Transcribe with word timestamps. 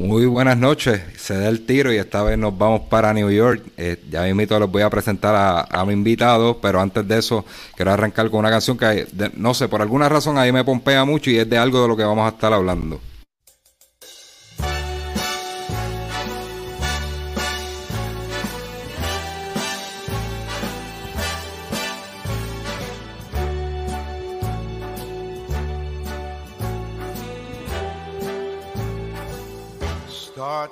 Muy 0.00 0.24
buenas 0.24 0.56
noches, 0.56 1.02
se 1.18 1.36
da 1.36 1.50
el 1.50 1.66
tiro 1.66 1.92
y 1.92 1.98
esta 1.98 2.22
vez 2.22 2.38
nos 2.38 2.56
vamos 2.56 2.80
para 2.88 3.12
New 3.12 3.30
York. 3.30 3.62
Eh, 3.76 4.02
ya 4.08 4.22
mismo 4.22 4.58
les 4.58 4.70
voy 4.70 4.80
a 4.80 4.88
presentar 4.88 5.66
a, 5.70 5.84
mi 5.84 5.92
invitado, 5.92 6.58
pero 6.58 6.80
antes 6.80 7.06
de 7.06 7.18
eso 7.18 7.44
quiero 7.76 7.92
arrancar 7.92 8.30
con 8.30 8.40
una 8.40 8.48
canción 8.48 8.78
que 8.78 9.06
no 9.34 9.52
sé, 9.52 9.68
por 9.68 9.82
alguna 9.82 10.08
razón 10.08 10.38
ahí 10.38 10.52
me 10.52 10.64
pompea 10.64 11.04
mucho 11.04 11.30
y 11.30 11.36
es 11.36 11.50
de 11.50 11.58
algo 11.58 11.82
de 11.82 11.88
lo 11.88 11.98
que 11.98 12.04
vamos 12.04 12.24
a 12.24 12.34
estar 12.34 12.50
hablando. 12.50 12.98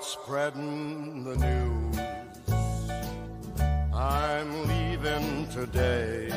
Spreading 0.09 1.23
the 1.23 1.37
news. 1.37 1.99
I'm 3.93 4.66
leaving 4.66 5.46
today. 5.49 6.32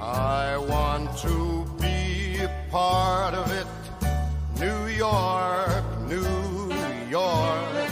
I 0.00 0.56
want 0.56 1.14
to 1.18 1.66
be 1.78 2.38
a 2.40 2.50
part 2.70 3.34
of 3.34 3.52
it. 3.52 3.66
New 4.58 4.86
York, 4.86 5.84
New 6.08 6.72
York. 7.10 7.90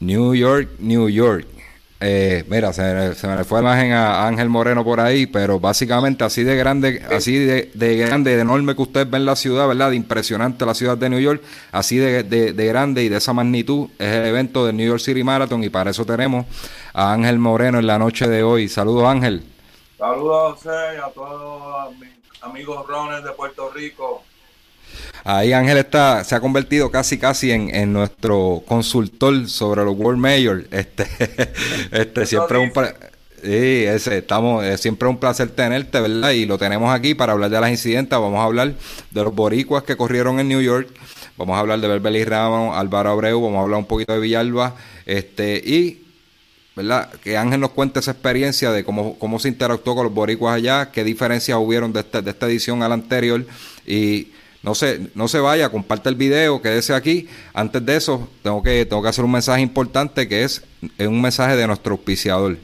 New 0.00 0.32
York, 0.32 0.78
New 0.78 1.08
York. 1.08 1.59
Eh, 2.02 2.44
mira, 2.48 2.72
se, 2.72 2.82
me 2.82 3.36
le 3.36 3.44
fue 3.44 3.60
la 3.60 3.72
imagen 3.72 3.92
a 3.92 4.26
Ángel 4.26 4.48
Moreno 4.48 4.82
por 4.82 5.00
ahí, 5.00 5.26
pero 5.26 5.60
básicamente 5.60 6.24
así 6.24 6.42
de 6.42 6.56
grande, 6.56 7.02
así 7.10 7.36
de, 7.36 7.96
grande, 7.98 8.36
de 8.36 8.40
enorme 8.40 8.74
que 8.74 8.80
ustedes 8.80 9.10
ven 9.10 9.26
la 9.26 9.36
ciudad, 9.36 9.68
¿verdad? 9.68 9.90
De 9.90 9.96
impresionante 9.96 10.64
la 10.64 10.74
ciudad 10.74 10.96
de 10.96 11.10
New 11.10 11.20
York, 11.20 11.42
así 11.72 11.98
de, 11.98 12.22
de, 12.22 12.66
grande 12.66 13.04
y 13.04 13.10
de 13.10 13.18
esa 13.18 13.34
magnitud 13.34 13.90
es 13.98 14.14
el 14.14 14.24
evento 14.24 14.64
del 14.64 14.78
New 14.78 14.86
York 14.86 15.00
City 15.00 15.22
Marathon 15.22 15.62
y 15.62 15.68
para 15.68 15.90
eso 15.90 16.06
tenemos 16.06 16.46
a 16.94 17.12
Ángel 17.12 17.38
Moreno 17.38 17.78
en 17.78 17.86
la 17.86 17.98
noche 17.98 18.26
de 18.28 18.42
hoy. 18.42 18.68
Saludos 18.68 19.04
Ángel. 19.04 19.44
Saludos 19.98 20.54
José, 20.54 20.96
a 21.04 21.10
todos 21.10 21.94
mis 21.98 22.08
amigos 22.40 22.86
rones 22.88 23.22
de 23.22 23.30
Puerto 23.32 23.70
Rico. 23.74 24.22
Ahí 25.24 25.52
Ángel 25.52 25.78
está, 25.78 26.24
se 26.24 26.34
ha 26.34 26.40
convertido 26.40 26.90
casi 26.90 27.18
casi 27.18 27.50
en, 27.52 27.92
nuestro 27.92 28.62
consultor 28.66 29.48
sobre 29.48 29.84
los 29.84 29.96
World 29.96 30.20
Mayor. 30.20 30.64
Este, 30.70 31.06
este 31.92 32.26
siempre 32.26 32.58
un 32.58 32.72
sí, 33.42 33.84
ese, 33.84 34.18
estamos, 34.18 34.64
es 34.64 34.80
siempre 34.80 35.08
un 35.08 35.18
placer 35.18 35.50
tenerte, 35.50 36.00
¿verdad? 36.00 36.30
Y 36.30 36.46
lo 36.46 36.58
tenemos 36.58 36.92
aquí 36.92 37.14
para 37.14 37.32
hablar 37.32 37.50
de 37.50 37.60
las 37.60 37.70
incidentes. 37.70 38.18
Vamos 38.18 38.38
a 38.38 38.44
hablar 38.44 38.74
de 39.10 39.22
los 39.22 39.34
boricuas 39.34 39.82
que 39.82 39.96
corrieron 39.96 40.40
en 40.40 40.48
New 40.48 40.60
York. 40.60 40.88
Vamos 41.36 41.56
a 41.56 41.60
hablar 41.60 41.80
de 41.80 41.88
Berbeli 41.88 42.24
Ramos, 42.24 42.76
Álvaro 42.76 43.10
Abreu, 43.10 43.40
vamos 43.40 43.58
a 43.58 43.62
hablar 43.62 43.78
un 43.78 43.86
poquito 43.86 44.12
de 44.12 44.20
Villalba, 44.20 44.74
este, 45.06 45.56
y 45.56 46.04
¿verdad? 46.76 47.10
Que 47.22 47.36
Ángel 47.36 47.60
nos 47.60 47.70
cuente 47.70 48.00
esa 48.00 48.10
experiencia 48.10 48.70
de 48.72 48.84
cómo, 48.84 49.18
cómo 49.18 49.38
se 49.38 49.48
interactuó 49.48 49.94
con 49.94 50.04
los 50.04 50.12
boricuas 50.12 50.56
allá, 50.56 50.90
qué 50.90 51.02
diferencias 51.02 51.56
hubieron 51.58 51.94
de, 51.94 52.00
este, 52.00 52.22
de 52.22 52.30
esta 52.30 52.46
edición 52.46 52.82
a 52.82 52.88
la 52.88 52.94
anterior 52.94 53.46
y 53.86 54.28
no 54.62 54.74
se, 54.74 55.08
no 55.14 55.28
se 55.28 55.38
vaya, 55.38 55.70
comparte 55.70 56.08
el 56.08 56.16
video, 56.16 56.60
quédese 56.60 56.94
aquí. 56.94 57.28
Antes 57.54 57.84
de 57.84 57.96
eso, 57.96 58.28
tengo 58.42 58.62
que, 58.62 58.84
tengo 58.84 59.02
que 59.02 59.08
hacer 59.08 59.24
un 59.24 59.32
mensaje 59.32 59.62
importante 59.62 60.28
que 60.28 60.44
es, 60.44 60.62
es 60.98 61.06
un 61.06 61.20
mensaje 61.20 61.56
de 61.56 61.66
nuestro 61.66 61.92
auspiciador. 61.92 62.58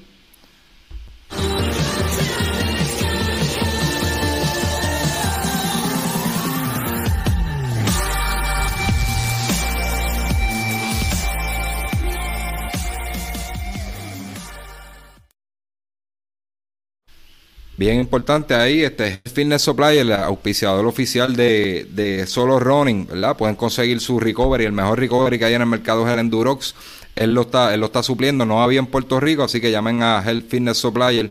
Bien 17.78 18.00
importante 18.00 18.54
ahí, 18.54 18.82
este 18.82 19.20
Fitness 19.31 19.60
Supply, 19.60 19.98
el 19.98 20.10
auspiciador 20.10 20.87
oficial 20.87 21.37
de, 21.37 22.25
Solo 22.26 22.59
Running, 22.59 23.06
¿verdad? 23.06 23.37
Pueden 23.37 23.54
conseguir 23.54 24.00
su 24.00 24.19
recovery, 24.19 24.64
el 24.64 24.72
mejor 24.72 24.98
recovery 24.98 25.38
que 25.38 25.44
hay 25.44 25.54
en 25.54 25.60
el 25.60 25.69
mercado 25.69 26.06
es 26.06 26.12
el 26.14 26.20
Endurox. 26.20 26.75
Él 27.16 27.34
lo 27.34 27.42
está, 27.42 27.75
él 27.75 27.81
lo 27.81 27.87
está 27.87 28.03
supliendo, 28.03 28.47
no 28.47 28.62
había 28.62 28.78
en 28.78 28.87
Puerto 28.87 29.20
Rico, 29.20 29.42
así 29.42 29.60
que 29.60 29.70
llamen 29.70 30.03
a 30.03 30.22
Health 30.25 30.48
Fitness 30.48 30.78
Supplier 30.78 31.31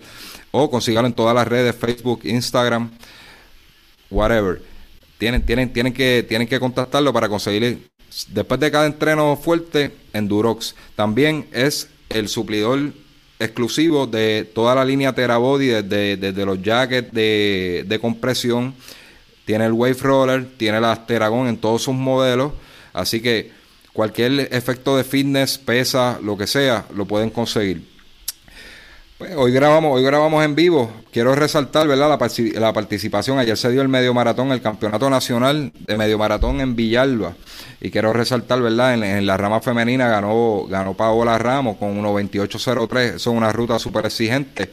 o 0.52 0.70
consíganlo 0.70 1.08
en 1.08 1.14
todas 1.14 1.34
las 1.34 1.48
redes, 1.48 1.76
Facebook, 1.76 2.22
Instagram, 2.24 2.92
whatever. 4.12 4.62
Tienen, 5.18 5.44
tienen, 5.44 5.74
tienen 5.74 5.94
que, 5.94 6.24
tienen 6.30 6.48
que 6.48 6.60
contactarlo 6.60 7.12
para 7.12 7.28
conseguir 7.28 7.90
después 8.30 8.60
de 8.60 8.70
cada 8.70 8.86
entreno 8.86 9.36
fuerte, 9.36 9.94
Endurox. 10.14 10.76
También 10.96 11.48
es 11.52 11.90
el 12.10 12.28
suplidor 12.28 12.94
exclusivo 13.40 14.08
de 14.08 14.50
toda 14.54 14.76
la 14.76 14.86
línea 14.86 15.14
Terabody, 15.14 15.68
desde, 15.68 16.18
desde 16.18 16.46
los 16.46 16.62
jackets 16.62 17.12
de, 17.12 17.86
de, 17.88 18.00
compresión, 18.00 18.74
tiene 19.46 19.66
el 19.66 19.74
Wave 19.74 19.98
Roller, 20.02 20.48
tiene 20.58 20.80
las 20.80 21.06
Teragon 21.06 21.48
en 21.48 21.58
todos 21.58 21.84
sus 21.84 21.96
modelos, 21.96 22.54
así 22.94 23.22
que 23.22 23.52
cualquier 23.94 24.54
efecto 24.54 24.98
de 24.98 25.04
fitness, 25.04 25.58
pesa, 25.58 26.20
lo 26.22 26.38
que 26.38 26.48
sea, 26.48 26.86
lo 26.96 27.06
pueden 27.06 27.30
conseguir. 27.30 27.95
Pues 29.18 29.34
hoy 29.38 29.54
grabamos, 29.54 29.96
hoy 29.96 30.04
grabamos 30.04 30.44
en 30.44 30.56
vivo. 30.56 30.92
Quiero 31.10 31.34
resaltar, 31.36 31.88
¿verdad? 31.88 32.10
La, 32.10 32.74
participación. 32.74 33.40
Ayer 33.40 33.56
se 33.56 33.72
dio 33.72 33.82
el 33.82 33.88
medio 33.88 34.14
maratón, 34.14 34.52
el 34.52 34.62
campeonato 34.62 35.10
nacional 35.10 35.72
de 35.74 35.96
medio 35.96 36.18
maratón 36.18 36.60
en 36.60 36.76
Villalba. 36.76 37.34
Y 37.80 37.92
quiero 37.92 38.12
resaltar, 38.12 38.62
¿verdad? 38.62 38.94
En, 38.96 39.26
la 39.26 39.38
rama 39.38 39.62
femenina 39.62 40.10
ganó, 40.10 40.66
ganó 40.68 40.96
Paola 40.96 41.38
Ramos 41.38 41.78
con 41.78 41.98
1.28.03. 42.04 43.00
Eso 43.00 43.16
es 43.16 43.28
una 43.28 43.54
ruta 43.54 43.80
súper 43.80 44.06
exigente. 44.06 44.70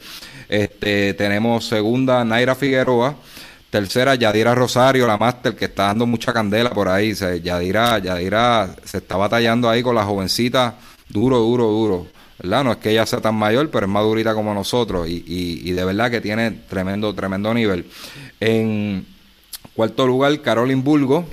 Este, 0.49 1.13
tenemos 1.13 1.65
segunda 1.65 2.25
Naira 2.25 2.53
Figueroa. 2.53 3.15
Tercera, 3.69 4.15
Yadira 4.15 4.53
Rosario, 4.53 5.07
la 5.07 5.17
máster, 5.17 5.55
que 5.55 5.65
está 5.65 5.85
dando 5.85 6.05
mucha 6.05 6.33
candela 6.33 6.71
por 6.71 6.89
ahí. 6.89 7.13
Yadira, 7.13 7.97
Yadira 7.99 8.75
se 8.83 8.97
está 8.97 9.15
batallando 9.15 9.69
ahí 9.69 9.81
con 9.81 9.95
la 9.95 10.03
jovencita. 10.03 10.75
Duro, 11.07 11.39
duro, 11.39 11.67
duro. 11.67 12.22
No 12.43 12.73
es 12.73 12.77
que 12.77 12.91
ella 12.91 13.05
sea 13.05 13.21
tan 13.21 13.35
mayor, 13.35 13.69
pero 13.69 13.85
es 13.85 13.91
madurita 13.91 14.33
como 14.33 14.53
nosotros 14.53 15.07
y, 15.07 15.71
de 15.71 15.85
verdad 15.85 16.11
que 16.11 16.19
tiene 16.19 16.51
tremendo, 16.51 17.15
tremendo 17.15 17.53
nivel. 17.53 17.85
En 18.41 19.05
cuarto 19.73 20.05
lugar, 20.05 20.41
Carolyn 20.41 20.83
Bulgo. 20.83 21.25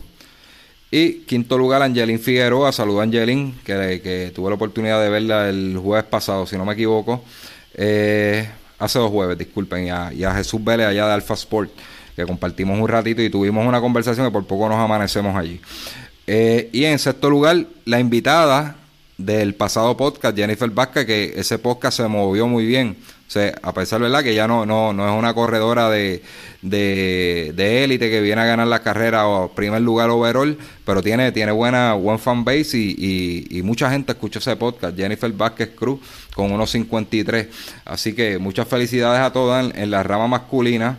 Y 0.92 1.20
quinto 1.20 1.58
lugar, 1.58 1.82
Angelín 1.82 2.20
Figueroa. 2.20 2.70
Saludo 2.70 3.00
a 3.00 3.02
Angelín, 3.04 3.56
que, 3.64 4.30
tuve 4.32 4.50
la 4.50 4.54
oportunidad 4.54 5.02
de 5.02 5.08
verla 5.08 5.48
el 5.48 5.76
jueves 5.78 6.04
pasado, 6.04 6.46
si 6.46 6.56
no 6.56 6.64
me 6.64 6.74
equivoco. 6.74 7.24
Eh, 7.74 8.48
hace 8.78 9.00
dos 9.00 9.10
jueves, 9.10 9.36
disculpen. 9.36 9.86
Y 9.86 9.90
a, 9.90 10.34
Jesús 10.34 10.62
Vélez 10.62 10.86
allá 10.86 11.08
de 11.08 11.12
Alfa 11.12 11.34
Sport, 11.34 11.72
que 12.14 12.24
compartimos 12.24 12.78
un 12.78 12.86
ratito 12.86 13.20
y 13.20 13.30
tuvimos 13.30 13.66
una 13.66 13.80
conversación 13.80 14.26
que 14.26 14.32
por 14.32 14.46
poco 14.46 14.68
nos 14.68 14.78
amanecemos 14.78 15.36
allí. 15.36 15.60
Eh, 16.28 16.70
y 16.72 16.84
en 16.84 17.00
sexto 17.00 17.28
lugar, 17.30 17.66
la 17.84 17.98
invitada 17.98 18.76
del 19.24 19.54
pasado 19.54 19.96
podcast, 19.96 20.36
Jennifer 20.36 20.70
Vázquez, 20.70 21.06
que 21.06 21.32
ese 21.36 21.58
podcast 21.58 21.98
se 21.98 22.08
movió 22.08 22.46
muy 22.46 22.66
bien. 22.66 22.96
A 23.62 23.72
pesar 23.72 24.00
de 24.00 24.08
verdad 24.08 24.24
que 24.24 24.34
ya 24.34 24.48
no, 24.48 24.66
no, 24.66 24.92
no 24.92 25.08
es 25.08 25.16
una 25.16 25.34
corredora 25.34 25.88
de, 25.88 26.20
de, 26.62 27.84
élite 27.84 28.10
que 28.10 28.20
viene 28.20 28.40
a 28.40 28.44
ganar 28.44 28.66
la 28.66 28.82
carrera 28.82 29.28
o 29.28 29.52
primer 29.52 29.82
lugar 29.82 30.10
overall, 30.10 30.58
pero 30.84 31.00
tiene, 31.00 31.30
tiene 31.30 31.52
buena 31.52 31.92
buen 31.94 32.18
fan 32.18 32.44
base 32.44 32.76
y, 32.76 33.46
y, 33.48 33.62
mucha 33.62 33.88
gente 33.88 34.12
escuchó 34.12 34.40
ese 34.40 34.56
podcast, 34.56 34.96
Jennifer 34.96 35.30
Vázquez 35.32 35.70
Cruz, 35.76 36.00
con 36.34 36.50
unos 36.50 36.70
53. 36.72 37.46
Así 37.84 38.14
que 38.14 38.38
muchas 38.38 38.66
felicidades 38.66 39.20
a 39.20 39.32
todas 39.32 39.72
en 39.76 39.90
la 39.92 40.02
rama 40.02 40.26
masculina 40.26 40.98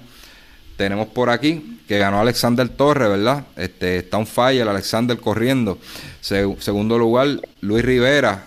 tenemos 0.82 1.10
por 1.10 1.30
aquí 1.30 1.78
que 1.88 2.00
ganó 2.00 2.20
Alexander 2.20 2.68
Torres, 2.68 3.08
¿verdad? 3.08 3.44
Este, 3.56 3.98
está 3.98 4.18
un 4.18 4.26
fire, 4.26 4.68
Alexander 4.68 5.16
corriendo. 5.20 5.78
segundo 6.22 6.98
lugar, 6.98 7.40
Luis 7.60 7.86
Rivera. 7.86 8.46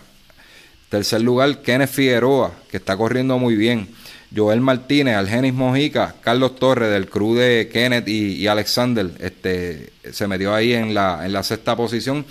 Tercer 0.88 1.20
lugar, 1.20 1.62
Kenneth 1.62 1.90
Figueroa, 1.90 2.50
que 2.68 2.78
está 2.78 2.96
corriendo 2.96 3.38
muy 3.38 3.54
bien. 3.54 3.88
Joel 4.34 4.60
Martínez, 4.60 5.14
Algenis 5.14 5.54
Mojica, 5.54 6.16
Carlos 6.22 6.56
Torres 6.56 6.90
del 6.90 7.08
crew 7.08 7.36
de 7.36 7.70
Kenneth 7.72 8.08
y, 8.08 8.48
Alexander, 8.48 9.12
este, 9.20 9.92
se 10.10 10.26
metió 10.26 10.52
ahí 10.52 10.72
en 10.72 10.92
la, 10.92 11.24
en 11.24 11.32
la 11.32 11.44
sexta 11.44 11.76
posición. 11.76 12.26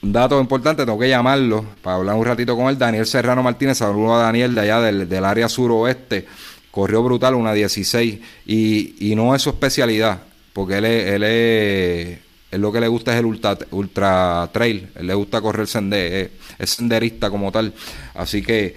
Dato 0.00 0.40
importante, 0.40 0.86
tengo 0.86 0.98
que 0.98 1.10
llamarlo 1.10 1.66
para 1.82 1.96
hablar 1.96 2.16
un 2.16 2.24
ratito 2.24 2.56
con 2.56 2.68
él. 2.68 2.78
Daniel 2.78 3.04
Serrano 3.04 3.42
Martínez, 3.42 3.76
saludo 3.76 4.14
a 4.14 4.22
Daniel 4.22 4.54
de 4.54 4.60
allá 4.62 4.80
del, 4.80 5.06
del 5.06 5.24
área 5.26 5.46
suroeste. 5.46 6.26
Corrió 6.74 7.04
brutal, 7.04 7.36
una 7.36 7.52
16. 7.52 8.18
Y, 8.46 9.12
y 9.12 9.14
no 9.14 9.32
es 9.32 9.42
su 9.42 9.50
especialidad, 9.50 10.18
porque 10.52 10.78
él 10.78 10.84
es, 10.86 11.06
él 11.12 11.22
es, 11.22 12.58
lo 12.58 12.72
que 12.72 12.80
le 12.80 12.88
gusta 12.88 13.12
es 13.12 13.20
el 13.20 13.26
ultra, 13.26 13.56
ultra 13.70 14.50
trail. 14.52 14.88
Él 14.96 15.06
le 15.06 15.14
gusta 15.14 15.40
correr 15.40 15.68
sender, 15.68 16.32
es 16.58 16.70
senderista 16.70 17.30
como 17.30 17.52
tal. 17.52 17.72
Así 18.14 18.42
que 18.42 18.74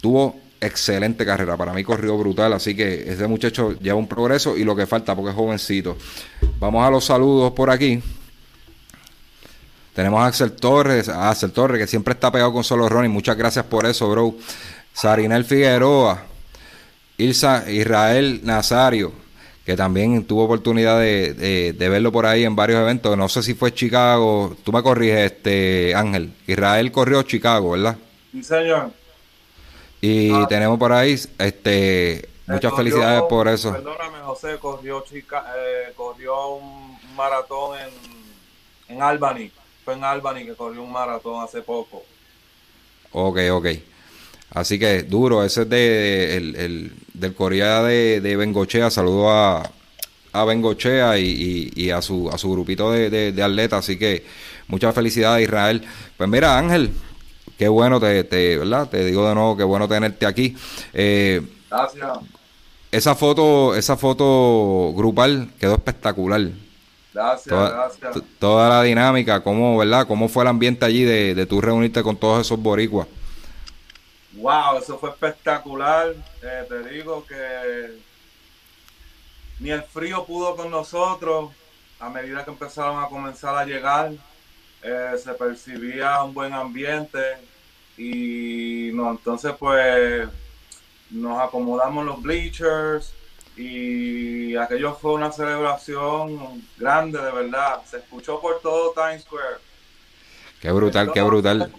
tuvo 0.00 0.40
excelente 0.60 1.24
carrera. 1.24 1.56
Para 1.56 1.72
mí 1.72 1.84
corrió 1.84 2.18
brutal, 2.18 2.52
así 2.52 2.74
que 2.74 3.08
ese 3.08 3.28
muchacho 3.28 3.78
lleva 3.78 3.96
un 3.96 4.08
progreso 4.08 4.56
y 4.56 4.64
lo 4.64 4.74
que 4.74 4.84
falta 4.84 5.14
porque 5.14 5.30
es 5.30 5.36
jovencito. 5.36 5.96
Vamos 6.58 6.84
a 6.84 6.90
los 6.90 7.04
saludos 7.04 7.52
por 7.52 7.70
aquí. 7.70 8.02
Tenemos 9.94 10.20
a 10.20 10.26
Axel 10.26 10.50
Torres, 10.50 11.08
Axel 11.08 11.52
Torres 11.52 11.78
que 11.78 11.86
siempre 11.86 12.14
está 12.14 12.32
pegado 12.32 12.52
con 12.52 12.64
Solo 12.64 12.88
Ronnie. 12.88 13.08
Muchas 13.08 13.36
gracias 13.36 13.66
por 13.66 13.86
eso, 13.86 14.10
bro. 14.10 14.34
Sarinel 14.92 15.44
Figueroa, 15.44 16.33
Ilsa 17.18 17.70
Israel 17.70 18.40
Nazario, 18.42 19.12
que 19.64 19.76
también 19.76 20.24
tuvo 20.24 20.44
oportunidad 20.44 20.98
de, 21.00 21.74
verlo 21.78 22.12
por 22.12 22.26
ahí 22.26 22.44
en 22.44 22.56
varios 22.56 22.80
eventos. 22.80 23.16
No 23.16 23.28
sé 23.28 23.42
si 23.42 23.54
fue 23.54 23.72
Chicago. 23.72 24.56
Tú 24.64 24.72
me 24.72 24.82
corriges, 24.82 25.32
este 25.32 25.94
Ángel. 25.94 26.32
Israel 26.46 26.90
corrió 26.92 27.22
Chicago, 27.22 27.70
¿verdad? 27.70 27.96
Sí, 28.32 28.42
señor. 28.42 28.90
Y 30.00 30.32
ah. 30.32 30.46
tenemos 30.48 30.78
por 30.78 30.92
ahí, 30.92 31.18
este, 31.38 32.28
muchas 32.46 32.74
felicidades 32.74 33.22
por 33.22 33.48
eso. 33.48 33.72
Perdóname, 33.72 34.18
José, 34.18 34.58
corrió, 34.58 35.02
chica, 35.02 35.46
eh, 35.56 35.92
corrió 35.96 36.56
un 36.56 36.98
maratón 37.16 37.78
en, 37.78 38.96
en 38.96 39.02
Albany. 39.02 39.50
Fue 39.84 39.94
en 39.94 40.04
Albany 40.04 40.44
que 40.44 40.54
corrió 40.54 40.82
un 40.82 40.92
maratón 40.92 41.42
hace 41.42 41.62
poco. 41.62 42.04
Ok, 43.12 43.38
ok. 43.52 43.66
Así 44.50 44.78
que 44.78 45.02
duro, 45.02 45.44
ese 45.44 45.62
es 45.62 45.68
de, 45.68 46.36
el, 46.36 46.92
del 47.14 47.34
Corea 47.34 47.82
de, 47.82 48.20
de 48.20 48.36
Bengochea. 48.36 48.90
Saludo 48.90 49.30
a, 49.30 49.70
a 50.32 50.44
Bengochea 50.44 51.18
y, 51.18 51.72
y, 51.74 51.90
a, 51.90 52.02
su, 52.02 52.28
a 52.30 52.36
su 52.36 52.50
grupito 52.50 52.90
de, 52.92 53.32
de, 53.32 53.42
atletas. 53.42 53.78
Así 53.80 53.96
que 53.96 54.26
muchas 54.68 54.94
felicidades, 54.94 55.44
Israel. 55.44 55.82
Pues 56.16 56.28
mira, 56.28 56.58
Ángel, 56.58 56.90
qué 57.56 57.68
bueno, 57.68 58.00
te, 58.00 58.24
te, 58.24 58.58
¿verdad? 58.58 58.88
te 58.90 59.04
digo 59.04 59.26
de 59.28 59.34
nuevo, 59.34 59.56
qué 59.56 59.64
bueno 59.64 59.88
tenerte 59.88 60.26
aquí. 60.26 60.56
Eh, 60.92 61.40
Gracias. 61.70 62.18
Esa 62.90 63.14
foto, 63.16 63.74
esa 63.74 63.96
foto 63.96 64.92
grupal 64.94 65.50
quedó 65.58 65.74
espectacular. 65.74 66.48
Gracias, 67.12 67.48
toda, 67.48 67.70
gracias. 67.70 68.24
Toda 68.38 68.68
la 68.68 68.82
dinámica, 68.82 69.40
cómo, 69.42 69.78
¿verdad? 69.78 70.06
¿Cómo 70.06 70.28
fue 70.28 70.44
el 70.44 70.48
ambiente 70.48 70.84
allí 70.84 71.02
de, 71.02 71.34
de 71.34 71.46
tú 71.46 71.60
reunirte 71.60 72.02
con 72.02 72.16
todos 72.16 72.40
esos 72.46 72.60
boricuas? 72.60 73.08
Wow, 74.36 74.78
eso 74.78 74.98
fue 74.98 75.10
espectacular. 75.10 76.14
Eh, 76.42 76.66
te 76.68 76.82
digo 76.88 77.24
que 77.26 77.98
ni 79.60 79.70
el 79.70 79.82
frío 79.82 80.24
pudo 80.24 80.56
con 80.56 80.70
nosotros. 80.70 81.52
A 82.00 82.10
medida 82.10 82.44
que 82.44 82.50
empezaron 82.50 83.02
a 83.02 83.08
comenzar 83.08 83.54
a 83.56 83.64
llegar, 83.64 84.12
eh, 84.82 85.12
se 85.22 85.32
percibía 85.34 86.22
un 86.22 86.34
buen 86.34 86.52
ambiente 86.52 87.38
y 87.96 88.90
no, 88.92 89.12
entonces 89.12 89.54
pues 89.58 90.28
nos 91.10 91.40
acomodamos 91.40 92.04
los 92.04 92.20
bleachers 92.20 93.14
y 93.56 94.56
aquello 94.56 94.94
fue 94.94 95.12
una 95.12 95.30
celebración 95.30 96.66
grande 96.76 97.20
de 97.22 97.30
verdad. 97.30 97.82
Se 97.86 97.98
escuchó 97.98 98.40
por 98.40 98.60
todo 98.60 98.92
Times 98.92 99.22
Square. 99.22 99.58
Qué 100.64 100.72
brutal, 100.72 101.12
qué 101.12 101.20
brutal. 101.20 101.70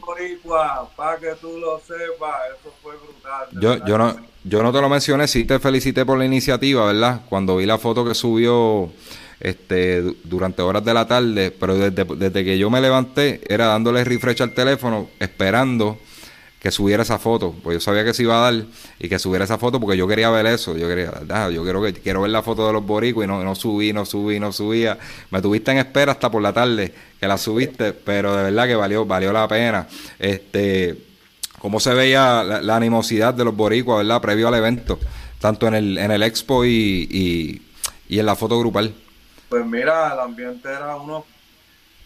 Para 0.96 1.18
que 1.18 1.32
tú 1.42 1.58
lo 1.58 1.80
sepas, 1.80 2.36
eso 2.52 2.72
fue 2.84 2.94
brutal. 2.98 3.48
Yo, 3.60 3.84
yo, 3.84 3.98
no, 3.98 4.16
yo 4.44 4.62
no 4.62 4.72
te 4.72 4.80
lo 4.80 4.88
mencioné, 4.90 5.28
sí 5.28 5.44
te 5.44 5.58
felicité 5.58 6.06
por 6.06 6.20
la 6.20 6.26
iniciativa, 6.26 6.86
¿verdad? 6.86 7.22
Cuando 7.28 7.58
vi 7.58 7.66
la 7.66 7.80
foto 7.80 8.06
que 8.06 8.14
subió 8.14 8.92
este, 9.40 10.04
durante 10.24 10.62
horas 10.62 10.86
de 10.86 10.94
la 10.94 11.08
tarde, 11.08 11.50
pero 11.50 11.76
desde, 11.76 12.46
que 12.46 12.60
yo 12.60 12.70
me 12.70 12.80
levanté 12.80 13.42
era 13.52 13.66
dándole 13.66 14.04
refresh 14.04 14.44
al 14.44 14.54
teléfono, 14.54 15.10
esperando 15.20 15.98
que 16.66 16.72
subiera 16.72 17.04
esa 17.04 17.20
foto, 17.20 17.54
pues 17.62 17.76
yo 17.76 17.80
sabía 17.80 18.04
que 18.04 18.12
se 18.12 18.24
iba 18.24 18.40
a 18.40 18.52
dar 18.52 18.66
y 18.98 19.08
que 19.08 19.20
subiera 19.20 19.46
esa 19.46 19.60
foto 19.60 19.80
porque 19.80 19.96
yo 19.96 20.08
quería 20.08 20.32
ver 20.32 20.48
eso, 20.48 20.76
yo 20.76 20.88
quería, 20.88 21.12
yo 21.52 21.62
quiero 21.62 21.80
que 21.80 21.94
quiero 21.94 22.22
ver 22.22 22.32
la 22.32 22.42
foto 22.42 22.66
de 22.66 22.74
los 22.74 22.84
boricos 22.84 23.24
y 23.24 23.28
no, 23.28 23.54
subí, 23.54 23.94
no 23.94 24.04
subí, 24.04 24.40
no 24.40 24.52
subía, 24.52 24.98
me 25.30 25.44
tuviste 25.44 25.70
en 25.74 25.78
espera 25.78 26.14
hasta 26.14 26.32
por 26.32 26.42
la 26.42 26.54
tarde 26.54 26.92
que 27.20 27.28
la 27.28 27.38
subiste, 27.38 27.94
pero 27.94 28.36
de 28.36 28.46
verdad 28.46 28.66
que 28.66 28.74
valió, 28.74 29.06
valió 29.06 29.32
la 29.32 29.48
pena, 29.48 29.88
este, 30.18 30.98
cómo 31.60 31.80
se 31.80 31.94
veía 31.94 32.44
la, 32.44 32.76
animosidad 32.76 33.36
de 33.36 33.46
los 33.46 33.56
boricuas, 33.56 34.00
verdad, 34.00 34.20
previo 34.20 34.48
al 34.48 34.56
evento, 34.56 34.98
tanto 35.40 35.68
en 35.68 35.76
el, 35.76 35.98
en 36.00 36.10
el 36.10 36.24
expo 36.24 36.66
y, 36.66 37.62
y 38.10 38.20
en 38.20 38.26
la 38.26 38.36
foto 38.36 38.58
grupal. 38.58 38.92
Pues 39.50 39.64
mira, 39.68 40.12
el 40.14 40.20
ambiente 40.20 40.68
era 40.68 40.96
uno 40.96 41.26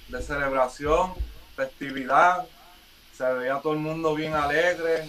de 0.10 0.22
celebración, 0.22 1.14
festividad, 1.56 2.46
se 3.20 3.34
veía 3.34 3.60
todo 3.62 3.74
el 3.74 3.80
mundo 3.80 4.16
bien 4.16 4.34
alegre 4.34 5.06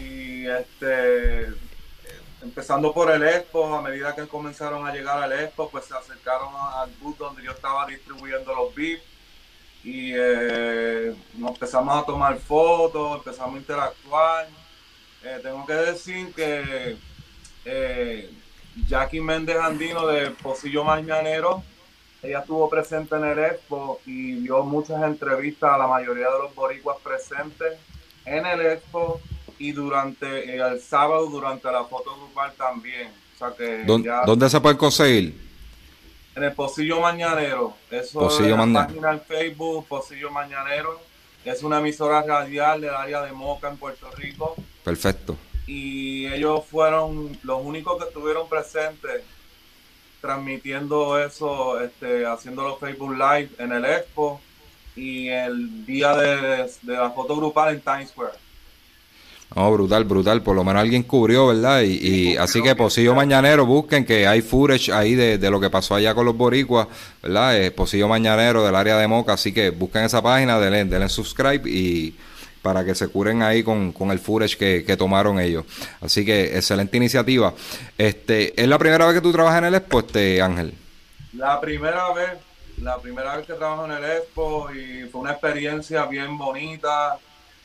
y 0.00 0.46
este 0.46 1.48
empezando 2.40 2.92
por 2.92 3.10
el 3.10 3.24
expo, 3.24 3.74
a 3.74 3.82
medida 3.82 4.14
que 4.14 4.28
comenzaron 4.28 4.86
a 4.86 4.92
llegar 4.92 5.20
al 5.20 5.32
expo, 5.32 5.68
pues 5.68 5.86
se 5.86 5.96
acercaron 5.96 6.50
al 6.54 6.88
bus 7.00 7.18
donde 7.18 7.42
yo 7.42 7.50
estaba 7.50 7.84
distribuyendo 7.86 8.54
los 8.54 8.72
VIP 8.72 9.00
y 9.82 10.12
eh, 10.14 11.16
nos 11.34 11.50
empezamos 11.50 12.00
a 12.00 12.06
tomar 12.06 12.38
fotos, 12.38 13.16
empezamos 13.16 13.56
a 13.56 13.58
interactuar. 13.58 14.46
Eh, 15.24 15.40
tengo 15.42 15.66
que 15.66 15.74
decir 15.74 16.32
que 16.32 16.96
eh, 17.64 18.30
Jackie 18.86 19.20
Méndez 19.20 19.56
Andino 19.56 20.06
de 20.06 20.30
Pocillo 20.30 20.84
Mañanero. 20.84 21.64
Ella 22.22 22.40
estuvo 22.40 22.68
presente 22.68 23.14
en 23.16 23.24
el 23.24 23.38
Expo 23.38 24.00
y 24.06 24.34
dio 24.40 24.62
muchas 24.64 25.02
entrevistas 25.02 25.72
a 25.72 25.78
la 25.78 25.86
mayoría 25.86 26.26
de 26.26 26.38
los 26.42 26.54
boricuas 26.54 26.96
presentes 27.02 27.78
en 28.24 28.46
el 28.46 28.60
Expo 28.66 29.20
y 29.58 29.72
durante 29.72 30.56
el 30.56 30.80
sábado 30.80 31.26
durante 31.26 31.70
la 31.70 31.84
foto 31.84 32.16
grupal 32.16 32.52
también. 32.56 33.08
O 33.34 33.38
sea 33.38 33.52
que 33.56 33.84
¿Dónde, 33.84 34.50
se 34.50 34.60
puede 34.60 34.76
conseguir? 34.76 35.46
En 36.34 36.42
el 36.42 36.52
Pocillo 36.52 37.00
Mañanero. 37.00 37.74
Eso 37.90 38.28
es 38.28 38.40
la 38.40 38.66
página 38.72 39.12
en 39.12 39.20
Facebook, 39.20 39.86
Pocillo 39.86 40.30
Mañanero. 40.30 41.00
Es 41.44 41.62
una 41.62 41.78
emisora 41.78 42.22
radial 42.22 42.80
del 42.80 42.94
área 42.94 43.22
de 43.22 43.32
Moca 43.32 43.68
en 43.68 43.76
Puerto 43.76 44.10
Rico. 44.10 44.56
Perfecto 44.82 45.36
y 45.66 46.26
ellos 46.26 46.64
fueron 46.64 47.36
los 47.42 47.60
únicos 47.62 47.98
que 47.98 48.08
estuvieron 48.08 48.48
presentes 48.48 49.22
transmitiendo 50.26 51.18
eso, 51.24 51.80
este, 51.80 52.26
haciendo 52.26 52.62
los 52.64 52.80
Facebook 52.80 53.12
Live 53.12 53.50
en 53.58 53.72
el 53.72 53.84
Expo 53.84 54.40
y 54.96 55.28
el 55.28 55.86
día 55.86 56.16
de, 56.16 56.66
la 56.82 57.10
foto 57.10 57.36
grupal 57.36 57.74
en 57.74 57.80
Times 57.80 58.08
Square. 58.10 58.32
No, 59.54 59.70
brutal, 59.72 60.04
brutal. 60.04 60.42
Por 60.42 60.56
lo 60.56 60.64
menos 60.64 60.82
alguien 60.82 61.04
cubrió, 61.04 61.46
¿verdad? 61.46 61.82
Y, 61.82 62.36
así 62.36 62.60
que 62.60 62.74
Posillo 62.74 63.14
Mañanero, 63.14 63.64
busquen 63.64 64.04
que 64.04 64.26
hay 64.26 64.42
footage 64.42 64.90
ahí 64.90 65.14
de, 65.14 65.50
lo 65.50 65.60
que 65.60 65.70
pasó 65.70 65.94
allá 65.94 66.14
con 66.14 66.26
los 66.26 66.36
boricuas, 66.36 66.88
¿verdad? 67.22 67.56
Eh, 67.56 67.70
Posillo 67.70 68.08
Mañanero 68.08 68.64
del 68.64 68.74
área 68.74 68.98
de 68.98 69.06
Moca. 69.06 69.34
Así 69.34 69.52
que 69.52 69.70
busquen 69.70 70.02
esa 70.02 70.20
página, 70.20 70.58
denle, 70.58 70.84
denle 70.84 71.08
subscribe 71.08 71.70
y 71.70 72.16
para 72.66 72.84
que 72.84 72.96
se 72.96 73.06
curen 73.06 73.44
ahí 73.44 73.62
con, 73.62 73.94
el 74.10 74.18
footage 74.18 74.56
que, 74.56 74.96
tomaron 74.96 75.38
ellos. 75.38 75.64
Así 76.00 76.24
que 76.24 76.56
excelente 76.56 76.96
iniciativa. 76.96 77.54
Este, 77.96 78.60
¿Es 78.60 78.66
la 78.66 78.76
primera 78.76 79.06
vez 79.06 79.14
que 79.14 79.20
tú 79.20 79.30
trabajas 79.30 79.58
en 79.58 79.66
el 79.66 79.76
Expo, 79.76 80.00
este, 80.00 80.42
Ángel? 80.42 80.74
La 81.34 81.60
primera 81.60 82.12
vez, 82.12 82.30
la 82.82 82.98
primera 82.98 83.36
vez 83.36 83.46
que 83.46 83.52
trabajo 83.52 83.84
en 83.84 83.92
el 83.92 84.04
Expo 84.04 84.68
y 84.72 85.04
fue 85.04 85.20
una 85.20 85.30
experiencia 85.30 86.06
bien 86.06 86.36
bonita, 86.36 87.16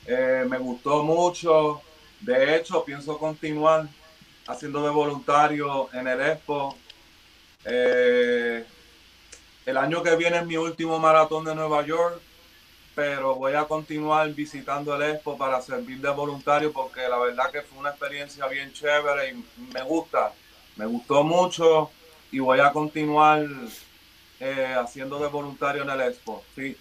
eh, 0.06 0.46
me 0.48 0.60
gustó 0.60 1.02
mucho. 1.02 1.82
De 2.20 2.56
hecho, 2.56 2.86
pienso 2.86 3.18
continuar 3.18 3.88
haciendo 4.46 4.84
de 4.84 4.92
voluntario 4.92 5.90
en 5.94 6.08
el 6.10 6.22
Expo. 6.22 6.78
Eh, 7.66 8.64
el 9.66 9.78
año 9.78 10.04
que 10.04 10.16
viene 10.16 10.38
es 10.38 10.46
mi 10.46 10.58
último 10.58 11.00
maratón 11.00 11.44
de 11.44 11.56
Nueva 11.56 11.84
York 11.84 12.22
pero 13.02 13.34
voy 13.34 13.54
a 13.56 13.64
continuar 13.64 14.32
visitando 14.32 14.96
el 14.96 15.16
Expo 15.16 15.36
para 15.36 15.60
servir 15.60 16.00
de 16.00 16.10
voluntario 16.12 16.72
porque 16.72 17.02
la 17.10 17.18
verdad 17.18 17.50
que 17.52 17.64
fue 17.64 17.80
una 17.80 17.90
experiencia 17.90 18.46
bien 18.46 18.72
chévere 18.74 19.32
y 19.32 19.44
me 19.74 19.82
gusta, 19.82 20.32
me 20.76 20.86
gustó 20.86 21.24
mucho 21.24 21.90
y 22.32 22.38
voy 22.38 22.60
a 22.60 22.72
continuar 22.72 23.44
eh, 24.40 24.76
haciendo 24.80 25.18
de 25.18 25.30
voluntario 25.30 25.82
en 25.82 25.90
el 25.90 26.02
Expo. 26.02 26.44
Sí. 26.56 26.78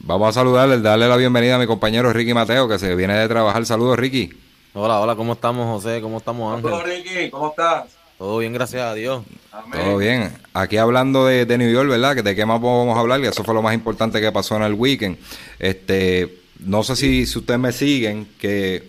Vamos 0.00 0.30
a 0.30 0.40
saludarle, 0.40 0.80
darle 0.80 1.06
la 1.06 1.16
bienvenida 1.16 1.54
a 1.54 1.58
mi 1.60 1.68
compañero 1.68 2.12
Ricky 2.12 2.34
Mateo 2.34 2.68
que 2.68 2.80
se 2.80 2.96
viene 2.96 3.16
de 3.16 3.28
trabajar. 3.28 3.64
Saludos 3.64 3.96
Ricky. 3.96 4.28
Hola, 4.74 4.98
hola, 4.98 5.14
¿cómo 5.14 5.34
estamos, 5.34 5.66
José? 5.66 6.00
¿Cómo 6.00 6.18
estamos, 6.18 6.52
Ángel? 6.52 6.72
Hola, 6.72 6.82
Ricky, 6.82 7.30
¿cómo 7.30 7.50
estás? 7.50 7.99
Todo 8.20 8.36
bien, 8.36 8.52
gracias 8.52 8.82
a 8.82 8.92
Dios. 8.92 9.24
Amén. 9.50 9.80
Todo 9.80 9.96
bien. 9.96 10.30
Aquí 10.52 10.76
hablando 10.76 11.24
de, 11.24 11.46
de 11.46 11.56
New 11.56 11.72
York, 11.72 11.88
¿verdad? 11.88 12.14
Que 12.14 12.22
de 12.22 12.36
qué 12.36 12.44
más 12.44 12.60
vamos 12.60 12.94
a 12.94 13.00
hablar, 13.00 13.18
y 13.20 13.24
eso 13.26 13.42
fue 13.44 13.54
lo 13.54 13.62
más 13.62 13.72
importante 13.72 14.20
que 14.20 14.30
pasó 14.30 14.56
en 14.56 14.62
el 14.62 14.74
weekend. 14.74 15.16
Este, 15.58 16.36
no 16.58 16.82
sé 16.82 16.96
si, 16.96 17.24
si 17.24 17.38
ustedes 17.38 17.58
me 17.58 17.72
siguen, 17.72 18.28
que 18.38 18.86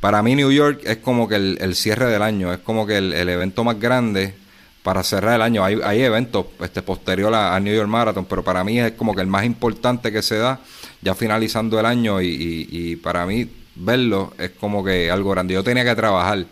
para 0.00 0.24
mí 0.24 0.34
New 0.34 0.50
York 0.50 0.80
es 0.82 0.96
como 0.96 1.28
que 1.28 1.36
el, 1.36 1.56
el 1.60 1.76
cierre 1.76 2.06
del 2.06 2.20
año, 2.20 2.52
es 2.52 2.58
como 2.58 2.84
que 2.84 2.98
el, 2.98 3.12
el 3.12 3.28
evento 3.28 3.62
más 3.62 3.78
grande 3.78 4.34
para 4.82 5.04
cerrar 5.04 5.36
el 5.36 5.42
año. 5.42 5.64
Hay, 5.64 5.78
hay 5.84 6.02
eventos 6.02 6.46
este, 6.60 6.82
posterior 6.82 7.32
a, 7.32 7.54
a 7.54 7.60
New 7.60 7.72
York 7.76 7.88
Marathon, 7.88 8.24
pero 8.24 8.42
para 8.42 8.64
mí 8.64 8.80
es 8.80 8.90
como 8.94 9.14
que 9.14 9.20
el 9.20 9.28
más 9.28 9.44
importante 9.44 10.10
que 10.10 10.20
se 10.20 10.38
da 10.38 10.58
ya 11.00 11.14
finalizando 11.14 11.78
el 11.78 11.86
año 11.86 12.20
y, 12.20 12.26
y- 12.26 12.68
y 12.70 12.96
para 12.96 13.24
mí 13.24 13.48
verlo 13.76 14.34
es 14.36 14.50
como 14.50 14.82
que 14.84 15.12
algo 15.12 15.30
grande. 15.30 15.54
Yo 15.54 15.62
tenía 15.62 15.84
que 15.84 15.94
trabajar 15.94 16.44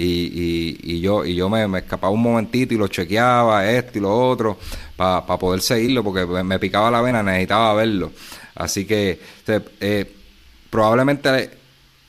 y, 0.00 0.78
y, 0.82 1.00
yo 1.00 1.24
y 1.24 1.34
yo 1.34 1.48
me, 1.48 1.64
escapaba 1.78 2.12
un 2.12 2.22
momentito 2.22 2.72
y 2.72 2.76
lo 2.76 2.86
chequeaba, 2.86 3.68
esto 3.68 3.98
y 3.98 4.00
lo 4.00 4.16
otro, 4.28 4.56
para 4.96 5.24
poder 5.26 5.60
seguirlo, 5.60 6.04
porque 6.04 6.24
me, 6.44 6.58
picaba 6.58 6.90
la 6.90 7.00
vena, 7.00 7.22
necesitaba 7.22 7.74
verlo. 7.74 8.12
Así 8.54 8.84
que 8.84 9.20
se- 9.44 9.62
eh, 9.80 10.12
probablemente 10.70 11.50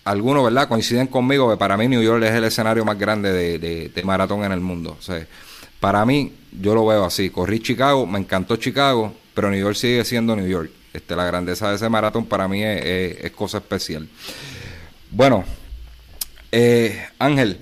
algunos, 0.06 0.44
¿verdad? 0.44 0.68
Coinciden 0.68 1.08
conmigo 1.08 1.50
que 1.50 1.58
para 1.58 1.78
mí 1.78 1.88
New 1.88 2.02
York 2.04 2.24
es 2.24 2.32
el 2.36 2.44
escenario 2.44 2.86
más 2.86 2.98
grande 2.98 3.32
de, 3.58 4.04
maratón 4.04 4.44
en 4.44 4.52
el 4.52 4.60
mundo. 4.60 4.96
O 5.00 5.02
sea, 5.02 5.26
para 5.80 6.06
mí, 6.06 6.34
yo 6.62 6.76
lo 6.76 6.86
veo 6.86 7.06
así. 7.06 7.32
Corrí 7.32 7.60
Chicago, 7.60 8.06
me 8.06 8.20
encantó 8.20 8.56
Chicago, 8.58 9.16
pero 9.34 9.50
New 9.50 9.60
York 9.60 9.76
sigue 9.76 10.06
siendo 10.06 10.36
New 10.36 10.48
York. 10.48 10.70
Este, 10.94 11.16
la 11.16 11.26
grandeza 11.26 11.70
de 11.70 11.76
ese 11.76 11.90
maratón 11.90 12.26
para 12.26 12.48
mí 12.48 12.62
es 12.64 13.32
cosa 13.32 13.58
especial. 13.58 14.08
Bueno, 15.12 15.44
eh, 16.52 17.04
Ángel, 17.20 17.60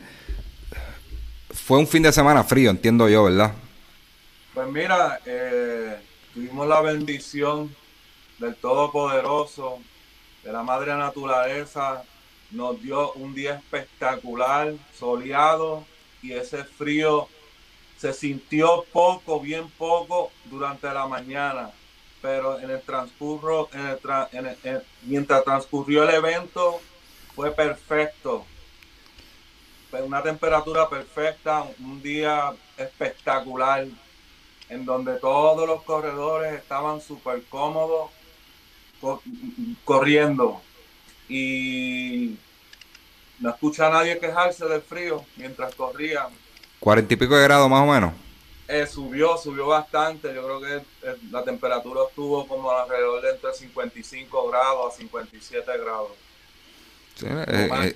fue 1.67 1.77
un 1.79 1.85
fin 1.87 2.01
de 2.03 2.13
semana 2.13 2.45
frío, 2.45 2.69
entiendo 2.69 3.09
yo, 3.09 3.25
¿verdad? 3.25 3.51
Pues 4.53 4.67
mira, 4.69 5.19
eh, 5.25 5.97
tuvimos 6.33 6.65
la 6.65 6.79
bendición 6.79 7.75
del 8.39 8.55
Todopoderoso, 8.55 9.79
de 10.45 10.53
la 10.53 10.63
Madre 10.63 10.95
Naturaleza, 10.95 12.03
nos 12.51 12.81
dio 12.81 13.11
un 13.13 13.33
día 13.35 13.55
espectacular, 13.55 14.73
soleado, 14.97 15.83
y 16.21 16.31
ese 16.31 16.63
frío 16.63 17.27
se 17.97 18.13
sintió 18.13 18.85
poco, 18.93 19.41
bien 19.41 19.69
poco 19.77 20.31
durante 20.45 20.87
la 20.93 21.05
mañana, 21.05 21.71
pero 22.21 22.59
en 22.59 22.69
el 22.69 22.81
transcurso, 22.81 23.67
en 23.73 23.87
el 23.87 23.99
tra- 24.01 24.29
en 24.31 24.45
el- 24.45 24.57
en- 24.63 24.83
mientras 25.03 25.43
transcurrió 25.43 26.03
el 26.03 26.15
evento, 26.15 26.79
fue 27.35 27.51
perfecto. 27.51 28.45
Fue 29.89 30.01
una 30.01 30.21
temperatura 30.21 30.89
perfecta, 30.89 31.63
un 31.79 32.01
día 32.01 32.53
espectacular, 32.77 33.85
en 34.69 34.85
donde 34.85 35.15
todos 35.15 35.65
los 35.67 35.81
corredores 35.83 36.53
estaban 36.53 36.99
súper 36.99 37.43
cómodos 37.45 38.11
co- 38.99 39.21
corriendo. 39.85 40.61
Y 41.29 42.35
no 43.39 43.49
escucha 43.49 43.87
a 43.87 43.91
nadie 43.91 44.19
quejarse 44.19 44.65
del 44.65 44.81
frío 44.81 45.23
mientras 45.37 45.73
corrían. 45.75 46.27
Cuarenta 46.79 47.13
y 47.13 47.17
pico 47.17 47.35
de 47.37 47.43
grados 47.43 47.69
más 47.69 47.83
o 47.87 47.91
menos. 47.91 48.13
Eh, 48.67 48.85
subió, 48.85 49.37
subió 49.37 49.67
bastante. 49.67 50.33
Yo 50.33 50.43
creo 50.43 50.59
que 50.61 50.75
eh, 51.07 51.15
la 51.31 51.43
temperatura 51.43 52.01
estuvo 52.09 52.45
como 52.45 52.69
alrededor 52.71 53.21
de 53.21 53.31
entre 53.31 53.53
55 53.53 54.49
grados 54.49 54.93
a 54.93 54.97
57 54.97 55.71
grados. 55.77 56.09
Sí, 57.15 57.25
eh, 57.29 57.45
eh, 57.47 57.95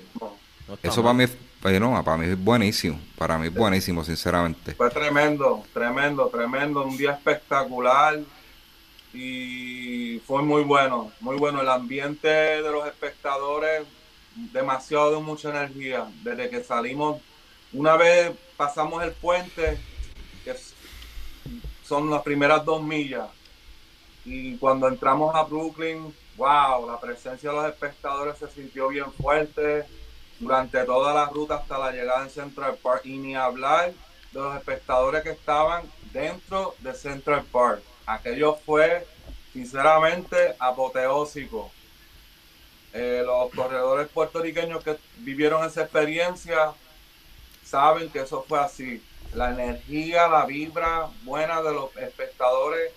eso 0.83 1.03
para 1.03 1.13
mí, 1.13 1.25
para 1.61 2.17
mí 2.17 2.25
es 2.25 2.43
buenísimo. 2.43 2.99
Para 3.17 3.37
mí 3.37 3.47
es 3.47 3.53
buenísimo, 3.53 4.03
sinceramente. 4.03 4.73
Fue 4.73 4.89
tremendo, 4.89 5.63
tremendo, 5.73 6.27
tremendo, 6.27 6.83
un 6.83 6.97
día 6.97 7.11
espectacular 7.11 8.19
y 9.13 10.19
fue 10.25 10.41
muy 10.41 10.63
bueno, 10.63 11.11
muy 11.19 11.37
bueno. 11.37 11.61
El 11.61 11.69
ambiente 11.69 12.27
de 12.27 12.71
los 12.71 12.87
espectadores, 12.87 13.83
demasiado 14.51 15.11
de 15.11 15.21
mucha 15.21 15.49
energía. 15.49 16.07
Desde 16.23 16.49
que 16.49 16.63
salimos, 16.63 17.21
una 17.73 17.95
vez 17.95 18.31
pasamos 18.57 19.03
el 19.03 19.11
puente, 19.11 19.77
que 20.43 20.55
son 21.83 22.09
las 22.09 22.23
primeras 22.23 22.65
dos 22.65 22.81
millas, 22.81 23.27
y 24.25 24.55
cuando 24.57 24.87
entramos 24.87 25.35
a 25.35 25.43
Brooklyn, 25.43 26.13
wow, 26.37 26.87
la 26.89 26.99
presencia 26.99 27.49
de 27.49 27.55
los 27.55 27.65
espectadores 27.65 28.37
se 28.37 28.49
sintió 28.49 28.87
bien 28.87 29.11
fuerte 29.13 29.85
durante 30.41 30.83
toda 30.85 31.13
la 31.13 31.27
ruta 31.27 31.55
hasta 31.55 31.77
la 31.77 31.91
llegada 31.91 32.23
en 32.23 32.29
Central 32.31 32.75
Park 32.81 33.01
y 33.05 33.17
ni 33.17 33.35
hablar 33.35 33.93
de 34.31 34.39
los 34.39 34.55
espectadores 34.55 35.21
que 35.23 35.29
estaban 35.29 35.83
dentro 36.11 36.75
de 36.79 36.93
Central 36.95 37.43
Park. 37.51 37.83
Aquello 38.07 38.57
fue 38.65 39.05
sinceramente 39.53 40.55
apoteósico. 40.57 41.71
Eh, 42.93 43.21
los 43.23 43.53
corredores 43.53 44.09
puertorriqueños 44.09 44.83
que 44.83 44.97
vivieron 45.17 45.63
esa 45.63 45.83
experiencia 45.83 46.73
saben 47.63 48.09
que 48.09 48.21
eso 48.21 48.43
fue 48.47 48.59
así. 48.59 49.01
La 49.35 49.51
energía, 49.51 50.27
la 50.27 50.45
vibra 50.45 51.07
buena 51.23 51.61
de 51.61 51.71
los 51.71 51.95
espectadores 51.97 52.91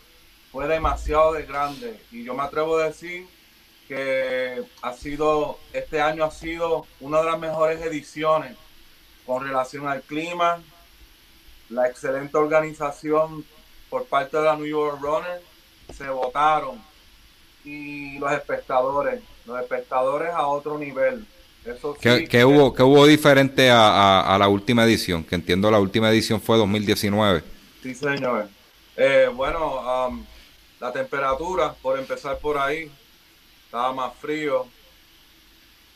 fue 0.51 0.67
demasiado 0.67 1.35
de 1.35 1.45
grande. 1.45 2.01
Y 2.11 2.25
yo 2.25 2.33
me 2.33 2.43
atrevo 2.43 2.79
a 2.79 2.87
decir 2.87 3.29
que 3.89 4.63
ha 4.83 4.93
sido, 4.95 5.59
este 5.73 6.01
año 6.01 6.25
ha 6.25 6.31
sido 6.31 6.87
una 7.01 7.19
de 7.21 7.25
las 7.31 7.39
mejores 7.39 7.81
ediciones 7.83 8.57
con 9.27 9.45
relación 9.45 9.87
al 9.89 10.03
clima, 10.03 10.63
la 11.71 11.87
excelente 11.89 12.37
organización 12.37 13.45
por 13.91 14.07
parte 14.07 14.37
de 14.37 14.45
la 14.45 14.57
New 14.57 14.67
York 14.67 14.99
Runner, 15.01 15.41
se 15.97 16.09
votaron 16.09 16.81
y 17.65 18.19
los 18.19 18.33
espectadores, 18.33 19.21
los 19.47 19.61
espectadores 19.61 20.31
a 20.33 20.47
otro 20.47 20.79
nivel. 20.79 21.27
Eso 21.65 21.97
¿Qué, 21.99 22.19
sí, 22.19 22.29
qué 22.29 22.45
hubo, 22.45 22.75
qué 22.75 22.83
hubo 22.83 23.07
diferente 23.07 23.71
a, 23.71 23.89
a- 23.89 24.35
a 24.35 24.39
la 24.39 24.49
última 24.49 24.85
edición? 24.85 25.25
Que 25.25 25.35
entiendo 25.35 25.71
la 25.71 25.81
última 25.81 26.11
edición 26.11 26.41
fue 26.41 26.59
2019. 26.59 27.43
Sí, 27.83 27.95
señor. 27.95 28.49
Eh, 28.97 29.31
bueno, 29.35 30.07
um, 30.09 30.25
la 30.81 30.93
temperatura, 30.93 31.75
por 31.81 31.99
empezar 31.99 32.39
por 32.39 32.59
ahí, 32.59 32.91
estaba 33.75 33.93
más 33.93 34.15
frío. 34.15 34.67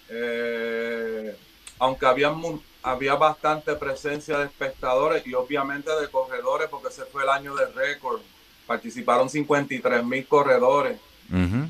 Eh, 0.08 1.36
aunque 1.78 2.06
había, 2.06 2.34
había 2.82 3.14
bastante 3.14 3.76
presencia 3.76 4.38
de 4.38 4.46
espectadores 4.46 5.24
y 5.24 5.34
obviamente 5.34 5.88
de 6.00 6.10
corredores, 6.10 6.68
porque 6.68 6.88
ese 6.88 7.04
fue 7.04 7.22
el 7.22 7.28
año 7.28 7.54
de 7.54 7.66
récord. 7.66 8.20
Participaron 8.66 9.30
53 9.30 10.04
mil 10.04 10.26
corredores. 10.26 10.98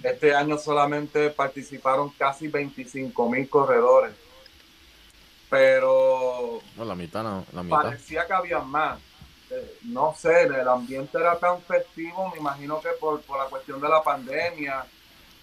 Este 0.02 0.34
año 0.34 0.56
solamente 0.56 1.28
participaron 1.30 2.08
casi 2.10 2.48
25 2.48 3.28
mil 3.28 3.46
corredores. 3.50 4.12
Pero 5.50 6.60
No, 6.76 6.84
la 6.86 6.94
mitad, 6.94 7.22
no, 7.22 7.44
la 7.52 7.62
mitad. 7.62 7.82
parecía 7.82 8.26
que 8.26 8.32
había 8.32 8.60
más. 8.60 8.98
Eh, 9.50 9.78
no 9.84 10.14
sé, 10.18 10.42
el 10.44 10.68
ambiente 10.68 11.18
era 11.18 11.38
tan 11.38 11.60
festivo, 11.62 12.30
me 12.30 12.38
imagino 12.38 12.80
que 12.80 12.90
por, 13.00 13.20
por 13.22 13.38
la 13.38 13.44
cuestión 13.46 13.78
de 13.80 13.88
la 13.88 14.02
pandemia. 14.02 14.86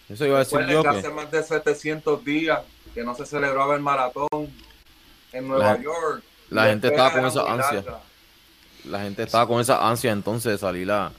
Eso 0.10 0.26
iba 0.26 0.36
a 0.38 0.40
decir 0.40 0.60
yo 0.68 0.84
que 0.84 0.90
hace 0.90 1.10
más 1.10 1.32
de 1.32 1.42
700 1.44 2.24
días 2.24 2.62
que 2.94 3.04
no 3.04 3.16
se 3.16 3.26
celebraba 3.26 3.76
el 3.76 3.82
maratón 3.82 4.28
en 5.34 5.48
Nueva 5.48 5.74
La- 5.74 5.82
York. 5.82 6.24
la 6.50 6.66
gente 6.68 6.88
estaba 6.88 7.12
con 7.12 7.26
esa 7.26 7.42
ansia. 7.52 7.74
larga. 7.74 8.00
la 8.86 9.00
gente 9.02 9.24
estaba 9.24 9.48
con 9.48 9.60
esa 9.62 9.88
ansia 9.88 10.12
entonces 10.12 10.52
de 10.54 10.58
salir 10.60 10.92
a, 10.92 11.12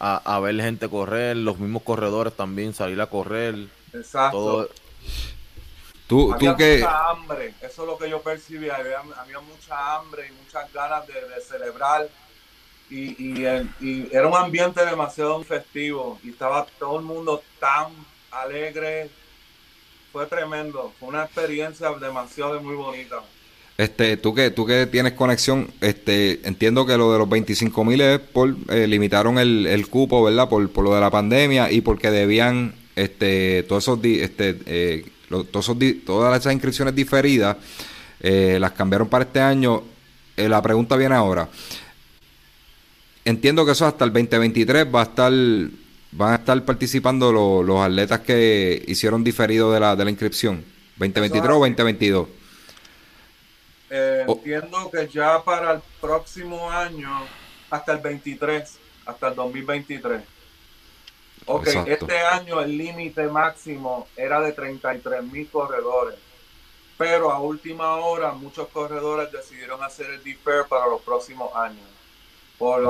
a, 0.00 0.16
a 0.36 0.40
ver 0.40 0.60
gente 0.60 0.88
correr, 0.88 1.36
los 1.36 1.58
mismos 1.58 1.82
corredores 1.82 2.34
también 2.34 2.74
salir 2.74 3.00
a 3.00 3.06
correr, 3.06 3.54
Exacto. 3.92 4.36
todo. 4.36 4.68
Tú, 6.06 6.34
había 6.34 6.50
tú 6.52 6.56
que... 6.58 6.76
mucha 6.78 7.08
hambre, 7.10 7.54
eso 7.62 7.82
es 7.82 7.88
lo 7.88 7.96
que 7.96 8.10
yo 8.10 8.20
percibí, 8.20 8.68
había, 8.68 8.98
había 9.16 9.40
mucha 9.40 9.96
hambre 9.96 10.28
y 10.28 10.32
muchas 10.44 10.70
ganas 10.72 11.06
de, 11.06 11.14
de 11.14 11.40
celebrar 11.40 12.08
y, 12.90 13.40
y, 13.40 13.44
el- 13.46 13.70
y 13.80 14.08
era 14.14 14.26
un 14.28 14.36
ambiente 14.36 14.84
demasiado 14.84 15.42
festivo 15.44 16.18
y 16.22 16.30
estaba 16.30 16.66
todo 16.78 16.98
el 16.98 17.04
mundo 17.04 17.42
tan 17.58 17.86
alegre, 18.42 19.08
fue 20.12 20.26
tremendo, 20.26 20.92
fue 20.98 21.08
una 21.08 21.24
experiencia 21.24 21.90
demasiado 22.00 22.60
muy 22.60 22.74
bonita. 22.76 23.16
Este, 23.76 24.16
tú 24.16 24.32
que, 24.34 24.50
tú 24.52 24.64
que 24.66 24.86
tienes 24.86 25.14
conexión, 25.14 25.68
este, 25.80 26.40
entiendo 26.46 26.86
que 26.86 26.96
lo 26.96 27.12
de 27.12 27.18
los 27.18 27.28
25 27.28 27.84
mil 27.84 28.00
es 28.00 28.20
por, 28.20 28.54
eh, 28.68 28.86
limitaron 28.86 29.38
el, 29.38 29.66
el 29.66 29.88
cupo, 29.88 30.22
¿verdad? 30.22 30.48
Por, 30.48 30.70
por 30.70 30.84
lo 30.84 30.94
de 30.94 31.00
la 31.00 31.10
pandemia 31.10 31.72
y 31.72 31.80
porque 31.80 32.10
debían, 32.12 32.74
este, 32.94 33.64
todos 33.64 33.82
esos, 33.82 34.00
di- 34.00 34.20
este, 34.20 34.60
eh, 34.66 35.04
todos 35.50 35.76
di- 35.76 35.94
todas 35.94 36.38
esas 36.40 36.52
inscripciones 36.52 36.94
diferidas, 36.94 37.56
eh, 38.20 38.58
las 38.60 38.70
cambiaron 38.72 39.08
para 39.08 39.24
este 39.24 39.40
año. 39.40 39.82
Eh, 40.36 40.48
la 40.48 40.62
pregunta 40.62 40.96
viene 40.96 41.16
ahora. 41.16 41.48
Entiendo 43.24 43.64
que 43.66 43.72
eso 43.72 43.86
hasta 43.86 44.04
el 44.04 44.12
2023 44.12 44.86
va 44.94 45.00
a 45.00 45.04
estar, 45.04 45.32
van 46.16 46.32
a 46.32 46.36
estar 46.36 46.64
participando 46.64 47.32
lo- 47.32 47.62
los 47.62 47.80
atletas 47.80 48.20
que 48.20 48.82
hicieron 48.86 49.22
diferido 49.24 49.72
de 49.72 49.80
la, 49.80 49.96
de 49.96 50.04
la 50.04 50.10
inscripción. 50.10 50.64
2023 50.96 51.40
o 51.42 51.64
así. 51.64 51.70
2022. 51.74 52.28
Eh, 53.90 54.24
Oh. 54.26 54.32
Entiendo 54.36 54.90
que 54.90 55.08
ya 55.08 55.42
para 55.42 55.72
el 55.72 55.80
próximo 56.00 56.70
año, 56.70 57.10
hasta 57.70 57.92
el 57.92 57.98
23, 57.98 58.78
hasta 59.06 59.28
el 59.28 59.34
2023. 59.34 60.22
Ok, 61.46 61.66
Exacto. 61.66 61.90
este 61.90 62.18
año 62.20 62.60
el 62.62 62.78
límite 62.78 63.26
máximo 63.28 64.08
era 64.16 64.40
de 64.40 64.52
33 64.52 65.22
mil 65.24 65.46
corredores, 65.50 66.14
pero 66.96 67.30
a 67.30 67.38
última 67.40 67.96
hora 67.96 68.32
muchos 68.32 68.68
corredores 68.68 69.30
decidieron 69.30 69.82
hacer 69.82 70.06
el 70.10 70.22
defer 70.24 70.64
para 70.68 70.86
los 70.86 71.02
próximos 71.02 71.54
años. 71.54 71.84
Por 72.56 72.86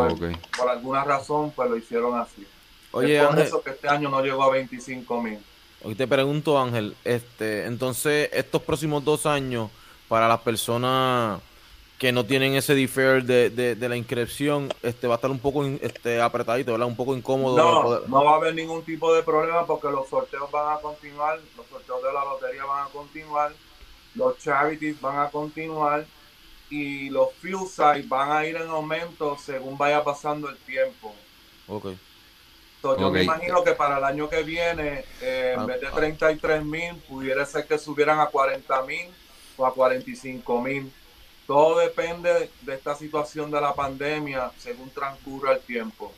alguna 0.70 1.02
razón, 1.04 1.50
pues 1.50 1.68
lo 1.68 1.76
hicieron 1.76 2.16
así. 2.18 2.46
Oye, 2.94 3.18
es 3.18 3.26
por 3.26 3.30
Ángel, 3.32 3.46
eso 3.46 3.62
que 3.62 3.70
este 3.70 3.88
año 3.88 4.08
no 4.08 4.22
llegó 4.22 4.42
a 4.44 4.50
25 4.50 5.20
mil. 5.22 5.38
hoy 5.80 5.94
te 5.94 6.06
pregunto, 6.08 6.58
Ángel, 6.58 6.96
este, 7.04 7.66
entonces, 7.66 8.28
estos 8.32 8.62
próximos 8.62 9.04
dos 9.04 9.26
años, 9.26 9.70
para 10.08 10.28
las 10.28 10.40
personas 10.40 11.40
que 11.98 12.12
no 12.12 12.26
tienen 12.26 12.54
ese 12.54 12.74
defer 12.74 13.24
de, 13.24 13.50
de, 13.50 13.76
de 13.76 13.88
la 13.88 13.96
inscripción, 13.96 14.70
este, 14.82 15.06
va 15.06 15.14
a 15.14 15.16
estar 15.16 15.30
un 15.30 15.38
poco 15.40 15.64
este, 15.64 16.20
apretadito, 16.20 16.72
¿verdad? 16.72 16.88
Un 16.88 16.96
poco 16.96 17.16
incómodo. 17.16 17.56
No, 17.56 17.82
poder- 17.82 18.08
no 18.08 18.24
va 18.24 18.32
a 18.32 18.36
haber 18.36 18.54
ningún 18.54 18.84
tipo 18.84 19.14
de 19.14 19.22
problema 19.22 19.66
porque 19.66 19.88
los 19.88 20.08
sorteos 20.08 20.50
van 20.50 20.76
a 20.76 20.80
continuar, 20.80 21.40
los 21.56 21.66
sorteos 21.68 22.02
de 22.02 22.12
la 22.12 22.24
lotería 22.24 22.64
van 22.64 22.86
a 22.88 22.90
continuar, 22.90 23.52
los 24.14 24.38
charities 24.38 25.00
van 25.00 25.18
a 25.18 25.30
continuar 25.30 26.06
y 26.68 27.10
los 27.10 27.28
fuel 27.40 27.66
sites 27.68 28.08
van 28.08 28.32
a 28.32 28.46
ir 28.46 28.56
en 28.56 28.68
aumento 28.68 29.36
según 29.38 29.78
vaya 29.78 30.02
pasando 30.04 30.48
el 30.48 30.58
tiempo. 30.64 31.22
Ok. 31.66 31.86
So, 32.84 32.98
yo 32.98 33.10
me 33.10 33.22
imagino 33.22 33.64
que 33.64 33.72
para 33.72 33.96
el 33.96 34.04
año 34.04 34.28
que 34.28 34.42
viene, 34.42 35.06
eh, 35.22 35.54
Ah, 35.56 35.62
en 35.62 35.66
vez 35.66 35.80
de 35.80 35.86
ah. 35.86 35.92
33 35.94 36.62
mil, 36.62 36.94
pudiera 37.08 37.46
ser 37.46 37.66
que 37.66 37.78
subieran 37.78 38.20
a 38.20 38.26
40 38.26 38.82
mil 38.82 39.06
o 39.56 39.64
a 39.64 39.72
45 39.72 40.60
mil. 40.60 40.92
Todo 41.46 41.78
depende 41.78 42.50
de 42.60 42.74
esta 42.74 42.94
situación 42.94 43.50
de 43.50 43.58
la 43.58 43.74
pandemia 43.74 44.50
según 44.58 44.90
transcurra 44.90 45.54
el 45.54 45.60
tiempo. 45.60 46.12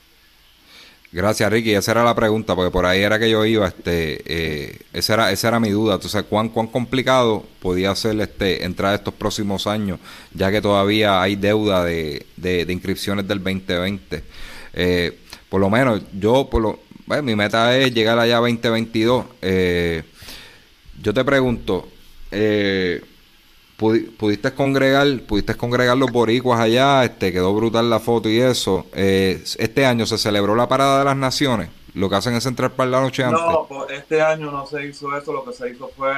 Gracias, 1.12 1.49
Ricky. 1.52 1.73
Esa 1.73 1.92
era 1.92 2.02
la 2.02 2.16
pregunta, 2.16 2.56
porque 2.56 2.73
por 2.73 2.85
ahí 2.85 3.00
era 3.00 3.20
que 3.20 3.30
yo 3.30 3.44
iba. 3.44 3.68
Este, 3.68 4.23
eh, 4.26 4.80
esa 4.92 5.14
era, 5.14 5.30
esa 5.30 5.46
era 5.46 5.61
mi 5.61 5.70
duda. 5.70 5.94
Entonces, 5.94 6.25
¿cuán, 6.25 6.49
cuán 6.49 6.66
complicado 6.66 7.44
podía 7.62 7.94
ser 7.94 8.20
este 8.20 8.64
entrar 8.64 8.92
estos 8.92 9.14
próximos 9.14 9.68
años, 9.68 10.00
ya 10.35 10.50
que 10.50 10.61
todavía 10.61 11.23
hay 11.23 11.37
deuda 11.37 11.85
de, 11.85 12.26
de, 12.37 12.64
de 12.64 12.73
inscripciones 12.73 13.28
del 13.28 13.38
2020? 13.38 14.25
Eh, 14.78 15.18
por 15.49 15.61
lo 15.61 15.71
menos, 15.71 16.03
yo, 16.19 16.49
por 16.50 16.62
lo, 16.62 16.79
bueno, 17.07 17.23
mi 17.23 17.37
meta 17.37 17.76
es 17.76 17.93
llegar 17.95 18.19
allá 18.19 18.38
a 18.38 18.41
2022. 18.41 19.25
Eh, 19.43 20.03
yo 21.00 21.15
te 21.15 21.25
pregunto, 21.25 21.88
eh, 22.31 23.03
pudi- 23.79 24.11
pudiste 24.17 24.53
congregar, 24.53 25.07
pudiste 25.23 25.55
congregar 25.55 25.97
los 25.97 26.11
boricuas 26.11 26.59
allá, 26.61 27.05
este, 27.05 27.33
quedó 27.33 27.55
brutal 27.55 27.88
la 27.91 28.00
foto 28.00 28.29
y 28.29 28.38
eso. 28.41 28.87
Eh, 28.95 29.43
este 29.59 29.87
año 29.87 30.07
se 30.07 30.19
celebró 30.19 30.55
la 30.57 30.69
parada 30.69 30.99
de 31.00 31.05
las 31.05 31.17
naciones. 31.17 31.69
Lo 31.95 32.11
que 32.11 32.17
hacen 32.17 32.35
es 32.35 32.45
entrar 32.45 32.73
para 32.73 32.91
la 32.91 33.00
noche 33.00 33.25
antes. 33.25 33.41
No, 33.41 33.67
pues, 33.69 33.91
este 33.99 34.21
año 34.21 34.50
no 34.50 34.67
se 34.67 34.85
hizo 34.87 35.17
eso, 35.17 35.33
lo 35.33 35.45
que 35.45 35.53
se 35.53 35.71
hizo 35.71 35.91
fue 35.97 36.12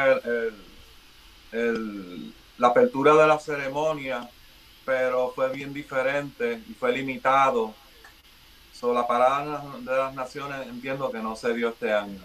el- 1.53 2.33
la 2.59 2.69
apertura 2.69 3.15
de 3.15 3.27
la 3.27 3.39
ceremonia, 3.39 4.29
pero 4.85 5.33
fue 5.35 5.51
bien 5.51 5.73
diferente 5.73 6.61
y 6.69 6.73
fue 6.75 6.93
limitado. 6.93 7.75
So, 8.79 8.95
la 8.95 9.07
parada 9.07 9.65
de 9.81 9.97
las 9.97 10.15
naciones 10.15 10.67
entiendo 10.69 11.11
que 11.11 11.19
no 11.19 11.35
se 11.35 11.53
dio 11.53 11.71
este 11.71 11.93
año. 11.93 12.19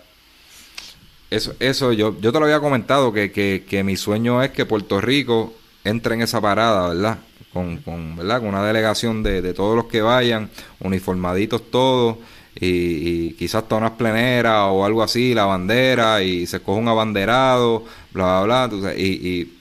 Eso, 1.32 1.56
eso 1.60 1.94
yo, 1.94 2.16
yo 2.22 2.32
te 2.32 2.40
lo 2.40 2.46
había 2.46 2.60
comentado, 2.60 3.12
que, 3.12 3.32
que, 3.32 3.66
que 3.68 3.84
mi 3.84 3.98
sueño 3.98 4.44
es 4.44 4.52
que 4.52 4.68
Puerto 4.68 5.02
Rico 5.02 5.54
entre 5.84 6.14
en 6.14 6.22
esa 6.22 6.40
parada, 6.40 6.90
¿verdad? 6.90 7.18
Con, 7.52 7.78
con, 7.78 8.16
¿verdad? 8.16 8.40
con 8.40 8.50
una 8.50 8.64
delegación 8.64 9.24
de, 9.24 9.42
de 9.42 9.54
todos 9.56 9.76
los 9.76 9.86
que 9.86 10.02
vayan, 10.02 10.52
uniformaditos 10.80 11.72
todos, 11.72 12.18
y, 12.56 12.68
y 12.68 13.34
quizás 13.34 13.64
hasta 13.64 13.76
unas 13.76 13.92
pleneras 13.92 14.68
o 14.70 14.86
algo 14.86 15.02
así, 15.02 15.34
la 15.34 15.46
bandera, 15.46 16.22
y 16.22 16.46
se 16.46 16.62
coge 16.62 16.80
un 16.80 16.88
abanderado, 16.88 17.84
bla, 18.12 18.44
bla, 18.44 18.68
bla, 18.68 18.96
y, 18.96 19.02
y 19.02 19.58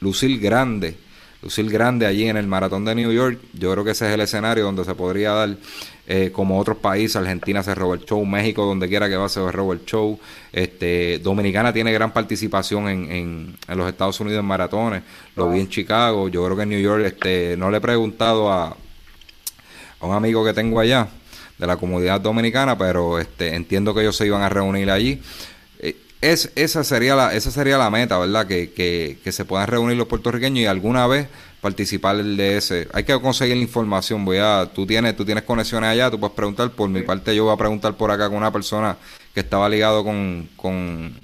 lucir 0.00 0.40
grande, 0.40 0.96
lucir 1.42 1.70
grande 1.70 2.06
allí 2.06 2.28
en 2.28 2.36
el 2.36 2.46
maratón 2.46 2.84
de 2.84 2.94
New 2.94 3.12
York. 3.12 3.38
Yo 3.52 3.72
creo 3.72 3.84
que 3.84 3.92
ese 3.92 4.08
es 4.08 4.14
el 4.14 4.20
escenario 4.20 4.64
donde 4.64 4.84
se 4.84 4.94
podría 4.94 5.32
dar, 5.32 5.56
eh, 6.06 6.30
como 6.32 6.58
otros 6.58 6.78
países, 6.78 7.16
Argentina 7.16 7.62
se 7.62 7.74
roba 7.74 7.98
show, 7.98 8.24
México 8.24 8.64
donde 8.64 8.88
quiera 8.88 9.08
que 9.08 9.16
va 9.16 9.28
se 9.28 9.40
roba 9.52 9.74
el 9.74 9.84
show, 9.84 10.18
este, 10.52 11.18
Dominicana 11.18 11.72
tiene 11.72 11.92
gran 11.92 12.12
participación 12.12 12.88
en, 12.88 13.12
en, 13.12 13.56
en 13.68 13.78
los 13.78 13.88
Estados 13.88 14.18
Unidos 14.20 14.40
en 14.40 14.46
maratones, 14.46 15.02
lo 15.36 15.50
vi 15.50 15.60
en 15.60 15.68
Chicago, 15.68 16.28
yo 16.28 16.44
creo 16.44 16.56
que 16.56 16.62
en 16.62 16.68
New 16.70 16.80
York, 16.80 17.04
este, 17.04 17.56
no 17.56 17.70
le 17.70 17.76
he 17.76 17.80
preguntado 17.80 18.50
a, 18.50 18.68
a 20.00 20.06
un 20.06 20.14
amigo 20.14 20.44
que 20.44 20.54
tengo 20.54 20.80
allá 20.80 21.08
de 21.58 21.66
la 21.66 21.76
comunidad 21.76 22.20
dominicana, 22.20 22.78
pero 22.78 23.18
este, 23.18 23.54
entiendo 23.54 23.92
que 23.92 24.00
ellos 24.00 24.16
se 24.16 24.26
iban 24.26 24.42
a 24.42 24.48
reunir 24.48 24.90
allí. 24.90 25.20
Es, 26.20 26.50
esa 26.56 26.82
sería 26.82 27.14
la 27.14 27.32
esa 27.34 27.50
sería 27.52 27.78
la 27.78 27.90
meta, 27.90 28.18
¿verdad? 28.18 28.46
Que, 28.46 28.72
que, 28.72 29.18
que 29.22 29.30
se 29.32 29.44
puedan 29.44 29.68
reunir 29.68 29.96
los 29.96 30.08
puertorriqueños 30.08 30.58
y 30.58 30.66
alguna 30.66 31.06
vez 31.06 31.28
participar 31.60 32.22
de 32.22 32.56
ese. 32.56 32.88
Hay 32.92 33.04
que 33.04 33.20
conseguir 33.20 33.56
la 33.56 33.62
información. 33.62 34.24
Voy 34.24 34.38
a, 34.38 34.68
tú 34.74 34.84
tienes 34.86 35.16
tú 35.16 35.24
tienes 35.24 35.44
conexiones 35.44 35.90
allá, 35.90 36.10
tú 36.10 36.18
puedes 36.18 36.34
preguntar. 36.34 36.70
Por 36.72 36.88
mi 36.88 37.02
parte, 37.02 37.34
yo 37.36 37.44
voy 37.44 37.54
a 37.54 37.56
preguntar 37.56 37.96
por 37.96 38.10
acá 38.10 38.28
con 38.28 38.36
una 38.38 38.52
persona 38.52 38.96
que 39.32 39.40
estaba 39.40 39.68
ligado 39.68 40.02
con, 40.04 40.48
con, 40.56 41.14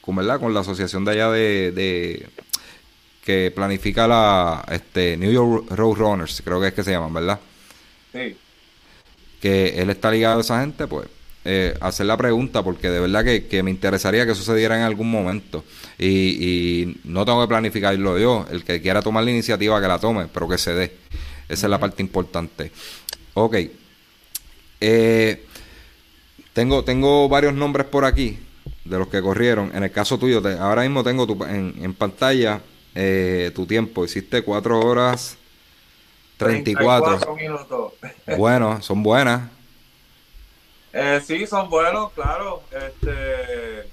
con 0.00 0.16
¿verdad? 0.16 0.40
Con 0.40 0.54
la 0.54 0.60
asociación 0.60 1.04
de 1.04 1.10
allá 1.12 1.30
de, 1.30 1.72
de 1.72 2.28
que 3.24 3.52
planifica 3.54 4.06
la 4.08 4.64
este 4.70 5.16
New 5.18 5.30
York 5.30 5.66
Road 5.70 5.96
Runners, 5.96 6.40
creo 6.44 6.60
que 6.60 6.68
es 6.68 6.74
que 6.74 6.82
se 6.84 6.92
llaman, 6.92 7.12
¿verdad? 7.12 7.40
Sí. 8.12 8.36
que 9.40 9.80
él 9.80 9.90
está 9.90 10.10
ligado 10.10 10.38
a 10.38 10.40
esa 10.40 10.60
gente, 10.60 10.86
pues 10.86 11.08
eh, 11.44 11.74
hacer 11.80 12.06
la 12.06 12.16
pregunta, 12.16 12.62
porque 12.62 12.90
de 12.90 13.00
verdad 13.00 13.24
que, 13.24 13.46
que 13.46 13.62
me 13.62 13.70
interesaría 13.70 14.26
que 14.26 14.34
sucediera 14.34 14.76
en 14.76 14.82
algún 14.82 15.10
momento. 15.10 15.64
Y, 15.98 16.06
y 16.86 17.00
no 17.04 17.24
tengo 17.24 17.40
que 17.42 17.48
planificarlo 17.48 18.18
yo. 18.18 18.46
El 18.50 18.64
que 18.64 18.80
quiera 18.82 19.00
tomar 19.02 19.24
la 19.24 19.30
iniciativa, 19.30 19.80
que 19.80 19.88
la 19.88 19.98
tome, 19.98 20.26
pero 20.32 20.48
que 20.48 20.58
se 20.58 20.74
dé. 20.74 20.96
Esa 21.48 21.66
es 21.66 21.70
la 21.70 21.78
parte 21.80 22.02
importante. 22.02 22.70
Ok. 23.34 23.56
Eh, 24.80 25.44
tengo, 26.52 26.84
tengo 26.84 27.28
varios 27.28 27.54
nombres 27.54 27.86
por 27.86 28.04
aquí 28.04 28.38
de 28.84 28.98
los 28.98 29.08
que 29.08 29.20
corrieron. 29.22 29.70
En 29.74 29.82
el 29.84 29.90
caso 29.90 30.18
tuyo, 30.18 30.40
te- 30.42 30.58
ahora 30.58 30.82
mismo 30.82 31.02
tengo 31.04 31.26
tu- 31.26 31.44
en, 31.44 31.74
en 31.80 31.94
pantalla 31.94 32.60
eh, 32.94 33.50
tu 33.54 33.66
tiempo. 33.66 34.04
Hiciste 34.04 34.42
4 34.42 34.80
horas 34.80 35.36
34. 36.36 37.18
34 37.18 37.36
minutos. 37.36 37.92
Bueno, 38.36 38.80
son 38.82 39.02
buenas. 39.02 39.42
Eh, 41.00 41.20
sí, 41.24 41.46
son 41.46 41.70
buenos, 41.70 42.12
claro. 42.12 42.62
Este, 42.72 43.88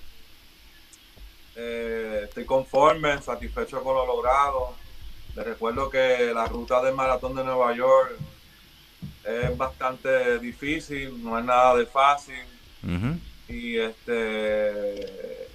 eh, 1.56 2.22
estoy 2.24 2.46
conforme, 2.46 3.22
satisfecho 3.22 3.84
con 3.84 3.96
lo 3.96 4.06
logrado. 4.06 4.74
Les 5.36 5.46
recuerdo 5.46 5.90
que 5.90 6.32
la 6.34 6.46
ruta 6.48 6.82
del 6.82 6.96
maratón 6.96 7.36
de 7.36 7.44
Nueva 7.44 7.76
York 7.76 8.14
es 9.24 9.56
bastante 9.58 10.40
difícil, 10.40 11.22
no 11.24 11.38
es 11.38 11.46
nada 11.46 11.76
de 11.76 11.86
fácil. 11.86 12.36
Y 13.48 13.78
este, 13.78 15.48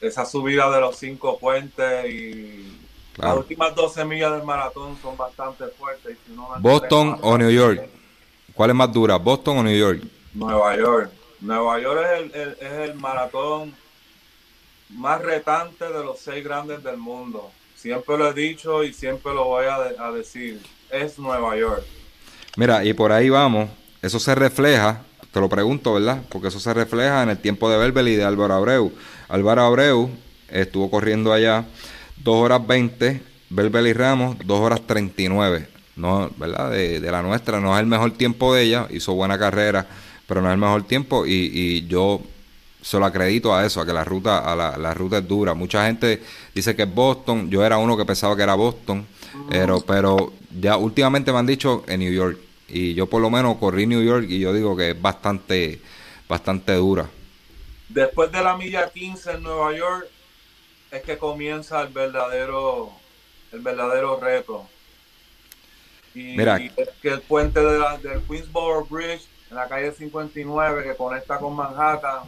esa 0.00 0.24
subida 0.24 0.70
de 0.70 0.80
los 0.80 0.96
cinco 0.96 1.38
puentes 1.38 2.06
y 2.10 2.76
Claro. 3.14 3.34
las 3.34 3.38
últimas 3.42 3.74
12 3.74 4.04
millas 4.04 4.32
del 4.32 4.44
maratón 4.44 4.96
son 5.02 5.16
bastante 5.16 5.66
fuertes. 5.66 6.16
si 6.24 6.32
no 6.32 6.48
¿Boston 6.60 7.18
o 7.22 7.36
New 7.36 7.50
York? 7.50 7.88
¿Cuál 8.54 8.70
es 8.70 8.76
más 8.76 8.92
dura, 8.92 9.16
Boston 9.16 9.58
o 9.58 9.62
New 9.64 9.76
York? 9.76 10.00
Nueva 10.34 10.76
York. 10.76 11.10
Nueva 11.40 11.80
York 11.80 12.00
es 12.14 12.34
el, 12.34 12.56
es 12.60 12.72
el 12.90 12.94
maratón 12.94 13.74
más 14.90 15.20
retante 15.22 15.84
de 15.84 16.04
los 16.04 16.18
seis 16.18 16.44
grandes 16.44 16.82
del 16.82 16.96
mundo. 16.96 17.50
Siempre 17.74 18.18
lo 18.18 18.28
he 18.28 18.34
dicho 18.34 18.84
y 18.84 18.92
siempre 18.92 19.32
lo 19.32 19.44
voy 19.44 19.66
a, 19.66 19.76
a 19.76 20.12
decir. 20.12 20.60
Es 20.90 21.18
Nueva 21.18 21.56
York. 21.56 21.84
Mira, 22.56 22.84
y 22.84 22.92
por 22.92 23.12
ahí 23.12 23.30
vamos. 23.30 23.70
Eso 24.02 24.18
se 24.18 24.34
refleja, 24.34 25.02
te 25.32 25.40
lo 25.40 25.48
pregunto, 25.48 25.94
¿verdad? 25.94 26.22
Porque 26.28 26.48
eso 26.48 26.60
se 26.60 26.74
refleja 26.74 27.22
en 27.22 27.30
el 27.30 27.38
tiempo 27.38 27.70
de 27.70 27.78
Berbel 27.78 28.08
y 28.08 28.16
de 28.16 28.24
Álvaro 28.24 28.54
Abreu. 28.54 28.92
Álvaro 29.28 29.62
Abreu 29.62 30.10
estuvo 30.48 30.90
corriendo 30.90 31.32
allá 31.32 31.64
2 32.18 32.36
horas 32.36 32.66
20, 32.66 33.22
Berbel 33.50 33.86
y 33.86 33.92
Ramos 33.92 34.36
2 34.44 34.60
horas 34.60 34.86
39. 34.86 35.68
No, 35.96 36.30
¿verdad? 36.36 36.70
De, 36.70 37.00
de 37.00 37.10
la 37.10 37.22
nuestra, 37.22 37.60
no 37.60 37.74
es 37.74 37.80
el 37.80 37.86
mejor 37.86 38.12
tiempo 38.12 38.54
de 38.54 38.62
ella, 38.62 38.86
hizo 38.90 39.12
buena 39.14 39.38
carrera, 39.38 39.86
pero 40.30 40.40
no 40.42 40.46
es 40.48 40.54
el 40.54 40.60
mejor 40.60 40.84
tiempo 40.84 41.26
y, 41.26 41.32
y 41.52 41.86
yo 41.88 42.20
se 42.80 43.00
lo 43.00 43.04
acredito 43.04 43.52
a 43.52 43.66
eso, 43.66 43.80
a 43.80 43.84
que 43.86 43.92
la 43.92 44.04
ruta, 44.04 44.38
a 44.38 44.54
la, 44.54 44.78
la 44.78 44.94
ruta 44.94 45.18
es 45.18 45.26
dura. 45.26 45.54
Mucha 45.54 45.84
gente 45.86 46.22
dice 46.54 46.76
que 46.76 46.84
es 46.84 46.94
Boston, 46.94 47.50
yo 47.50 47.66
era 47.66 47.78
uno 47.78 47.96
que 47.96 48.04
pensaba 48.04 48.36
que 48.36 48.44
era 48.44 48.54
Boston, 48.54 49.04
pero, 49.50 49.80
pero 49.80 50.32
ya 50.60 50.76
últimamente 50.76 51.32
me 51.32 51.38
han 51.40 51.46
dicho 51.46 51.82
en 51.88 51.98
New 51.98 52.12
York. 52.12 52.38
Y 52.68 52.94
yo 52.94 53.08
por 53.08 53.20
lo 53.20 53.28
menos 53.28 53.56
corrí 53.56 53.88
New 53.88 54.04
York 54.04 54.26
y 54.28 54.38
yo 54.38 54.52
digo 54.52 54.76
que 54.76 54.90
es 54.90 55.02
bastante, 55.02 55.80
bastante 56.28 56.74
dura. 56.74 57.10
Después 57.88 58.30
de 58.30 58.40
la 58.40 58.56
milla 58.56 58.88
15 58.88 59.32
en 59.32 59.42
Nueva 59.42 59.76
York, 59.76 60.06
es 60.92 61.02
que 61.02 61.18
comienza 61.18 61.80
el 61.82 61.88
verdadero 61.88 62.92
el 63.52 63.60
verdadero 63.62 64.20
reto. 64.20 64.64
Y, 66.14 66.36
Mira. 66.36 66.56
es 66.56 66.88
que 67.02 67.08
el 67.08 67.20
puente 67.20 67.58
de 67.60 67.78
la- 67.80 67.98
del 67.98 68.22
Queensboro 68.22 68.84
Bridge 68.84 69.22
en 69.50 69.56
la 69.56 69.68
calle 69.68 69.92
59 69.92 70.84
que 70.84 70.96
conecta 70.96 71.38
con 71.38 71.54
Manhattan, 71.54 72.22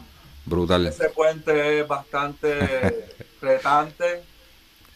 Brutal. 0.45 0.85
ese 0.87 1.09
puente 1.09 1.79
es 1.79 1.87
bastante 1.87 3.07
retante. 3.41 4.23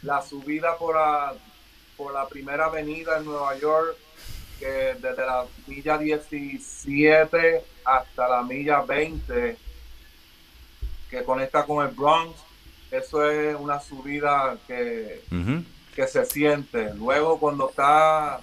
La 0.04 0.22
subida 0.22 0.78
por 0.78 0.96
la, 0.96 1.34
por 1.96 2.14
la 2.14 2.28
primera 2.28 2.66
avenida 2.66 3.18
en 3.18 3.26
Nueva 3.26 3.58
York, 3.58 3.98
que 4.60 4.96
desde 5.02 5.26
la 5.26 5.46
milla 5.66 5.98
17 5.98 7.64
hasta 7.86 8.28
la 8.28 8.44
milla 8.44 8.82
20, 8.82 9.58
que 11.10 11.24
conecta 11.24 11.66
con 11.66 11.88
el 11.88 11.96
Bronx, 11.96 12.38
eso 12.92 13.30
es 13.30 13.56
una 13.58 13.80
subida 13.80 14.58
que, 14.68 15.24
que 15.96 16.08
se 16.08 16.26
siente. 16.26 16.94
Luego 16.94 17.40
cuando 17.40 17.70
está 17.70 18.42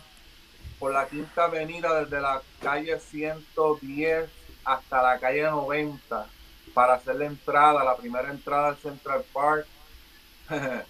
por 0.84 0.92
la 0.92 1.08
quinta 1.08 1.44
avenida 1.44 2.04
desde 2.04 2.20
la 2.20 2.42
calle 2.60 3.00
110 3.00 4.28
hasta 4.66 5.02
la 5.02 5.18
calle 5.18 5.44
90 5.44 6.26
para 6.74 6.92
hacer 6.92 7.16
la 7.16 7.24
entrada, 7.24 7.82
la 7.82 7.96
primera 7.96 8.28
entrada 8.28 8.68
al 8.68 8.76
Central 8.76 9.24
Park. 9.32 9.66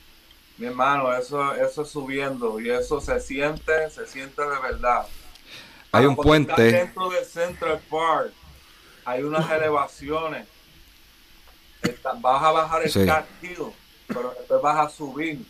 Mi 0.59 0.67
hermano, 0.67 1.17
eso, 1.17 1.55
eso 1.55 1.83
es 1.83 1.89
subiendo 1.91 2.59
y 2.59 2.71
eso 2.71 3.01
se 3.01 3.21
siente, 3.21 3.89
se 3.89 4.05
siente 4.09 4.43
de 4.43 4.59
verdad. 4.59 5.07
Hay 5.93 6.07
un 6.07 6.17
puente. 6.17 6.61
Dentro 6.61 7.11
del 7.11 7.25
Central 7.25 7.81
Park 7.89 8.33
hay 9.05 9.23
unas 9.23 9.49
elevaciones. 9.53 10.49
Vas 12.17 12.43
a 12.43 12.51
bajar 12.51 12.83
el 12.83 12.91
Sí. 12.91 13.07
Cat 13.07 13.27
Hill, 13.41 13.73
pero 14.09 14.35
después 14.37 14.61
vas 14.61 14.89
a 14.89 14.91
subir. 14.91 15.47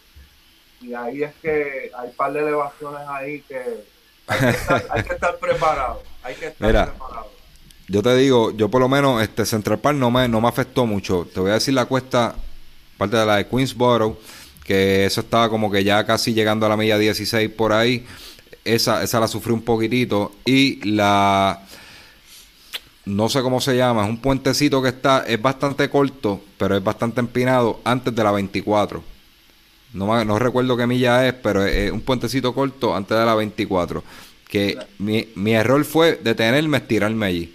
Y 0.83 0.92
ahí 0.92 1.22
es 1.22 1.35
que 1.37 1.90
hay 1.96 2.09
un 2.09 2.14
par 2.14 2.30
de 2.35 2.40
elevaciones 2.40 3.09
ahí 3.09 3.40
que 3.40 3.93
hay 4.26 4.38
que 4.40 4.48
estar, 4.50 4.87
hay 4.90 5.02
que 5.02 5.14
estar 5.14 5.38
preparado. 5.38 6.02
Hay 6.22 6.34
que 6.34 6.46
estar 6.46 6.66
Mira. 6.66 6.87
preparado. 6.87 7.30
Yo 7.88 8.02
te 8.02 8.16
digo, 8.16 8.50
yo 8.52 8.70
por 8.70 8.80
lo 8.80 8.88
menos 8.88 9.22
este 9.22 9.44
Central 9.44 9.78
Park 9.78 9.96
no 9.96 10.10
me, 10.10 10.26
no 10.26 10.40
me 10.40 10.48
afectó 10.48 10.87
mucho. 10.87 11.28
Te 11.32 11.40
voy 11.40 11.50
a 11.50 11.54
decir 11.54 11.74
la 11.74 11.84
cuesta, 11.84 12.34
parte 12.96 13.16
de 13.16 13.26
la 13.26 13.37
de 13.37 13.46
Queensboro, 13.46 14.18
que 14.64 15.04
eso 15.04 15.20
estaba 15.20 15.50
como 15.50 15.70
que 15.70 15.84
ya 15.84 16.04
casi 16.06 16.32
llegando 16.32 16.64
a 16.64 16.70
la 16.70 16.76
milla 16.76 16.96
16 16.96 17.50
por 17.50 17.72
ahí. 17.72 18.06
Esa, 18.64 19.02
esa 19.02 19.20
la 19.20 19.28
sufrí 19.28 19.52
un 19.52 19.60
poquitito. 19.60 20.32
Y 20.46 20.82
la, 20.88 21.62
no 23.04 23.28
sé 23.28 23.42
cómo 23.42 23.60
se 23.60 23.76
llama, 23.76 24.04
es 24.04 24.08
un 24.08 24.18
puentecito 24.18 24.82
que 24.82 24.88
está, 24.88 25.24
es 25.26 25.40
bastante 25.40 25.90
corto, 25.90 26.40
pero 26.56 26.76
es 26.76 26.82
bastante 26.82 27.20
empinado 27.20 27.80
antes 27.84 28.14
de 28.14 28.24
la 28.24 28.32
24. 28.32 29.02
No, 29.94 30.07
me- 30.12 30.24
no 30.24 30.38
recuerdo 30.38 30.76
qué 30.76 30.87
milla 30.87 31.26
es, 31.26 31.33
pero 31.35 31.64
es, 31.64 31.74
es 31.74 31.90
un 31.92 32.02
puentecito 32.02 32.52
corto 32.54 32.94
antes 32.94 33.16
de 33.16 33.24
la 33.24 33.35
24. 33.35 34.02
Que 34.48 34.76
mi, 34.98 35.28
mi 35.35 35.54
error 35.54 35.85
fue 35.85 36.16
detenerme, 36.22 36.76
estirarme 36.78 37.26
allí. 37.26 37.54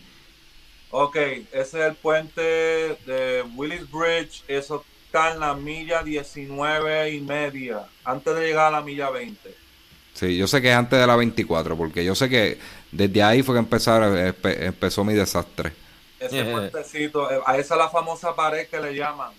Ok, 0.92 1.16
ese 1.16 1.46
es 1.54 1.74
el 1.76 1.96
puente 1.96 2.42
de 2.42 3.44
Willis 3.56 3.90
Bridge. 3.92 4.44
Eso 4.48 4.84
está 5.06 5.34
en 5.34 5.40
la 5.40 5.54
milla 5.54 6.02
19 6.04 7.12
y 7.12 7.22
media, 7.22 7.86
antes 8.04 8.36
de 8.36 8.48
llegar 8.48 8.68
a 8.68 8.72
la 8.72 8.82
milla 8.82 9.10
20. 9.10 9.56
Sí, 10.14 10.36
yo 10.36 10.48
sé 10.48 10.62
que 10.62 10.70
es 10.72 10.76
antes 10.76 11.00
de 11.00 11.08
la 11.08 11.16
24, 11.16 11.78
porque 11.78 12.04
yo 12.04 12.16
sé 12.16 12.28
que 12.28 12.58
desde 12.92 13.22
ahí 13.24 13.44
fue 13.44 13.56
que 13.56 13.60
empezaron, 13.60 14.16
empe- 14.18 14.64
empezó 14.66 15.04
mi 15.06 15.14
desastre. 15.14 15.72
Ese 16.20 16.42
Eh. 16.42 16.52
puentecito, 16.52 17.32
eh, 17.32 17.40
a 17.46 17.58
esa 17.58 17.76
es 17.76 17.80
la 17.80 17.90
famosa 17.90 18.36
pared 18.36 18.68
que 18.68 18.80
le 18.82 18.94
llaman. 18.96 19.32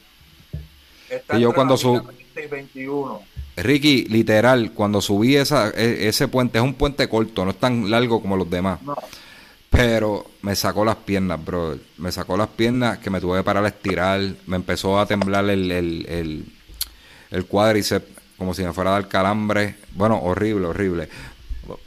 Está 1.10 1.36
Y 1.36 1.40
yo 1.42 1.48
entre 1.48 1.56
cuando 1.56 1.74
la 1.74 1.80
milla 2.40 2.48
sub- 2.48 2.50
20 2.50 2.78
y 2.78 2.82
21. 2.86 3.20
Ricky, 3.56 4.04
literal, 4.04 4.72
cuando 4.72 5.00
subí 5.02 5.36
esa, 5.36 5.70
e- 5.70 6.08
ese 6.08 6.28
puente, 6.28 6.58
es 6.58 6.64
un 6.64 6.74
puente 6.74 7.08
corto, 7.08 7.44
no 7.44 7.50
es 7.50 7.58
tan 7.58 7.90
largo 7.90 8.22
como 8.22 8.36
los 8.36 8.48
demás. 8.48 8.80
No, 8.82 8.94
Pero 9.68 10.26
me 10.42 10.56
sacó 10.56 10.84
las 10.84 10.96
piernas, 10.96 11.44
bro. 11.44 11.76
Me 11.98 12.10
sacó 12.10 12.36
las 12.36 12.48
piernas 12.48 12.98
que 12.98 13.10
me 13.10 13.20
tuve 13.20 13.38
que 13.38 13.44
parar 13.44 13.64
a 13.64 13.68
estirar. 13.68 14.20
Me 14.46 14.56
empezó 14.56 14.98
a 14.98 15.06
temblar 15.06 15.44
el, 15.48 15.70
el, 15.70 16.06
el, 16.08 16.44
el 17.30 17.46
cuádriceps 17.46 18.06
como 18.36 18.52
si 18.54 18.62
me 18.64 18.72
fuera 18.72 18.90
a 18.90 18.94
dar 18.94 19.08
calambre. 19.08 19.76
Bueno, 19.92 20.18
horrible, 20.22 20.66
horrible. 20.66 21.08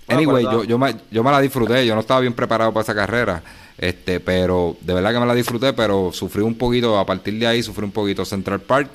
Anyway, 0.08 0.44
yo, 0.44 0.63
yo, 0.63 0.78
me, 0.78 0.96
yo 1.12 1.24
me 1.24 1.32
la 1.32 1.42
disfruté. 1.42 1.86
Yo 1.86 1.96
no 1.96 2.02
estaba 2.02 2.22
bien 2.22 2.34
preparado 2.34 2.72
para 2.72 2.84
esa 2.84 2.96
carrera. 2.96 3.44
Este, 3.78 4.20
pero 4.20 4.78
de 4.80 4.94
verdad 4.94 5.12
que 5.12 5.20
me 5.20 5.26
la 5.26 5.34
disfruté, 5.36 5.74
pero 5.74 6.12
sufrí 6.13 6.42
un 6.42 6.56
poquito. 6.56 6.98
A 6.98 7.06
partir 7.06 7.38
de 7.39 7.48
ahí 7.48 7.63
sufrí 7.63 7.84
un 7.84 7.92
poquito 7.92 8.24
Central 8.24 8.62
Park. 8.62 8.89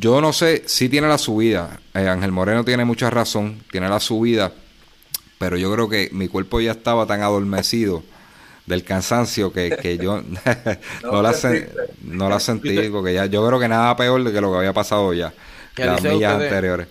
Yo 0.00 0.20
no 0.20 0.32
sé 0.32 0.62
si 0.66 0.88
tiene 0.88 1.08
la 1.08 1.18
subida. 1.18 1.80
Eh, 1.92 2.08
Ángel 2.08 2.32
Moreno 2.32 2.64
tiene 2.64 2.84
mucha 2.84 3.10
razón. 3.10 3.62
Tiene 3.70 3.88
la 3.88 4.00
subida 4.00 4.52
pero 5.38 5.56
yo 5.58 5.70
creo 5.72 5.88
que 5.88 6.08
mi 6.12 6.28
cuerpo 6.28 6.60
ya 6.60 6.72
estaba 6.72 7.06
tan 7.06 7.20
adormecido 7.20 8.02
del 8.66 8.82
cansancio 8.82 9.52
que, 9.52 9.76
que 9.76 9.98
yo 9.98 10.22
no, 11.02 11.12
No 11.12 11.22
la 11.22 11.32
sen- 11.32 11.68
no 12.02 12.28
la 12.30 12.40
sentí 12.40 12.88
porque 12.88 13.12
ya 13.12 13.26
yo 13.26 13.46
creo 13.46 13.60
que 13.60 13.68
nada 13.68 13.94
peor 13.94 14.24
de 14.24 14.32
que 14.32 14.40
lo 14.40 14.52
que 14.52 14.58
había 14.58 14.72
pasado 14.72 15.12
ya 15.12 15.34
las 15.76 16.02
millas 16.02 16.32
ustedes- 16.32 16.52
anteriores 16.52 16.86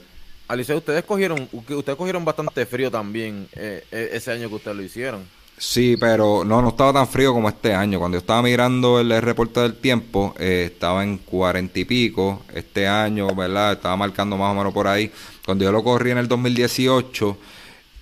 Alicia, 0.50 0.76
ustedes 0.76 1.04
cogieron, 1.04 1.50
ustedes 1.52 1.98
cogieron 1.98 2.24
bastante 2.26 2.66
frío 2.68 2.92
también 2.92 3.48
eh, 3.54 3.84
eh, 3.92 4.10
ese 4.14 4.32
año 4.34 4.50
que 4.50 4.56
ustedes 4.56 4.78
lo 4.78 4.84
hicieron. 4.84 5.24
Sí 5.63 5.95
pero 5.97 6.43
no 6.43 6.62
no 6.62 6.69
estaba 6.69 6.93
tan 6.93 7.08
frío 7.08 7.34
como 7.34 7.49
este 7.49 7.73
año. 7.73 7.99
Cuando 7.99 8.15
yo 8.17 8.19
estaba 8.19 8.41
mirando 8.41 8.99
el, 8.99 9.10
reporte 9.21 9.60
del 9.62 9.76
tiempo 9.76 10.36
eh, 10.38 10.69
estaba 10.73 11.04
en 11.04 11.17
cuarenta 11.19 11.80
y 11.80 11.86
pico. 11.86 12.41
Este 12.54 12.88
año 12.88 13.34
verdad 13.36 13.73
estaba 13.73 13.95
marcando 13.97 14.38
más 14.38 14.52
o 14.52 14.56
menos 14.56 14.73
por 14.73 14.88
ahí. 14.88 15.12
Cuando 15.45 15.63
yo 15.65 15.71
lo 15.71 15.84
corrí 15.84 16.12
en 16.12 16.17
el 16.17 16.28
2018 16.28 17.38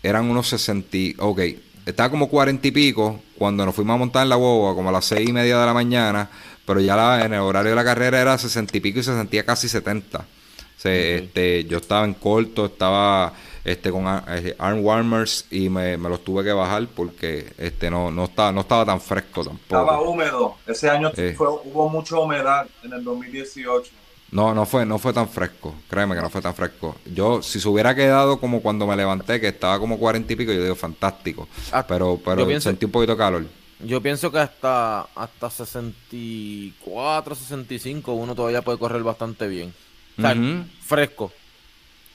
eran 0.04 0.26
unos 0.30 0.48
60, 0.50 0.98
y- 0.98 1.16
ok, 1.20 1.40
estaba 1.86 2.10
como 2.10 2.28
cuarenta 2.30 2.68
y 2.68 2.72
pico 2.72 3.22
cuando 3.38 3.66
nos 3.66 3.76
fuimos 3.76 3.94
a 3.96 3.98
montar 3.98 4.24
en 4.24 4.30
la 4.30 4.36
guagua, 4.36 4.74
como 4.76 4.90
a 4.90 4.92
las 4.92 5.06
seis 5.06 5.30
y 5.30 5.34
media 5.34 5.60
de 5.60 5.66
la 5.66 5.74
mañana, 5.74 6.30
pero 6.66 6.80
ya 6.80 6.96
la- 6.96 7.24
en 7.26 7.34
el 7.34 7.40
horario 7.42 7.72
de 7.72 7.76
la 7.76 7.84
carrera 7.84 8.20
era 8.22 8.38
sesenta 8.38 8.76
y 8.78 8.80
pico 8.82 9.00
y 9.00 9.04
se 9.04 9.16
sentía 9.16 9.46
casi 9.46 9.70
70. 9.70 10.20
O 10.20 10.82
sea, 10.82 10.94
este, 10.94 11.66
yo 11.66 11.78
estaba 11.78 12.06
en 12.06 12.16
corto, 12.16 12.66
estaba 12.66 13.34
este 13.64 13.92
con 13.92 14.06
eh, 14.28 14.56
arm 14.58 14.84
warmers 14.84 15.46
y 15.52 15.70
me, 15.70 15.98
me 15.98 16.10
los 16.10 16.24
tuve 16.24 16.44
que 16.44 16.52
bajar 16.52 16.88
porque 16.96 17.54
este 17.58 17.90
no, 17.90 18.10
no 18.12 18.26
estaba, 18.26 18.52
no 18.52 18.62
estaba 18.62 18.86
tan 18.86 19.00
fresco 19.02 19.42
estaba 19.42 19.86
tampoco. 19.88 20.10
húmedo. 20.12 20.56
Ese 20.66 20.90
año 20.90 21.12
Eh. 21.16 21.34
fue- 21.38 21.48
hubo 21.48 21.90
mucha 21.90 22.18
humedad 22.18 22.66
en 22.84 22.94
el 22.94 23.04
2018. 23.04 23.92
No, 24.32 24.54
no 24.56 24.66
fue, 24.66 24.86
no 24.86 24.98
fue 24.98 25.12
tan 25.12 25.28
fresco, 25.28 25.76
créeme 25.90 26.16
que 26.16 26.22
no 26.22 26.30
fue 26.30 26.42
tan 26.42 26.56
fresco. 26.56 26.96
Yo, 27.06 27.42
si 27.42 27.60
se 27.60 27.68
hubiera 27.68 27.94
quedado 27.94 28.40
como 28.40 28.62
cuando 28.62 28.88
me 28.88 28.96
levanté, 28.96 29.42
que 29.42 29.50
estaba 29.50 29.78
como 29.78 30.00
cuarenta 30.00 30.32
y 30.32 30.36
pico, 30.38 30.54
yo 30.54 30.64
digo 30.64 30.76
fantástico. 30.76 31.50
Ah, 31.74 31.86
Pero, 31.86 32.18
pero 32.24 32.48
pienso- 32.48 32.70
sentí 32.70 32.86
un 32.86 32.92
poquito 32.92 33.12
de 33.12 33.18
calor. 33.18 33.46
Yo 33.84 34.00
pienso 34.02 34.32
que 34.32 34.38
hasta, 34.40 35.02
hasta 35.16 35.50
64, 35.50 37.36
65 37.36 38.14
uno 38.14 38.36
todavía 38.36 38.62
puede 38.62 38.78
correr 38.78 39.04
bastante 39.04 39.48
bien. 39.48 39.74
O 40.18 40.22
sea, 40.22 40.36
fresco. 40.82 41.32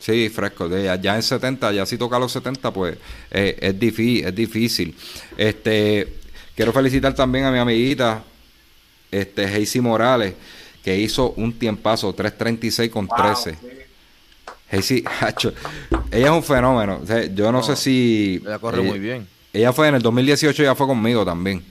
Sí, 0.07 0.29
fresco. 0.29 0.69
De, 0.69 0.85
ya 1.03 1.17
en 1.17 1.23
70, 1.23 1.73
ya 1.73 1.85
si 1.85 1.99
toca 1.99 2.17
los 2.17 2.31
70, 2.31 2.71
pues 2.71 2.97
eh, 3.29 3.59
es, 3.61 3.77
difícil, 3.77 4.25
es 4.25 4.35
difícil. 4.37 4.97
Este, 5.37 6.19
quiero 6.55 6.73
felicitar 6.73 7.13
también 7.13 7.45
a 7.45 7.51
mi 7.51 7.59
amiguita, 7.59 8.23
este, 9.11 9.47
Heisy 9.47 9.81
Morales, 9.81 10.35
que 10.85 10.97
hizo 10.97 11.33
un 11.33 11.53
tiempazo, 11.55 12.15
3.36 12.15 12.89
con 12.89 13.09
Wow, 13.09 13.17
13. 13.35 13.51
sí. 13.51 13.59
Heisy, 14.71 15.05
hacho, 15.21 15.53
ella 16.13 16.27
es 16.27 16.33
un 16.33 16.45
fenómeno. 16.45 17.01
O 17.03 17.07
sea, 17.07 17.25
yo 17.27 17.51
no, 17.51 17.65
sé 17.65 17.75
si... 17.75 18.41
Ella 18.47 18.61
corre 18.61 18.83
muy 18.83 19.01
bien. 19.01 19.27
Ella 19.53 19.73
fue 19.73 19.89
en 19.89 19.97
el 19.97 20.03
2018, 20.03 20.63
ella 20.63 20.77
fue 20.77 20.87
conmigo 20.87 21.25
también. 21.25 21.65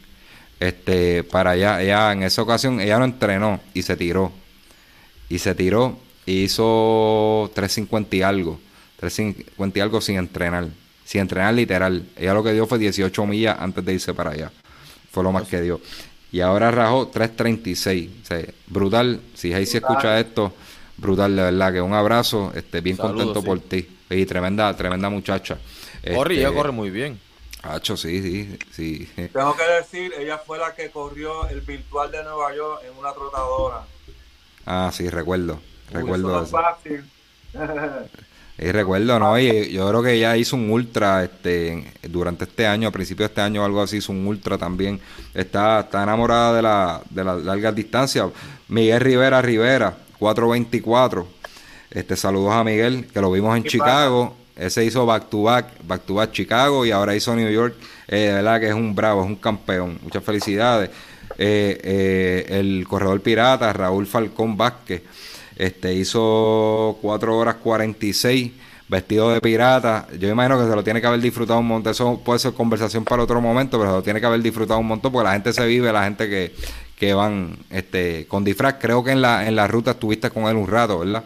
Este, 0.60 1.24
para 1.24 1.52
allá, 1.52 1.82
ella 1.82 2.12
en 2.12 2.24
esa 2.24 2.42
ocasión, 2.42 2.82
ella 2.82 3.00
no 3.00 3.06
entrenó 3.06 3.62
y 3.74 3.82
se 3.82 3.96
tiró. 3.96 4.34
Y 5.30 5.40
se 5.40 5.56
tiró 5.56 6.05
y 6.26 6.44
hizo 6.44 7.52
350 7.54 8.16
y 8.16 8.22
algo. 8.22 8.60
350 8.98 9.80
y 9.80 9.82
algo 9.82 10.02
sin 10.02 10.18
entrenar. 10.18 10.68
Sin 11.06 11.22
entrenar 11.22 11.54
literal. 11.54 12.04
Ella 12.16 12.34
lo 12.34 12.44
que 12.44 12.54
dio 12.54 12.66
fue 12.68 12.80
18 12.80 13.26
millas 13.26 13.58
antes 13.60 13.84
de 13.86 13.94
irse 13.94 14.14
para 14.14 14.32
allá. 14.32 14.52
Fue 15.12 15.24
lo 15.24 15.32
más 15.32 15.48
que 15.48 15.62
dio. 15.62 15.80
Y 16.32 16.42
ahora 16.42 16.72
rajó 16.72 17.08
336. 17.08 18.10
O 18.24 18.26
sea, 18.26 18.46
brutal. 18.68 19.22
Si 19.36 19.54
Heisy 19.54 19.80
Brutal. 19.80 19.96
escucha 19.96 20.20
esto, 20.20 20.54
brutal 20.98 21.36
de 21.36 21.42
verdad. 21.44 21.74
Que 21.74 21.82
un 21.82 21.94
abrazo. 21.94 22.52
Este, 22.56 22.82
bien 22.82 22.98
Saludos, 22.98 23.18
contento 23.18 23.42
sí. 23.42 23.46
por 23.46 23.60
ti. 23.60 23.90
Y 24.10 24.26
tremenda, 24.26 24.76
tremenda 24.76 25.10
muchacha. 25.10 25.58
Corre, 26.14 26.36
ella 26.36 26.48
Este, 26.48 26.58
corre 26.58 26.72
muy 26.72 26.90
bien. 26.90 27.20
Hacho, 27.64 27.98
sí, 27.98 28.22
sí, 28.22 28.58
sí. 28.72 29.10
Tengo 29.34 29.56
que 29.56 29.64
decir, 29.64 30.14
ella 30.20 30.38
fue 30.38 30.60
la 30.60 30.76
que 30.76 30.92
corrió 30.92 31.48
el 31.50 31.62
virtual 31.62 32.12
de 32.12 32.24
Nueva 32.24 32.56
York 32.56 32.82
en 32.88 32.96
una 32.98 33.12
trotadora. 33.14 33.82
Ah, 34.68 34.92
sí, 34.94 35.10
recuerdo. 35.10 35.60
Recuerdo 35.92 36.44
eso. 36.44 36.58
Y 38.58 38.72
recuerdo, 38.72 39.20
¿no? 39.20 39.38
Y 39.38 39.74
yo 39.74 39.90
creo 39.90 40.02
que 40.02 40.14
ella 40.14 40.38
hizo 40.38 40.56
un 40.56 40.70
ultra 40.70 41.26
este, 41.26 41.92
durante 42.04 42.46
este 42.46 42.66
año, 42.66 42.88
a 42.88 42.92
principios 42.92 43.28
de 43.28 43.32
este 43.34 43.42
año 43.42 43.62
o 43.62 43.66
algo 43.66 43.82
así, 43.82 43.98
hizo 43.98 44.14
un 44.14 44.26
ultra 44.26 44.58
también. 44.58 45.02
Está, 45.34 45.82
está 45.82 46.04
enamorada 46.04 46.56
de 46.56 46.62
la, 46.62 47.02
de 47.10 47.24
las 47.26 47.44
largas 47.44 47.76
distancias. 47.76 48.30
Miguel 48.70 49.02
Rivera 49.02 49.42
Rivera, 49.42 49.98
424. 50.20 51.28
Este, 51.92 52.16
saludos 52.16 52.54
a 52.54 52.64
Miguel, 52.64 53.08
que 53.14 53.20
lo 53.20 53.30
vimos 53.30 53.58
en 53.58 53.66
Chicago. 53.66 54.36
Ese 54.56 54.86
hizo 54.86 55.06
back 55.06 55.30
to 55.30 55.44
back, 55.44 55.68
back 55.86 56.04
to 56.06 56.14
back 56.14 56.32
Chicago 56.32 56.86
y 56.86 56.92
ahora 56.92 57.14
hizo 57.14 57.36
New 57.36 57.52
York. 57.52 57.76
Eh, 58.08 58.20
de 58.20 58.34
verdad 58.36 58.60
que 58.62 58.70
es 58.70 58.74
un 58.74 58.96
bravo, 58.96 59.22
es 59.22 59.28
un 59.28 59.36
campeón. 59.36 60.00
Muchas 60.02 60.24
felicidades. 60.24 60.92
Eh, 61.38 61.78
eh, 61.84 62.46
el 62.60 62.86
corredor 62.88 63.20
pirata, 63.20 63.74
Raúl 63.74 64.08
Falcón 64.08 64.56
Vázquez, 64.56 65.02
este, 65.56 65.94
hizo 65.94 66.98
4 67.02 67.38
horas 67.38 67.56
46 67.56 68.52
vestido 68.88 69.32
de 69.32 69.42
pirata. 69.42 70.08
Yo 70.18 70.30
imagino 70.30 70.60
que 70.60 70.70
se 70.70 70.76
lo 70.76 70.84
tiene 70.84 71.02
que 71.02 71.08
haber 71.08 71.20
disfrutado 71.20 71.60
un 71.60 71.68
montón. 71.68 71.92
Eso 71.92 72.22
puede 72.24 72.40
ser 72.40 72.54
conversación 72.54 73.04
para 73.04 73.24
otro 73.24 73.42
momento, 73.42 73.78
pero 73.78 73.92
se 73.92 73.96
lo 73.98 74.04
tiene 74.04 74.20
que 74.20 74.26
haber 74.26 74.42
disfrutado 74.42 74.80
un 74.80 74.88
montón 74.88 75.12
porque 75.12 75.26
la 75.26 75.34
gente 75.34 75.54
se 75.54 75.66
vive, 75.66 75.92
la 75.92 76.04
gente 76.04 76.30
que, 76.30 76.54
que 76.98 77.14
van 77.14 77.58
este, 77.70 78.28
con 78.28 78.44
disfraz. 78.44 78.76
Creo 78.80 79.04
que 79.04 79.12
en 79.12 79.22
la, 79.22 79.48
en 79.48 79.56
la 79.56 79.68
ruta 79.68 79.92
estuviste 79.92 80.30
con 80.30 80.46
él 80.46 80.56
un 80.56 80.68
rato, 80.68 81.00
¿verdad? 81.00 81.24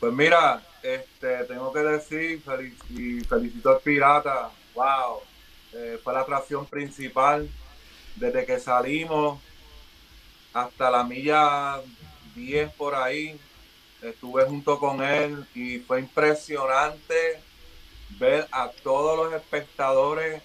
Pues 0.00 0.12
mira, 0.12 0.62
este, 0.82 1.44
tengo 1.44 1.72
que 1.72 1.80
decir 1.80 2.42
y 2.90 3.20
felicito 3.20 3.70
al 3.70 3.80
pirata. 3.80 4.50
Wow, 4.74 5.20
eh, 5.74 5.98
fue 6.02 6.12
la 6.12 6.20
atracción 6.20 6.66
principal 6.66 7.48
desde 8.16 8.44
que 8.44 8.58
salimos 8.58 9.40
hasta 10.52 10.90
la 10.90 11.04
milla 11.04 11.80
10 12.34 12.72
por 12.72 12.94
ahí 12.94 13.38
estuve 14.02 14.44
junto 14.44 14.78
con 14.78 15.02
él 15.02 15.46
y 15.54 15.78
fue 15.78 16.00
impresionante 16.00 17.40
ver 18.18 18.46
a 18.50 18.68
todos 18.82 19.16
los 19.16 19.40
espectadores 19.40 20.42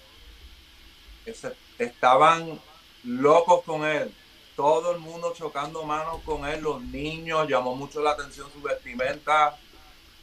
que 1.24 1.84
estaban 1.84 2.60
locos 3.04 3.64
con 3.64 3.84
él. 3.84 4.14
Todo 4.56 4.92
el 4.92 4.98
mundo 4.98 5.34
chocando 5.36 5.84
manos 5.84 6.20
con 6.24 6.46
él, 6.46 6.62
los 6.62 6.82
niños, 6.82 7.48
llamó 7.48 7.76
mucho 7.76 8.00
la 8.00 8.12
atención 8.12 8.50
su 8.52 8.60
vestimenta. 8.60 9.56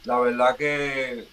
La 0.04 0.18
verdad 0.18 0.56
que 0.56 1.26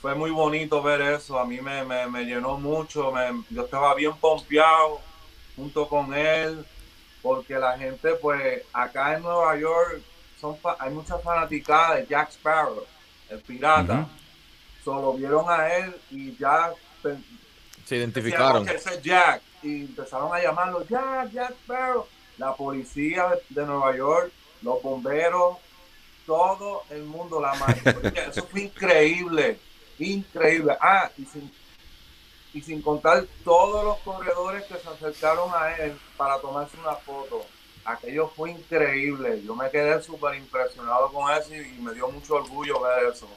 fue 0.00 0.14
muy 0.14 0.30
bonito 0.30 0.82
ver 0.82 1.00
eso, 1.00 1.38
a 1.38 1.44
mí 1.44 1.60
me, 1.60 2.24
llenó 2.24 2.56
mucho, 2.56 3.12
yo 3.50 3.64
estaba 3.64 3.94
bien 3.94 4.16
pompeado 4.16 5.00
junto 5.56 5.88
con 5.88 6.14
él, 6.14 6.64
porque 7.20 7.54
la 7.54 7.76
gente 7.76 8.14
pues 8.14 8.62
acá 8.72 9.16
en 9.16 9.22
Nueva 9.22 9.58
York 9.58 10.00
hay 10.78 10.90
muchas 10.90 11.22
fanaticadas 11.22 11.98
de 11.98 12.06
Jack 12.06 12.30
Sparrow, 12.30 12.84
el 13.28 13.40
pirata. 13.40 14.08
Solo 14.84 15.14
vieron 15.14 15.44
a 15.48 15.68
él 15.76 15.94
y 16.10 16.36
ya 16.36 16.72
se 17.84 17.96
identificaron. 17.96 18.64
Que 18.64 18.76
ese 18.76 19.00
Jack 19.02 19.42
y 19.62 19.82
empezaron 19.82 20.32
a 20.32 20.40
llamarlo 20.40 20.86
Jack, 20.86 21.30
Jack 21.32 21.50
Sparrow. 21.64 22.06
La 22.36 22.54
policía 22.54 23.30
de 23.48 23.66
Nueva 23.66 23.96
York, 23.96 24.32
los 24.62 24.80
bomberos, 24.80 25.58
todo 26.24 26.84
el 26.90 27.02
mundo, 27.02 27.40
la 27.40 27.54
mayoría. 27.54 28.26
Eso 28.30 28.46
fue 28.46 28.62
increíble, 28.62 29.58
increíble. 29.98 30.76
Ah, 30.80 31.10
y 31.18 31.24
sin, 31.24 31.50
y 32.54 32.60
sin 32.62 32.80
contar 32.80 33.26
todos 33.44 33.84
los 33.84 33.98
corredores 33.98 34.64
que 34.64 34.76
se 34.76 34.88
acercaron 34.88 35.50
a 35.52 35.76
él 35.78 35.98
para 36.16 36.38
tomarse 36.38 36.76
una 36.78 36.94
foto 36.94 37.44
aquello 37.88 38.30
fue 38.34 38.50
increíble. 38.50 39.42
Yo 39.44 39.54
me 39.54 39.70
quedé 39.70 40.00
súper 40.02 40.36
impresionado 40.36 41.10
con 41.12 41.32
eso 41.32 41.50
y, 41.54 41.80
me 41.82 41.92
dio 41.94 42.08
mucho 42.08 42.34
orgullo 42.34 42.80
ver 42.80 43.12
eso. 43.12 43.28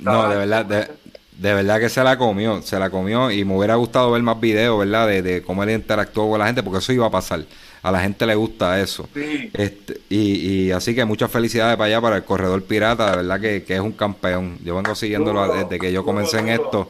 no, 0.00 0.28
de 0.28 0.36
verdad, 0.36 0.64
de, 0.64 1.54
verdad 1.54 1.80
que 1.80 1.88
se 1.88 2.02
la 2.02 2.16
comió, 2.16 2.62
se 2.62 2.78
la 2.78 2.90
comió 2.90 3.30
y 3.30 3.44
me 3.44 3.56
hubiera 3.56 3.74
gustado 3.74 4.12
ver 4.12 4.22
más 4.22 4.40
videos, 4.40 4.78
¿verdad? 4.78 5.08
De, 5.08 5.42
cómo 5.42 5.62
él 5.64 5.70
interactuó 5.70 6.30
con 6.30 6.38
la 6.38 6.46
gente, 6.46 6.62
porque 6.62 6.78
eso 6.78 6.92
iba 6.92 7.06
a 7.06 7.10
pasar. 7.10 7.44
A 7.82 7.92
la 7.92 8.00
gente 8.00 8.26
le 8.26 8.34
gusta 8.34 8.80
eso. 8.80 9.08
Este, 9.14 10.00
y, 10.08 10.70
así 10.70 10.94
que 10.94 11.04
muchas 11.04 11.30
felicidades 11.30 11.76
para 11.76 11.86
allá, 11.86 12.00
para 12.00 12.16
el 12.16 12.24
corredor 12.24 12.62
pirata, 12.64 13.10
de 13.10 13.16
verdad 13.18 13.40
que, 13.40 13.64
es 13.68 13.80
un 13.80 13.92
campeón. 13.92 14.58
Yo 14.64 14.74
vengo 14.76 14.94
siguiéndolo 14.94 15.52
desde 15.52 15.78
que 15.78 15.92
yo 15.92 16.04
comencé 16.04 16.38
en 16.38 16.48
esto. 16.48 16.88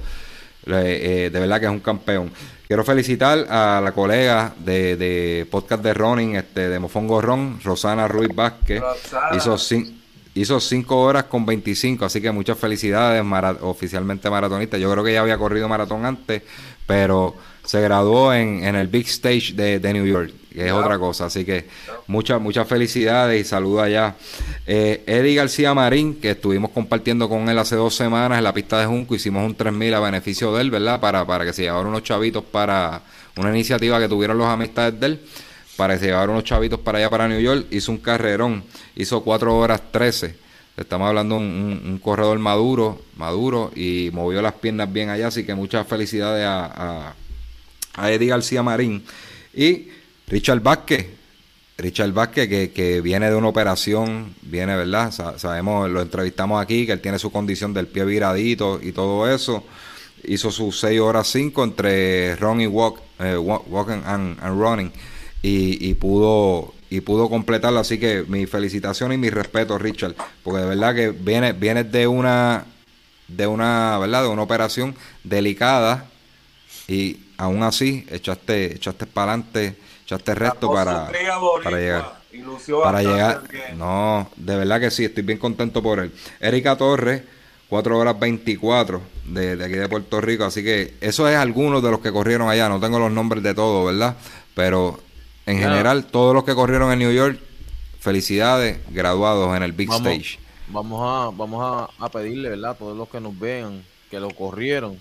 Eh, 0.69 1.31
de 1.33 1.41
verdad 1.41 1.61
que 1.61 1.67
es 1.67 1.73
un 1.73 1.81
campeón. 1.81 2.33
Quiero 2.67 2.83
felicitar 2.83 3.47
a 3.49 3.81
la 3.81 3.93
colega 3.93 4.53
de, 4.59 5.47
podcast 5.49 5.85
de 5.85 5.95
running, 5.95 6.35
este, 6.35 6.69
de 6.69 6.79
Mofongo 6.81 7.21
Ron, 7.21 7.61
Rosana 7.63 8.09
Ruiz 8.09 8.35
Vázquez. 8.35 8.83
Hizo, 9.37 9.57
hizo 10.35 10.61
5 10.61 11.01
horas 11.01 11.25
con 11.25 11.47
25, 11.47 12.05
así 12.05 12.21
que 12.21 12.33
muchas 12.33 12.59
felicidades, 12.59 13.25
oficialmente 13.61 14.29
maratonista. 14.29 14.79
Yo 14.79 14.91
creo 14.91 15.05
que 15.05 15.13
ya 15.13 15.21
había 15.21 15.39
corrido 15.39 15.69
maratón 15.69 16.05
antes, 16.05 16.43
pero 16.89 17.37
se 17.65 17.81
graduó 17.81 18.35
en, 18.35 18.65
el 18.65 18.89
Big 18.89 19.07
Stage 19.07 19.53
de, 19.53 19.79
de 19.79 19.93
New 19.93 20.07
York 20.07 20.33
que 20.57 20.67
es 20.67 20.73
otra 20.73 20.99
cosa. 20.99 21.27
Así 21.27 21.45
que 21.45 21.67
muchas, 22.07 22.41
muchas 22.41 22.67
felicidades 22.67 23.39
y 23.39 23.45
saludos 23.45 23.83
allá. 23.83 24.15
Eh, 24.67 25.05
Eddie 25.07 25.35
García 25.35 25.75
Marín, 25.75 26.15
que 26.15 26.31
estuvimos 26.31 26.71
compartiendo 26.71 27.29
con 27.29 27.49
él 27.51 27.59
hace 27.59 27.77
dos 27.77 27.95
semanas 27.95 28.39
en 28.39 28.45
la 28.45 28.55
pista 28.55 28.81
de 28.81 28.87
Junco, 28.87 29.15
hicimos 29.15 29.45
un 29.45 29.55
3000 29.55 29.95
a 29.95 30.01
beneficio 30.01 30.55
de 30.55 30.63
él, 30.63 30.71
¿verdad? 30.71 30.99
Para, 30.99 31.27
para 31.27 31.45
que 31.45 31.53
se 31.53 31.63
llevaran 31.63 31.89
unos 31.89 32.03
chavitos 32.03 32.43
para 32.43 33.03
una 33.37 33.51
iniciativa 33.51 34.01
que 34.01 34.09
tuvieron 34.09 34.39
los 34.39 34.47
amistades 34.47 34.99
de 34.99 35.07
él, 35.07 35.21
para 35.77 35.95
que 35.95 36.01
se 36.01 36.07
llevaran 36.07 36.31
unos 36.31 36.45
chavitos 36.45 36.81
para 36.81 36.99
allá, 36.99 37.11
para 37.11 37.29
New 37.29 37.41
York. 37.41 37.67
Hizo 37.71 37.93
un 37.93 37.99
carrerón, 37.99 38.65
hizo 38.95 39.23
4 39.23 39.59
horas 39.59 39.83
13. 39.93 40.37
Estamos 40.79 41.07
hablando 41.07 41.35
de 41.35 41.43
un, 41.43 42.01
corredor 42.03 42.39
maduro, 42.39 43.03
maduro 43.17 43.73
y 43.77 44.09
movió 44.13 44.41
las 44.41 44.55
piernas 44.55 44.91
bien 44.91 45.11
allá, 45.11 45.29
así 45.29 45.45
que 45.45 45.55
muchas 45.55 45.87
felicidades 45.87 46.47
a, 46.47 46.65
a, 46.65 47.15
a 47.95 48.11
Eddie 48.11 48.29
García 48.29 48.63
Marín. 48.63 49.05
Y 49.55 49.89
Richard 50.29 50.61
Vázquez, 50.61 51.07
Richard 51.79 52.13
Vázquez 52.13 52.49
que, 52.49 52.73
que, 52.73 53.01
viene 53.01 53.31
de 53.31 53.37
una 53.37 53.49
operación, 53.49 54.35
viene, 54.43 54.77
¿verdad? 54.77 55.13
sabemos, 55.37 55.89
lo 55.89 56.03
entrevistamos 56.03 56.61
aquí, 56.61 56.85
que 56.85 56.93
él 56.93 57.01
tiene 57.01 57.19
su 57.19 57.31
condición 57.31 57.73
del 57.73 57.87
pie 57.87 58.05
viradito 58.05 58.81
y 58.83 58.93
todo 58.93 59.33
eso. 59.33 59.65
Hizo 60.25 60.51
sus 60.51 60.81
6 60.81 61.01
horas 61.01 61.29
5 61.29 61.63
entre 61.63 62.35
run 62.37 62.61
y 62.61 62.67
walk, 62.67 63.01
eh, 63.21 63.37
walking 63.37 64.03
and, 64.05 64.41
running 64.41 64.91
y, 65.43 65.95
pudo 65.95 66.75
y 66.91 67.03
pudo 67.03 67.29
completarlo. 67.29 67.79
Así 67.79 67.99
que 67.99 68.25
mi 68.27 68.47
felicitación 68.47 69.13
y 69.13 69.19
mi 69.19 69.31
respeto, 69.31 69.79
Richard, 69.79 70.17
porque 70.43 70.63
de 70.63 70.67
verdad 70.67 70.95
que 70.95 71.11
viene, 71.11 71.53
viene 71.53 71.85
de 71.85 72.09
una 72.09 72.65
de 73.29 73.47
una, 73.47 73.99
¿verdad? 73.99 74.23
De 74.23 74.29
una 74.29 74.43
operación 74.43 74.97
delicada 75.23 76.09
y 76.89 77.19
aún 77.37 77.63
así 77.63 78.07
echaste, 78.11 78.75
echaste 78.77 79.07
para 79.07 79.33
adelante 79.33 79.77
echaste 80.07 80.37
resto 80.37 80.73
para, 80.73 81.11
para 81.63 81.79
llegar. 81.79 82.05
Para 82.83 83.03
llegar. 83.03 83.43
No, 83.77 84.31
de 84.37 84.57
verdad 84.57 84.81
que 84.81 84.91
sí, 84.91 85.05
estoy 85.05 85.25
bien 85.25 85.39
contento 85.39 85.83
por 85.83 85.99
él. 85.99 86.13
Erika 86.39 86.77
Torres, 86.77 87.23
4 87.69 87.99
horas 87.99 88.19
24 88.19 89.03
de, 89.25 89.57
de, 89.57 89.65
aquí 89.65 89.75
de 89.75 89.89
Puerto 89.89 90.21
Rico. 90.21 90.45
Así 90.45 90.63
que 90.63 90.95
eso 91.01 91.29
es 91.29 91.37
algunos 91.37 91.83
de 91.83 91.91
los 91.91 91.99
que 92.01 92.13
corrieron 92.13 92.49
allá. 92.49 92.69
No 92.69 92.79
tengo 92.79 93.01
los 93.01 93.11
nombres 93.11 93.43
de 93.43 93.53
todos, 93.53 93.85
¿verdad? 93.85 94.17
Pero 94.55 95.01
en 95.45 95.59
general, 95.59 96.05
todos 96.05 96.35
los 96.35 96.45
que 96.45 96.55
corrieron 96.55 96.93
en 96.93 97.01
New 97.01 97.13
York, 97.13 97.41
felicidades, 97.99 98.79
graduados 98.91 99.57
en 99.57 99.65
el 99.65 99.73
Big 99.73 99.91
Stage. 99.91 100.39
Vamos 100.69 101.01
a, 101.03 101.37
vamos 101.37 101.91
a, 101.99 102.05
a 102.05 102.09
pedirle, 102.11 102.51
¿verdad? 102.51 102.73
A 102.73 102.75
todos 102.75 102.97
los 102.97 103.09
que 103.09 103.21
nos 103.21 103.37
vean, 103.37 103.85
que 104.09 104.21
lo 104.21 104.31
corrieron 104.31 105.01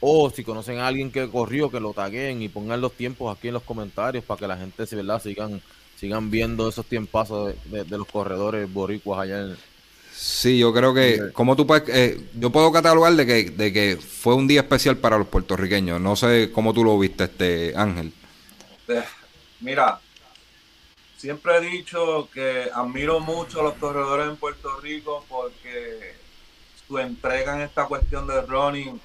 o 0.00 0.30
si 0.30 0.44
conocen 0.44 0.78
a 0.78 0.86
alguien 0.86 1.10
que 1.10 1.28
corrió, 1.28 1.70
que 1.70 1.80
lo 1.80 1.92
taguen 1.92 2.42
y 2.42 2.48
pongan 2.48 2.80
los 2.80 2.92
tiempos 2.92 3.36
aquí 3.36 3.48
en 3.48 3.54
los 3.54 3.62
comentarios 3.62 4.24
para 4.24 4.38
que 4.38 4.46
la 4.46 4.56
gente 4.56 4.84
¿verdad? 4.94 5.22
sigan 5.22 5.60
sigan 5.98 6.30
viendo 6.30 6.68
esos 6.68 6.86
tiempazos 6.86 7.54
de, 7.64 7.84
los 7.98 8.06
corredores 8.06 8.72
boricuas 8.72 9.20
allá 9.20 9.40
en, 9.40 9.56
Sí, 10.12 10.58
yo 10.58 10.72
creo 10.74 10.92
que, 10.92 11.32
como 11.32 11.54
tú 11.54 11.64
puedes, 11.64 11.88
eh, 11.88 12.20
yo 12.34 12.50
puedo 12.50 12.72
catalogar 12.72 13.12
de 13.14 13.24
que, 13.24 13.50
de 13.50 13.72
que 13.72 13.96
fue 13.96 14.34
un 14.34 14.48
día 14.48 14.62
especial 14.62 14.96
para 14.96 15.16
los 15.16 15.28
puertorriqueños. 15.28 16.00
No 16.00 16.16
sé 16.16 16.50
cómo 16.52 16.74
tú 16.74 16.82
lo 16.82 16.98
viste, 16.98 17.24
este 17.24 17.72
Ángel. 17.76 18.12
Eh, 18.88 19.04
mira, 19.60 20.00
siempre 21.16 21.58
he 21.58 21.60
dicho 21.60 22.28
que 22.34 22.68
admiro 22.74 23.20
mucho 23.20 23.60
a 23.60 23.64
los 23.64 23.74
corredores 23.74 24.28
en 24.28 24.36
Puerto 24.36 24.80
Rico 24.80 25.24
porque 25.28 26.16
su 26.88 26.98
entrega 26.98 27.54
en 27.54 27.60
esta 27.62 27.86
cuestión 27.86 28.26
de 28.26 28.40
running 28.42 29.00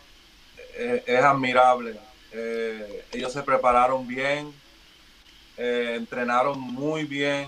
eh, 0.75 1.03
es 1.05 1.23
admirable. 1.23 1.99
Eh, 2.31 3.05
ellos 3.11 3.31
se 3.31 3.43
prepararon 3.43 4.07
bien, 4.07 4.53
eh, 5.57 5.93
entrenaron 5.97 6.59
muy 6.59 7.03
bien 7.03 7.47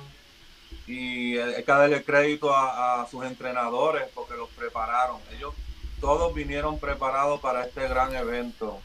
y 0.86 1.38
hay 1.38 1.64
que 1.64 1.72
darle 1.72 2.04
crédito 2.04 2.56
a, 2.56 3.08
sus 3.10 3.26
entrenadores 3.26 4.04
porque 4.14 4.36
los 4.36 4.50
prepararon. 4.50 5.20
Ellos 5.36 5.54
todos 6.00 6.34
vinieron 6.36 6.80
preparados 6.80 7.40
para 7.40 7.66
este 7.66 7.88
gran 7.88 8.16
evento. 8.16 8.80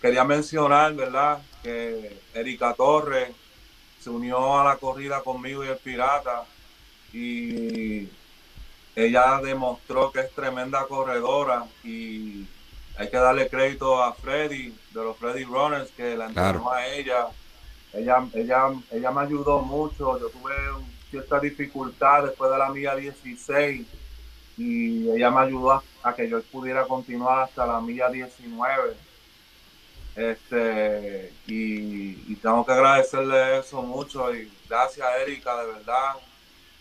quería 0.00 0.24
mencionar, 0.24 0.94
¿verdad? 0.94 1.40
Que 1.62 2.20
Erika 2.34 2.74
Torres 2.74 3.30
se 4.00 4.10
unió 4.10 4.58
a 4.58 4.64
la 4.64 4.76
corrida 4.76 5.22
conmigo 5.22 5.64
y 5.64 5.68
el 5.68 5.76
Pirata 5.76 6.44
y 7.12 8.08
ella 9.04 9.40
demostró 9.40 10.10
que 10.10 10.20
es 10.20 10.32
tremenda 10.32 10.84
corredora 10.86 11.64
y 11.84 12.48
hay 12.98 13.08
que 13.08 13.16
darle 13.16 13.48
crédito 13.48 14.02
a 14.02 14.12
Freddy, 14.12 14.76
de 14.90 15.04
los 15.04 15.16
Freddy 15.16 15.44
Runners, 15.44 15.92
que 15.92 16.16
la 16.16 16.26
entrenó 16.26 16.72
a 16.72 16.84
ella. 16.84 17.28
Ella, 17.92 18.26
ella. 18.34 18.72
ella 18.90 19.10
me 19.12 19.20
ayudó 19.20 19.60
mucho. 19.60 20.18
Yo 20.18 20.28
tuve 20.30 20.52
cierta 21.10 21.38
dificultad 21.38 22.24
después 22.24 22.50
de 22.50 22.58
la 22.58 22.70
milla 22.70 22.96
16 22.96 23.86
y 24.56 25.08
ella 25.10 25.30
me 25.30 25.42
ayudó 25.42 25.80
a, 26.02 26.14
que 26.14 26.28
yo 26.28 26.42
pudiera 26.42 26.84
continuar 26.84 27.44
hasta 27.44 27.64
la 27.66 27.80
milla 27.80 28.10
19. 28.10 28.96
Este, 30.16 31.32
y, 31.46 32.32
y, 32.32 32.38
tengo 32.42 32.66
que 32.66 32.72
agradecerle 32.72 33.60
eso 33.60 33.80
mucho 33.82 34.34
y 34.34 34.52
gracias 34.68 35.06
Erika, 35.22 35.62
de 35.62 35.74
verdad, 35.74 36.14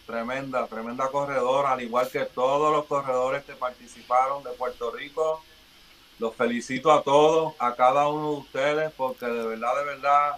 tremenda, 0.07 0.65
tremenda 0.67 1.09
corredora, 1.09 1.73
al 1.73 1.81
igual 1.81 2.09
que 2.09 2.21
todos 2.25 2.71
los 2.71 2.85
corredores 2.85 3.43
que 3.43 3.53
participaron 3.53 4.41
de 4.41 4.51
Puerto 4.51 4.89
Rico. 4.89 5.43
Los 6.17 6.33
felicito 6.35 6.91
a 6.91 7.03
todos, 7.03 7.53
a 7.59 7.75
cada 7.75 8.07
uno 8.07 8.31
de 8.31 8.37
ustedes, 8.37 8.91
porque 8.93 9.27
de 9.27 9.45
verdad, 9.45 9.77
de 9.77 9.85
verdad, 9.85 10.37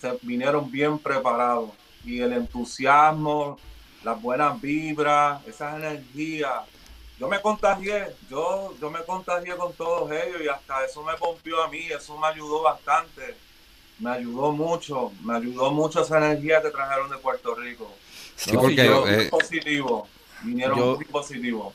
se 0.00 0.18
vinieron 0.22 0.70
bien 0.70 0.98
preparados. 0.98 1.70
Y 2.04 2.20
el 2.20 2.32
entusiasmo, 2.32 3.58
las 4.02 4.22
buenas 4.22 4.58
vibras, 4.58 5.46
esas 5.46 5.76
energías. 5.76 6.62
Yo 7.18 7.28
me 7.28 7.42
contagié, 7.42 8.14
yo, 8.30 8.72
yo 8.80 8.90
me 8.90 9.02
contagié 9.04 9.56
con 9.56 9.72
todos 9.74 10.10
ellos 10.12 10.40
y 10.40 10.48
hasta 10.48 10.84
eso 10.84 11.02
me 11.02 11.14
pompió 11.14 11.62
a 11.62 11.68
mí, 11.68 11.80
eso 11.88 12.16
me 12.16 12.28
ayudó 12.28 12.62
bastante, 12.62 13.36
me 13.98 14.10
ayudó 14.10 14.52
mucho, 14.52 15.12
me 15.22 15.34
ayudó 15.34 15.72
mucho 15.72 16.00
esa 16.00 16.18
energía 16.18 16.62
que 16.62 16.70
trajeron 16.70 17.10
de 17.10 17.18
Puerto 17.18 17.56
Rico. 17.56 17.92
Sí, 18.38 18.52
porque 18.54 18.76
yo, 18.76 19.06
eh, 19.08 19.28
positivo, 19.30 20.08
vinieron 20.42 20.94
muy 20.94 21.04
positivos. 21.04 21.74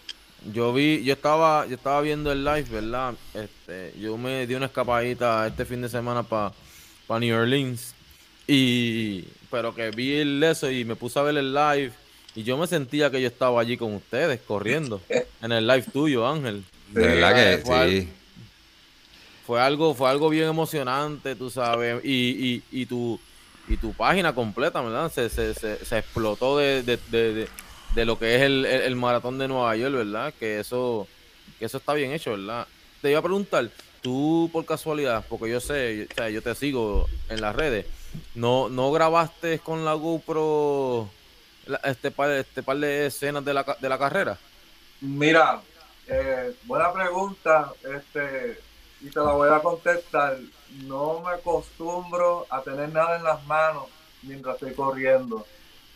Yo 0.53 0.73
vi, 0.73 1.03
yo 1.03 1.13
estaba, 1.13 1.65
yo 1.67 1.75
estaba 1.75 2.01
viendo 2.01 2.31
el 2.31 2.43
live, 2.43 2.65
¿verdad? 2.69 3.13
Este, 3.33 3.93
yo 3.99 4.17
me 4.17 4.47
di 4.47 4.55
una 4.55 4.67
escapadita 4.67 5.45
este 5.47 5.65
fin 5.65 5.81
de 5.81 5.89
semana 5.89 6.23
para 6.23 6.53
pa 7.05 7.19
New 7.19 7.35
Orleans 7.35 7.93
y 8.47 9.23
pero 9.51 9.75
que 9.75 9.91
vi 9.91 10.15
el 10.15 10.41
eso 10.43 10.69
y 10.71 10.83
me 10.83 10.95
puse 10.95 11.19
a 11.19 11.23
ver 11.23 11.37
el 11.37 11.53
live 11.53 11.91
y 12.35 12.43
yo 12.43 12.57
me 12.57 12.67
sentía 12.67 13.11
que 13.11 13.21
yo 13.21 13.27
estaba 13.27 13.61
allí 13.61 13.77
con 13.77 13.93
ustedes 13.93 14.39
corriendo 14.41 15.01
en 15.41 15.51
el 15.51 15.67
live 15.67 15.85
tuyo, 15.93 16.27
Ángel. 16.27 16.63
De 16.89 17.01
verdad 17.01 17.35
que 17.35 17.63
fue 17.63 17.89
sí. 17.89 18.09
fue 19.45 19.61
algo, 19.61 19.93
fue 19.93 20.09
algo 20.09 20.29
bien 20.29 20.47
emocionante, 20.47 21.35
tú 21.35 21.49
sabes, 21.49 22.03
y, 22.03 22.63
y, 22.71 22.81
y 22.81 22.85
tu 22.85 23.19
y 23.67 23.77
tu 23.77 23.93
página 23.93 24.33
completa, 24.33 24.81
¿verdad? 24.81 25.11
Se, 25.11 25.29
se, 25.29 25.53
se, 25.53 25.97
explotó 25.97 26.57
de, 26.57 26.83
de, 26.83 26.97
de, 27.09 27.47
de, 27.95 28.05
lo 28.05 28.19
que 28.19 28.35
es 28.35 28.41
el, 28.41 28.65
el, 28.65 28.95
maratón 28.95 29.37
de 29.37 29.47
Nueva 29.47 29.75
York, 29.75 29.95
¿verdad? 29.95 30.33
Que 30.37 30.59
eso, 30.59 31.07
que 31.59 31.65
eso 31.65 31.77
está 31.77 31.93
bien 31.93 32.11
hecho, 32.11 32.31
¿verdad? 32.31 32.67
Te 33.01 33.09
iba 33.09 33.19
a 33.19 33.23
preguntar, 33.23 33.69
tú 34.01 34.49
por 34.51 34.65
casualidad, 34.65 35.25
porque 35.29 35.49
yo 35.49 35.59
sé, 35.59 36.07
o 36.11 36.13
sea, 36.13 36.29
yo 36.29 36.41
te 36.41 36.53
sigo 36.55 37.07
en 37.29 37.41
las 37.41 37.55
redes, 37.55 37.85
¿no, 38.35 38.69
no 38.69 38.91
grabaste 38.91 39.59
con 39.59 39.85
la 39.85 39.93
GoPro 39.93 41.09
este 41.85 42.11
par, 42.11 42.31
este 42.31 42.63
par 42.63 42.77
de 42.77 43.07
escenas 43.07 43.45
de 43.45 43.53
la, 43.53 43.77
de 43.79 43.89
la 43.89 43.97
carrera? 43.97 44.37
Mira, 44.99 45.61
eh, 46.07 46.53
buena 46.63 46.91
pregunta, 46.91 47.71
este, 47.83 48.59
y 49.01 49.09
te 49.09 49.19
la 49.19 49.31
voy 49.31 49.49
a 49.49 49.59
contestar 49.59 50.37
no 50.81 51.21
me 51.21 51.31
acostumbro 51.31 52.45
a 52.49 52.61
tener 52.61 52.89
nada 52.89 53.17
en 53.17 53.23
las 53.23 53.45
manos 53.45 53.85
mientras 54.23 54.55
estoy 54.55 54.73
corriendo. 54.73 55.45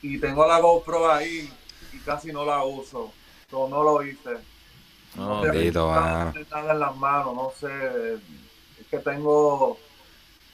Y 0.01 0.19
tengo 0.19 0.45
la 0.47 0.59
GoPro 0.59 1.11
ahí 1.11 1.51
y 1.93 1.97
casi 1.99 2.31
no 2.31 2.45
la 2.45 2.63
uso. 2.63 3.11
No, 3.51 3.67
no 3.67 3.83
lo 3.83 4.03
hice. 4.03 4.37
No, 5.15 5.43
no 5.43 5.51
tengo 5.51 5.91
nada 5.91 6.73
en 6.73 6.79
las 6.79 6.95
manos, 6.95 7.33
no 7.33 7.51
sé. 7.59 8.15
Es 8.79 8.87
que 8.89 8.99
tengo 8.99 9.77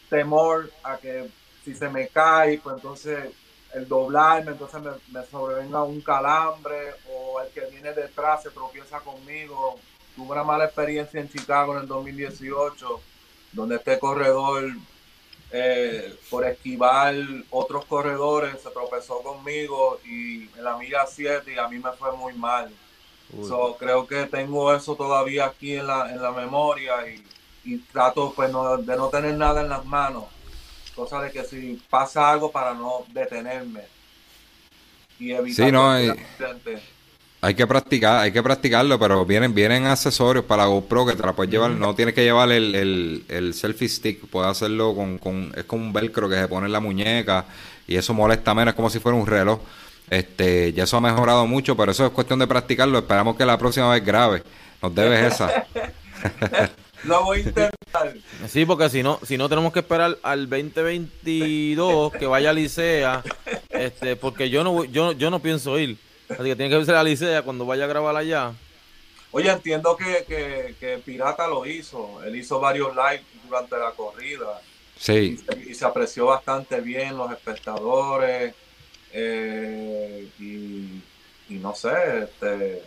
temor 0.10 0.72
a 0.84 0.98
que 0.98 1.30
si 1.66 1.76
se 1.76 1.90
me 1.90 2.08
cae, 2.08 2.60
pues 2.60 2.76
entonces 2.76 3.32
el 3.74 3.88
doblarme, 3.88 4.52
entonces 4.52 4.82
me, 4.82 4.92
me 5.20 5.26
sobrevenga 5.26 5.84
un 5.84 6.02
calambre 6.02 6.94
o 7.12 7.42
el 7.42 7.50
que 7.50 7.66
viene 7.72 7.92
detrás 7.94 8.44
se 8.44 8.52
tropieza 8.52 9.00
conmigo. 9.00 9.80
Tuve 10.16 10.32
una 10.32 10.44
mala 10.44 10.66
experiencia 10.66 11.20
en 11.20 11.30
Chicago 11.30 11.76
en 11.76 11.82
el 11.82 11.88
2018 11.88 13.02
donde 13.54 13.76
este 13.78 14.00
corredor, 14.00 14.72
eh, 15.52 16.16
por 16.30 16.46
esquivar 16.46 17.16
otros 17.50 17.86
corredores, 17.86 18.62
se 18.62 18.70
tropezó 18.72 19.22
conmigo 19.22 20.00
y 20.06 20.44
en 20.58 20.64
la 20.64 20.78
milla 20.78 21.06
7 21.08 21.54
y 21.54 21.58
a 21.58 21.68
mí 21.68 21.80
me 21.80 21.92
fue 21.94 22.12
muy 22.16 22.34
mal. 22.34 22.72
So, 23.48 23.78
creo 23.80 24.06
que 24.06 24.28
tengo 24.28 24.76
eso 24.76 24.96
todavía 24.96 25.46
aquí 25.46 25.76
en 25.76 25.88
la, 25.88 26.12
en 26.12 26.22
la 26.22 26.32
memoria 26.32 26.94
y, 27.08 27.24
trato 27.92 28.34
pues 28.36 28.50
de 28.50 28.98
no 28.98 29.08
tener 29.10 29.36
nada 29.36 29.62
en 29.62 29.70
las 29.70 29.86
manos. 29.86 30.26
Cosa 30.94 31.22
de 31.22 31.32
que 31.32 31.44
si 31.44 31.82
pasa 31.90 32.30
algo 32.30 32.52
para 32.52 32.74
no 32.74 33.06
detenerme 33.08 33.82
y 35.18 35.32
evitar 35.32 35.66
sí, 35.66 35.72
no, 35.72 35.98
hay 37.44 37.56
que 37.56 37.68
practicar, 37.68 38.22
hay 38.22 38.32
que 38.32 38.42
practicarlo, 38.42 38.98
pero 38.98 39.26
vienen, 39.26 39.54
vienen 39.54 39.86
accesorios 39.86 40.46
para 40.46 40.64
la 40.64 40.70
GoPro 40.70 41.06
que 41.06 41.14
te 41.14 41.24
la 41.24 41.34
puedes 41.34 41.52
llevar, 41.52 41.72
no 41.72 41.94
tienes 41.94 42.16
que 42.16 42.24
llevar 42.24 42.50
el, 42.54 43.26
el, 43.28 43.54
selfie 43.54 43.90
stick, 43.90 44.28
puedes 44.28 44.50
hacerlo 44.50 44.96
con, 44.96 45.18
con, 45.18 45.52
es 45.54 45.66
como 45.66 45.84
un 45.84 45.92
velcro 45.92 46.30
que 46.30 46.38
se 46.38 46.48
pone 46.48 46.68
en 46.68 46.72
la 46.72 46.80
muñeca 46.80 47.44
y 47.86 47.98
eso 47.98 48.14
molesta 48.14 48.54
menos, 48.54 48.72
es 48.72 48.76
como 48.78 48.90
si 48.90 49.00
fuera 49.00 49.18
un 49.18 49.28
reloj. 49.28 49.60
Este, 50.10 50.72
ya 50.72 50.86
eso 50.86 50.96
ha 50.96 51.02
mejorado 51.02 51.46
mucho, 51.46 51.76
pero 51.76 51.92
eso 51.92 52.06
es 52.06 52.14
cuestión 52.14 52.40
de 52.40 52.48
practicarlo. 52.48 53.00
Esperamos 53.00 53.36
que 53.36 53.46
la 53.46 53.58
próxima 53.58 53.92
vez 53.92 54.06
grabe. 54.06 54.42
Nos 54.82 54.96
debes 54.96 55.34
esa. 55.34 55.66
Lo 57.04 57.26
voy 57.26 57.40
a 57.40 57.42
intentar. 57.42 58.14
Sí, 58.48 58.64
porque 58.66 58.90
si 58.90 59.04
no, 59.04 59.20
si 59.22 59.38
no 59.38 59.50
tenemos 59.50 59.74
que 59.74 59.80
esperar 59.80 60.18
al 60.24 60.50
2022 60.50 62.14
que 62.14 62.26
vaya 62.26 62.52
a 62.52 62.54
Licea, 62.54 63.22
este, 63.70 64.16
porque 64.16 64.50
yo 64.50 64.64
no, 64.64 64.86
yo, 64.86 65.12
yo 65.12 65.30
no 65.30 65.40
pienso 65.40 65.78
ir. 65.78 65.98
Así 66.30 66.44
que 66.44 66.56
tiene 66.56 66.70
que 66.70 66.78
verse 66.78 66.92
la 66.92 67.04
Licea 67.04 67.42
cuando 67.42 67.66
vaya 67.66 67.86
a 67.86 67.88
grabar 67.88 68.16
allá. 68.16 68.54
Oye, 69.32 69.50
entiendo 69.50 69.98
que, 69.98 70.76
que, 70.80 70.98
Pirata 71.00 71.48
lo 71.48 71.66
hizo. 71.66 72.24
Él 72.24 72.36
hizo 72.36 72.60
varios 72.60 72.96
lives 72.96 73.24
durante 73.48 73.78
la 73.78 73.92
corrida. 73.92 74.62
Sí. 74.96 75.40
Y, 75.68 75.74
se 75.74 75.86
apreció 75.86 76.28
bastante 76.28 76.80
bien 76.82 77.18
los 77.18 77.32
espectadores. 77.32 78.54
Eh, 79.12 80.28
y, 80.40 81.02
no 81.50 81.74
sé, 81.74 82.26
este, 82.26 82.84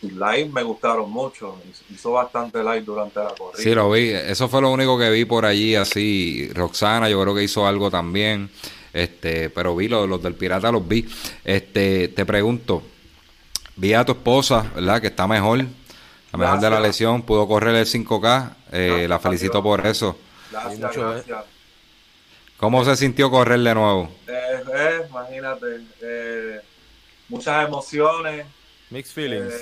sus 0.00 0.12
lives 0.12 0.52
me 0.52 0.62
gustaron 0.62 1.10
mucho. 1.10 1.60
Hizo 1.92 2.12
bastante 2.12 2.60
live 2.60 2.82
durante 2.82 3.18
la 3.18 3.34
corrida. 3.34 3.60
Sí, 3.60 3.74
lo 3.74 3.90
vi. 3.90 4.10
Eso 4.10 4.48
fue 4.48 4.62
lo 4.62 4.70
único 4.70 4.96
que 4.96 5.10
vi 5.10 5.24
por 5.24 5.44
allí, 5.44 5.74
así. 5.74 6.48
Roxana, 6.54 7.10
yo 7.10 7.20
creo 7.20 7.34
que 7.34 7.42
hizo 7.42 7.66
algo 7.66 7.90
también. 7.90 8.50
Este, 8.92 9.50
pero 9.50 9.76
vi 9.76 9.88
los, 9.88 10.08
los 10.08 10.22
del 10.22 10.34
pirata 10.34 10.72
los 10.72 10.86
vi. 10.86 11.08
Este, 11.44 12.08
te 12.08 12.26
pregunto, 12.26 12.82
vi 13.76 13.94
a 13.94 14.04
tu 14.04 14.12
esposa, 14.12 14.70
¿verdad? 14.74 15.00
Que 15.00 15.08
está 15.08 15.26
mejor, 15.26 15.58
la 16.32 16.38
mejor 16.38 16.60
de 16.60 16.70
la 16.70 16.80
lesión, 16.80 17.22
pudo 17.22 17.46
correr 17.46 17.74
el 17.74 17.86
5K, 17.86 18.54
eh, 18.72 19.06
la 19.08 19.18
felicito 19.18 19.62
por 19.62 19.86
eso. 19.86 20.16
Gracias, 20.50 20.96
gracias. 20.96 21.44
¿Cómo 22.56 22.84
se 22.84 22.94
sintió 22.96 23.30
correr 23.30 23.60
de 23.60 23.74
nuevo? 23.74 24.10
Eh, 24.26 24.62
eh, 24.74 25.06
imagínate, 25.08 26.60
muchas 27.28 27.66
emociones. 27.66 28.46
Mixed 28.90 29.14
feelings. 29.14 29.54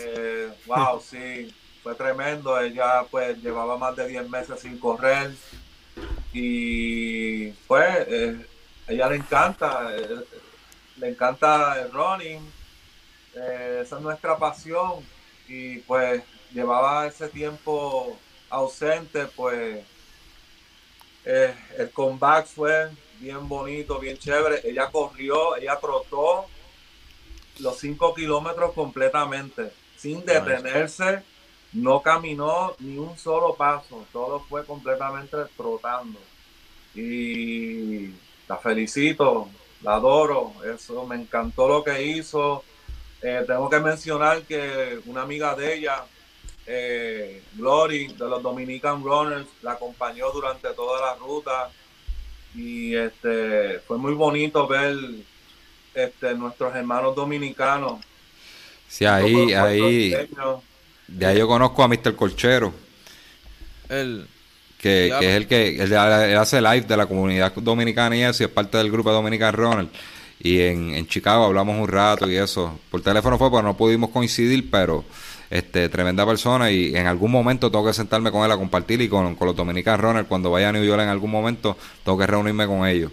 wow, 0.66 1.00
sí, 1.04 1.54
fue 1.82 1.94
tremendo. 1.94 2.58
Ella 2.60 3.04
pues 3.10 3.40
llevaba 3.42 3.76
más 3.78 3.94
de 3.94 4.08
10 4.08 4.28
meses 4.28 4.58
sin 4.60 4.78
correr 4.78 5.30
y 6.32 7.50
pues 7.66 8.08
ella 8.88 9.08
le 9.08 9.16
encanta, 9.16 9.94
eh, 9.94 10.24
le 10.96 11.08
encanta 11.10 11.80
el 11.80 11.92
running, 11.92 12.40
eh, 13.34 13.80
esa 13.82 13.96
es 13.96 14.02
nuestra 14.02 14.36
pasión. 14.36 15.04
Y 15.46 15.78
pues 15.80 16.22
llevaba 16.52 17.06
ese 17.06 17.28
tiempo 17.28 18.18
ausente, 18.50 19.26
pues 19.26 19.84
eh, 21.24 21.54
el 21.76 21.90
comeback 21.90 22.46
fue 22.46 22.90
bien 23.20 23.48
bonito, 23.48 23.98
bien 23.98 24.16
chévere, 24.16 24.60
ella 24.64 24.90
corrió, 24.90 25.56
ella 25.56 25.78
trotó 25.80 26.46
los 27.58 27.78
cinco 27.78 28.14
kilómetros 28.14 28.72
completamente, 28.72 29.72
sin 29.96 30.24
detenerse, 30.24 31.22
no 31.72 32.00
caminó 32.00 32.74
ni 32.78 32.96
un 32.96 33.18
solo 33.18 33.54
paso, 33.54 34.06
todo 34.12 34.40
fue 34.40 34.64
completamente 34.64 35.36
trotando. 35.56 36.18
Y 36.94 38.12
la 38.48 38.56
felicito, 38.56 39.48
la 39.82 39.94
adoro, 39.94 40.54
eso 40.64 41.06
me 41.06 41.16
encantó 41.16 41.68
lo 41.68 41.84
que 41.84 42.02
hizo. 42.02 42.64
Eh, 43.22 43.44
tengo 43.46 43.68
que 43.68 43.80
mencionar 43.80 44.42
que 44.42 45.00
una 45.06 45.22
amiga 45.22 45.54
de 45.54 45.74
ella, 45.74 46.04
eh, 46.66 47.42
Glory, 47.54 48.08
de 48.08 48.28
los 48.28 48.42
Dominican 48.42 49.02
Runners, 49.02 49.46
la 49.62 49.72
acompañó 49.72 50.30
durante 50.32 50.68
toda 50.70 51.00
la 51.00 51.14
ruta 51.16 51.70
y 52.54 52.94
este 52.94 53.80
fue 53.80 53.98
muy 53.98 54.14
bonito 54.14 54.66
ver 54.66 54.96
este, 55.94 56.34
nuestros 56.34 56.74
hermanos 56.74 57.14
dominicanos. 57.14 58.00
Sí, 58.88 59.04
ahí, 59.04 59.52
ahí, 59.52 60.14
de 61.06 61.26
ahí 61.26 61.38
yo 61.38 61.46
conozco 61.46 61.82
a 61.82 61.88
Mr. 61.88 62.16
Colchero. 62.16 62.72
El 63.88 64.26
que, 64.78 65.12
que 65.18 65.30
es 65.30 65.36
el 65.36 65.46
que 65.46 65.82
él, 65.82 65.94
hace 65.94 66.60
live 66.60 66.82
de 66.82 66.96
la 66.96 67.06
comunidad 67.06 67.52
dominicana 67.54 68.16
y 68.16 68.22
eso, 68.22 68.42
y 68.42 68.46
es 68.46 68.52
parte 68.52 68.78
del 68.78 68.90
grupo 68.90 69.10
de 69.10 69.16
Dominican 69.16 69.52
Runner. 69.52 69.88
y 70.40 70.60
en, 70.60 70.94
en 70.94 71.06
Chicago 71.06 71.44
hablamos 71.44 71.78
un 71.78 71.88
rato 71.88 72.30
y 72.30 72.36
eso. 72.36 72.78
Por 72.90 73.02
teléfono 73.02 73.38
fue, 73.38 73.50
porque 73.50 73.64
no 73.64 73.76
pudimos 73.76 74.10
coincidir, 74.10 74.70
pero 74.70 75.04
este 75.50 75.88
tremenda 75.88 76.26
persona 76.26 76.70
y 76.70 76.94
en 76.94 77.06
algún 77.06 77.30
momento 77.30 77.70
tengo 77.70 77.86
que 77.86 77.94
sentarme 77.94 78.30
con 78.30 78.44
él 78.44 78.52
a 78.52 78.56
compartir 78.56 79.00
y 79.00 79.08
con, 79.08 79.34
con 79.34 79.46
los 79.46 79.56
Dominican 79.56 79.98
Runners 79.98 80.28
cuando 80.28 80.50
vaya 80.50 80.68
a 80.68 80.72
New 80.72 80.84
York 80.84 81.00
en 81.00 81.08
algún 81.08 81.30
momento 81.30 81.76
tengo 82.04 82.18
que 82.18 82.26
reunirme 82.26 82.66
con 82.66 82.86
ellos. 82.86 83.10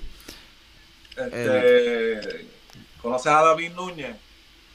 Este, 1.17 2.45
¿Conoces 3.01 3.31
a 3.31 3.41
David 3.41 3.71
Núñez? 3.71 4.15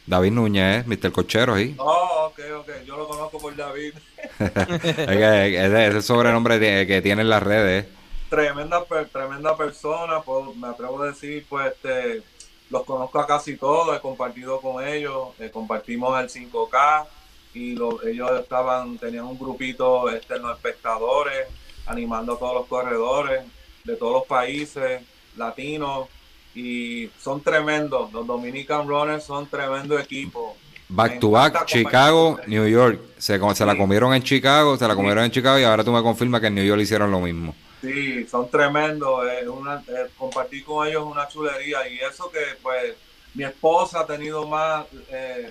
David 0.07 0.33
Núñez, 0.33 0.87
Mr. 0.87 1.13
Cochero, 1.13 1.57
sí. 1.57 1.75
Oh, 1.79 2.31
ok, 2.31 2.41
ok. 2.61 2.71
Yo 2.87 2.97
lo 2.97 3.07
conozco 3.07 3.39
por 3.39 3.55
David. 3.55 3.93
es, 5.09 5.73
el 5.73 6.03
sobrenombre 6.03 6.87
que 6.87 7.03
tiene 7.03 7.23
en 7.23 7.29
las 7.29 7.43
redes. 7.43 7.87
Tremenda, 8.29 8.85
tremenda 9.13 9.57
persona, 9.57 10.23
me 10.57 10.69
atrevo 10.69 11.03
a 11.03 11.09
decir, 11.09 11.45
pues, 11.49 11.73
este, 11.73 12.23
los 12.71 12.85
conozco 12.85 13.19
a 13.19 13.27
casi 13.27 13.57
todos, 13.57 13.97
he 13.97 14.01
compartido 14.01 14.61
con 14.61 14.87
ellos, 14.87 15.31
eh, 15.41 15.51
compartimos 15.51 16.19
el 16.21 16.29
5K 16.29 17.07
y 17.55 17.73
ellos 17.73 18.31
estaban, 18.41 18.97
tenían 18.99 19.25
un 19.25 19.39
grupito 19.39 20.09
externo 20.11 20.49
de 20.49 20.55
espectadores, 20.55 21.49
animando 21.87 22.35
a 22.35 22.39
todos 22.39 22.55
los 22.55 22.67
corredores 22.67 23.43
de 23.85 23.97
todos 23.97 24.13
los 24.13 24.27
países 24.27 25.03
latinos 25.37 26.09
y 26.55 27.11
son 27.19 27.41
tremendos. 27.41 28.13
Los 28.13 28.27
Dominican 28.27 28.87
Runners 28.87 29.25
son 29.25 29.49
tremendo 29.49 29.99
equipo. 29.99 30.57
Back 30.91 31.21
to 31.21 31.31
back, 31.31 31.67
Chicago, 31.67 32.39
New 32.47 32.67
York. 32.67 33.01
Se, 33.19 33.39
se 33.55 33.67
la 33.67 33.77
comieron 33.77 34.15
en 34.15 34.23
Chicago, 34.23 34.77
se 34.77 34.87
la 34.89 34.95
comieron 34.95 35.25
en 35.25 35.31
Chicago 35.31 35.59
y 35.59 35.63
ahora 35.63 35.85
tú 35.85 35.93
me 35.93 36.03
confirmas 36.03 36.41
que 36.41 36.49
en 36.49 36.55
New 36.55 36.65
York 36.65 36.81
hicieron 36.81 37.11
lo 37.11 37.21
mismo. 37.21 37.55
Sí, 37.81 38.27
son 38.27 38.51
tremendos. 38.51 39.25
una, 39.47 39.83
compartir 40.19 40.65
con 40.65 40.87
ellos 40.87 41.05
una 41.05 41.29
chulería 41.29 41.89
y 41.89 41.99
eso 41.99 42.31
que 42.31 42.41
pues 42.63 42.95
mi 43.35 43.45
esposa 43.45 44.01
ha 44.01 44.07
tenido 44.07 44.47
más 44.47 44.87
eh, 45.11 45.51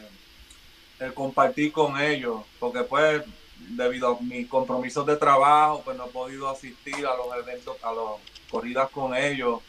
el 0.99 1.13
compartir 1.13 1.71
con 1.71 1.99
ellos, 1.99 2.41
porque 2.59 2.81
pues 2.81 3.23
debido 3.57 4.17
a 4.17 4.21
mis 4.21 4.47
compromisos 4.47 5.05
de 5.05 5.15
trabajo, 5.15 5.81
pues 5.85 5.97
no 5.97 6.05
he 6.05 6.09
podido 6.09 6.49
asistir 6.49 7.05
a 7.05 7.15
los 7.15 7.27
eventos, 7.41 7.77
a 7.81 7.93
las 7.93 8.49
corridas 8.49 8.89
con 8.89 9.15
ellos 9.15 9.59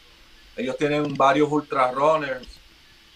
ellos 0.55 0.77
tienen 0.77 1.15
varios 1.15 1.51
ultra 1.51 1.91
runners 1.91 2.47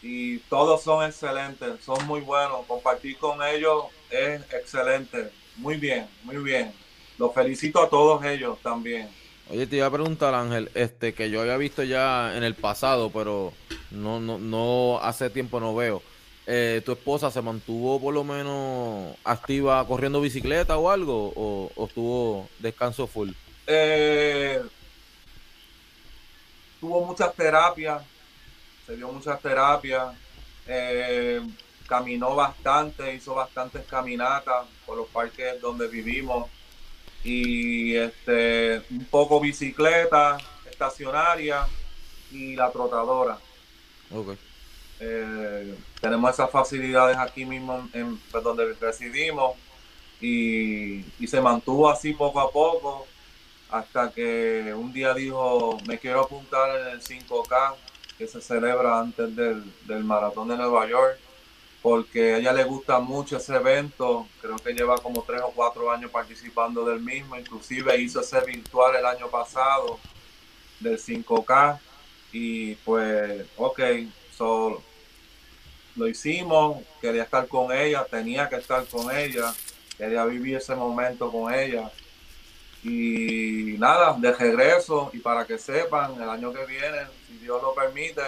y 0.01 0.37
todos 0.39 0.83
son 0.83 1.05
excelentes, 1.05 1.83
son 1.83 2.05
muy 2.05 2.21
buenos. 2.21 2.65
Compartir 2.67 3.17
con 3.17 3.41
ellos 3.43 3.85
es 4.09 4.41
excelente. 4.53 5.31
Muy 5.57 5.77
bien, 5.77 6.07
muy 6.23 6.37
bien. 6.37 6.73
Los 7.17 7.33
felicito 7.33 7.81
a 7.81 7.89
todos 7.89 8.23
ellos 8.25 8.57
también. 8.61 9.09
Oye, 9.49 9.67
te 9.67 9.77
iba 9.77 9.85
a 9.85 9.91
preguntar, 9.91 10.33
Ángel, 10.33 10.71
este, 10.73 11.13
que 11.13 11.29
yo 11.29 11.41
había 11.41 11.57
visto 11.57 11.83
ya 11.83 12.35
en 12.35 12.43
el 12.43 12.55
pasado, 12.55 13.11
pero 13.11 13.53
no, 13.91 14.19
no, 14.19 14.37
no 14.39 14.99
hace 15.01 15.29
tiempo 15.29 15.59
no 15.59 15.75
veo. 15.75 16.01
Eh, 16.47 16.81
¿Tu 16.85 16.91
esposa 16.91 17.31
se 17.31 17.41
mantuvo 17.41 17.99
por 17.99 18.13
lo 18.13 18.23
menos 18.23 19.15
activa 19.23 19.85
corriendo 19.87 20.21
bicicleta 20.21 20.77
o 20.77 20.89
algo? 20.89 21.33
¿O, 21.35 21.71
o 21.75 21.85
estuvo 21.87 22.49
descanso 22.59 23.07
full? 23.07 23.31
Eh, 23.67 24.61
tuvo 26.79 27.05
muchas 27.05 27.33
terapias, 27.33 28.03
se 28.85 28.95
dio 28.95 29.11
muchas 29.11 29.41
terapias, 29.41 30.15
eh, 30.67 31.41
caminó 31.87 32.35
bastante, 32.35 33.15
hizo 33.15 33.35
bastantes 33.35 33.85
caminatas 33.85 34.65
por 34.85 34.97
los 34.97 35.07
parques 35.07 35.59
donde 35.61 35.87
vivimos 35.87 36.49
y 37.23 37.95
este 37.95 38.83
un 38.91 39.05
poco 39.05 39.39
bicicleta 39.39 40.37
estacionaria 40.69 41.67
y 42.31 42.55
la 42.55 42.71
trotadora. 42.71 43.37
Eh, 44.99 45.75
tenemos 45.99 46.31
esas 46.31 46.49
facilidades 46.49 47.17
aquí 47.17 47.45
mismo 47.45 47.87
en, 47.93 48.17
pues, 48.31 48.43
donde 48.43 48.73
residimos 48.73 49.55
y, 50.21 51.03
y, 51.19 51.27
se 51.27 51.41
mantuvo 51.41 51.89
así 51.89 52.13
poco 52.13 52.39
a 52.39 52.49
poco 52.49 53.05
hasta 53.69 54.09
que 54.11 54.73
un 54.73 54.93
día 54.93 55.13
dijo, 55.13 55.77
me 55.85 55.99
quiero 55.99 56.21
apuntar 56.21 56.79
en 56.79 56.87
el 56.87 57.01
5K 57.01 57.75
que 58.17 58.27
se 58.27 58.41
celebra 58.41 58.99
antes 58.99 59.35
del, 59.35 60.03
Maratón 60.03 60.49
de 60.49 60.57
Nueva 60.57 60.87
York, 60.87 61.17
porque 61.81 62.33
a 62.33 62.37
ella 62.37 62.53
le 62.53 62.63
gusta 62.63 62.99
mucho 62.99 63.37
ese 63.37 63.55
evento, 63.55 64.27
creo 64.41 64.55
que 64.55 64.73
lleva 64.73 64.97
como 64.97 65.23
tres 65.23 65.41
o 65.43 65.51
cuatro 65.51 65.91
años 65.91 66.09
participando 66.11 66.85
del 66.85 66.99
mismo, 66.99 67.35
inclusive 67.35 67.99
hizo 68.01 68.21
ese 68.21 68.39
virtual 68.41 68.95
el 68.95 69.05
año 69.05 69.27
pasado 69.29 69.99
del 70.79 70.97
5K 70.97 71.79
y 72.31 72.75
pues, 72.75 73.45
ok, 73.57 73.79
so, 74.35 74.81
lo 75.95 76.07
hicimos, 76.07 76.83
quería 77.01 77.23
estar 77.23 77.47
con 77.47 77.71
ella, 77.71 78.05
tenía 78.05 78.49
que 78.49 78.57
estar 78.57 78.85
con 78.85 79.15
ella, 79.15 79.53
quería 79.97 80.25
vivir 80.25 80.57
ese 80.57 80.75
momento 80.75 81.31
con 81.31 81.53
ella. 81.53 81.89
Y 82.83 83.75
nada, 83.79 84.15
de 84.19 84.33
regreso, 84.33 85.09
y 85.13 85.19
para 85.19 85.45
que 85.45 85.57
sepan, 85.57 86.21
el 86.21 86.29
año 86.29 86.53
que 86.53 86.65
viene, 86.65 87.07
si 87.27 87.37
Dios 87.37 87.61
lo 87.61 87.73
permite, 87.73 88.21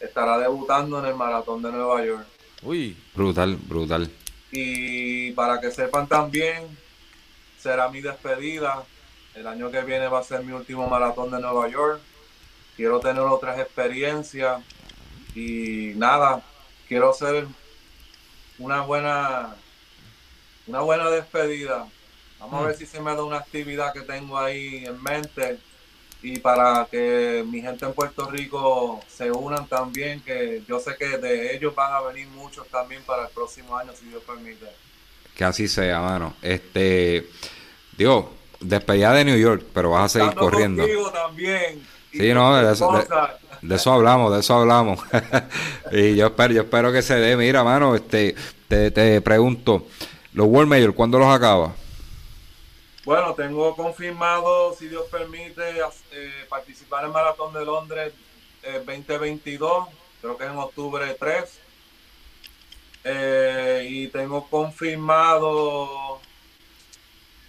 estará 0.00 0.38
debutando 0.38 0.98
en 0.98 1.06
el 1.06 1.14
Maratón 1.14 1.62
de 1.62 1.72
Nueva 1.72 2.04
York. 2.04 2.26
Uy, 2.62 2.96
brutal, 3.14 3.56
brutal. 3.56 4.10
Y 4.50 5.32
para 5.32 5.60
que 5.60 5.70
sepan 5.70 6.06
también, 6.06 6.66
será 7.58 7.88
mi 7.88 8.00
despedida. 8.00 8.84
El 9.34 9.46
año 9.46 9.70
que 9.70 9.82
viene 9.82 10.08
va 10.08 10.20
a 10.20 10.24
ser 10.24 10.44
mi 10.44 10.52
último 10.52 10.88
maratón 10.88 11.30
de 11.30 11.40
Nueva 11.40 11.68
York. 11.68 12.00
Quiero 12.76 13.00
tener 13.00 13.22
otras 13.22 13.58
experiencias 13.58 14.62
y 15.34 15.92
nada, 15.96 16.42
quiero 16.88 17.10
hacer 17.10 17.46
una 18.58 18.82
buena, 18.82 19.56
una 20.66 20.80
buena 20.80 21.10
despedida 21.10 21.88
Vamos 22.44 22.62
a 22.62 22.66
ver 22.66 22.76
si 22.76 22.84
se 22.84 23.00
me 23.00 23.14
da 23.14 23.24
una 23.24 23.38
actividad 23.38 23.94
que 23.94 24.02
tengo 24.02 24.38
ahí 24.38 24.84
en 24.84 25.02
mente 25.02 25.58
y 26.24 26.38
para 26.38 26.88
que 26.90 27.44
mi 27.46 27.60
gente 27.60 27.84
en 27.84 27.92
Puerto 27.92 28.30
Rico 28.30 28.98
se 29.06 29.30
unan 29.30 29.66
también, 29.68 30.22
que 30.22 30.62
yo 30.66 30.80
sé 30.80 30.96
que 30.98 31.18
de 31.18 31.54
ellos 31.54 31.74
van 31.74 31.92
a 31.92 32.00
venir 32.00 32.26
muchos 32.28 32.66
también 32.68 33.02
para 33.02 33.24
el 33.24 33.28
próximo 33.28 33.76
año, 33.76 33.92
si 33.94 34.06
Dios 34.06 34.22
permite. 34.26 34.64
Que 35.36 35.44
así 35.44 35.68
sea, 35.68 36.00
mano. 36.00 36.32
Este, 36.40 37.28
Dios, 37.98 38.24
despedida 38.58 39.12
de 39.12 39.26
New 39.26 39.36
York, 39.36 39.64
pero 39.74 39.90
vas 39.90 40.04
a 40.16 40.20
seguir 40.20 40.34
corriendo. 40.34 40.86
también. 41.12 41.86
Sí, 42.10 42.32
no, 42.32 42.56
de 42.56 42.72
eso, 42.72 42.90
de, 43.60 43.74
eso, 43.74 43.92
hablamos, 43.92 44.32
de 44.32 44.40
eso 44.40 44.54
hablamos. 44.54 45.00
y 45.92 46.16
yo 46.16 46.28
espero, 46.28 46.54
yo 46.54 46.62
espero 46.62 46.90
que 46.90 47.02
se 47.02 47.16
dé. 47.16 47.36
Mira, 47.36 47.62
mano, 47.62 47.94
este, 47.94 48.34
te, 48.66 48.90
te 48.90 49.20
pregunto, 49.20 49.88
los 50.32 50.46
World 50.46 50.70
Major, 50.70 50.94
¿cuándo 50.94 51.18
los 51.18 51.28
acaba? 51.28 51.74
Bueno, 53.04 53.34
tengo 53.34 53.76
confirmado, 53.76 54.74
si 54.74 54.88
Dios 54.88 55.06
permite, 55.10 55.78
eh, 56.12 56.30
participar 56.48 57.00
en 57.02 57.08
el 57.08 57.12
Maratón 57.12 57.52
de 57.52 57.64
Londres 57.64 58.14
2022, 58.86 59.88
eh, 59.88 59.92
creo 60.22 60.38
que 60.38 60.44
es 60.44 60.50
en 60.50 60.56
octubre 60.56 61.14
3. 61.18 61.60
Eh, 63.06 63.86
y 63.90 64.08
tengo 64.08 64.48
confirmado 64.48 66.18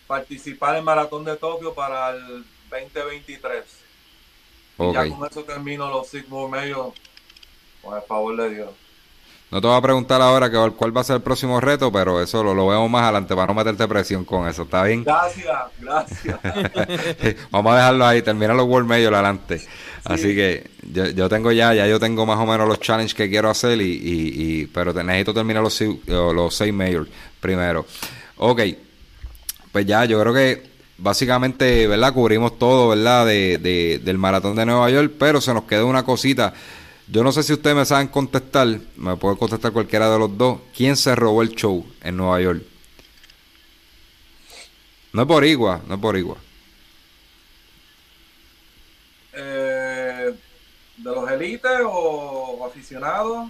participar 0.08 0.72
en 0.72 0.80
el 0.80 0.84
Maratón 0.84 1.24
de 1.24 1.38
Tokio 1.38 1.74
para 1.74 2.10
el 2.10 2.45
2023. 2.70 3.64
Y 4.80 4.91
ya 4.91 5.08
con 5.08 5.26
eso 5.26 5.45
termino 5.45 5.89
los 5.89 6.10
Sigmund 6.10 6.53
Medios, 6.53 6.93
con 7.82 7.95
el 7.95 8.01
favor 8.01 8.36
de 8.36 8.49
Dios. 8.49 8.72
No 9.52 9.62
te 9.62 9.68
voy 9.68 9.78
a 9.78 9.82
preguntar 9.82 10.22
ahora 10.22 10.50
que, 10.50 10.72
cuál 10.76 10.96
va 10.96 11.02
a 11.02 11.04
ser 11.04 11.18
el 11.18 11.22
próximo 11.22 11.62
reto, 11.62 11.91
pero 11.91 12.22
eso 12.22 12.43
lo, 12.43 12.54
lo 12.54 12.68
vemos 12.68 12.89
más 12.89 13.04
adelante 13.04 13.36
para 13.36 13.48
no 13.48 13.54
meterte 13.54 13.88
presión 13.88 14.26
con 14.26 14.48
eso, 14.48 14.64
¿está 14.64 14.84
bien? 14.84 15.04
Gracias, 15.04 15.56
gracias. 15.80 16.39
Vamos 17.52 17.74
a 17.74 17.76
dejarlo 17.78 18.06
ahí, 18.06 18.22
termina 18.22 18.54
los 18.54 18.68
World 18.68 18.89
Major 18.89 19.14
adelante. 19.14 19.62
Así 20.04 20.36
que 20.36 20.70
yo, 20.91 21.30
tengo 21.30 21.52
ya, 21.52 21.74
ya 21.74 21.88
yo 21.88 22.00
tengo 22.00 22.26
más 22.26 22.39
o 22.39 22.46
menos 22.46 22.68
los 22.68 22.80
challenges 22.80 23.14
que 23.14 23.30
quiero 23.30 23.50
hacer, 23.50 23.80
y, 23.82 24.00
y, 24.04 24.66
pero 24.68 24.93
necesito 24.93 25.34
terminar 25.34 25.64
los, 25.64 25.80
los 26.08 26.56
seis 26.56 26.74
Major 26.74 27.08
primero. 27.39 27.86
Ok, 28.38 28.62
pues 29.72 29.86
ya 29.86 30.06
yo 30.06 30.20
creo 30.22 30.34
que 30.34 30.64
básicamente, 30.98 31.88
¿verdad? 31.88 32.14
Cubrimos 32.14 32.58
todo, 32.58 32.89
¿verdad? 32.89 33.26
De, 33.26 33.58
de, 33.58 34.00
del 34.04 34.18
maratón 34.18 34.56
de 34.56 34.66
Nueva 34.66 34.89
York, 34.89 35.14
pero 35.18 35.39
se 35.39 35.54
nos 35.54 35.64
quedó 35.64 35.88
una 35.88 36.04
cosita 36.04 36.54
yo 37.08 37.24
no 37.24 37.32
sé 37.32 37.43
si 37.43 37.53
ustedes 37.53 37.76
me 37.76 37.86
saben 37.86 38.08
contestar, 38.08 38.80
me 38.95 39.16
puede 39.18 39.38
contestar 39.38 39.72
cualquiera 39.72 40.10
de 40.10 40.20
los 40.20 40.38
dos. 40.38 40.60
¿Quién 40.76 40.97
se 40.97 41.16
robó 41.16 41.41
el 41.41 41.56
show 41.56 41.86
en 42.01 42.18
Nueva 42.18 42.41
York? 42.41 42.64
No 45.14 45.22
es 45.22 45.28
por 45.28 45.45
igual, 45.45 45.82
no 45.88 45.95
es 45.95 46.01
por 46.01 46.18
igual. 46.18 46.39
Eh, 49.34 50.34
¿De 50.97 51.12
los 51.12 51.30
élites 51.30 51.80
o 51.86 52.66
aficionados? 52.66 53.49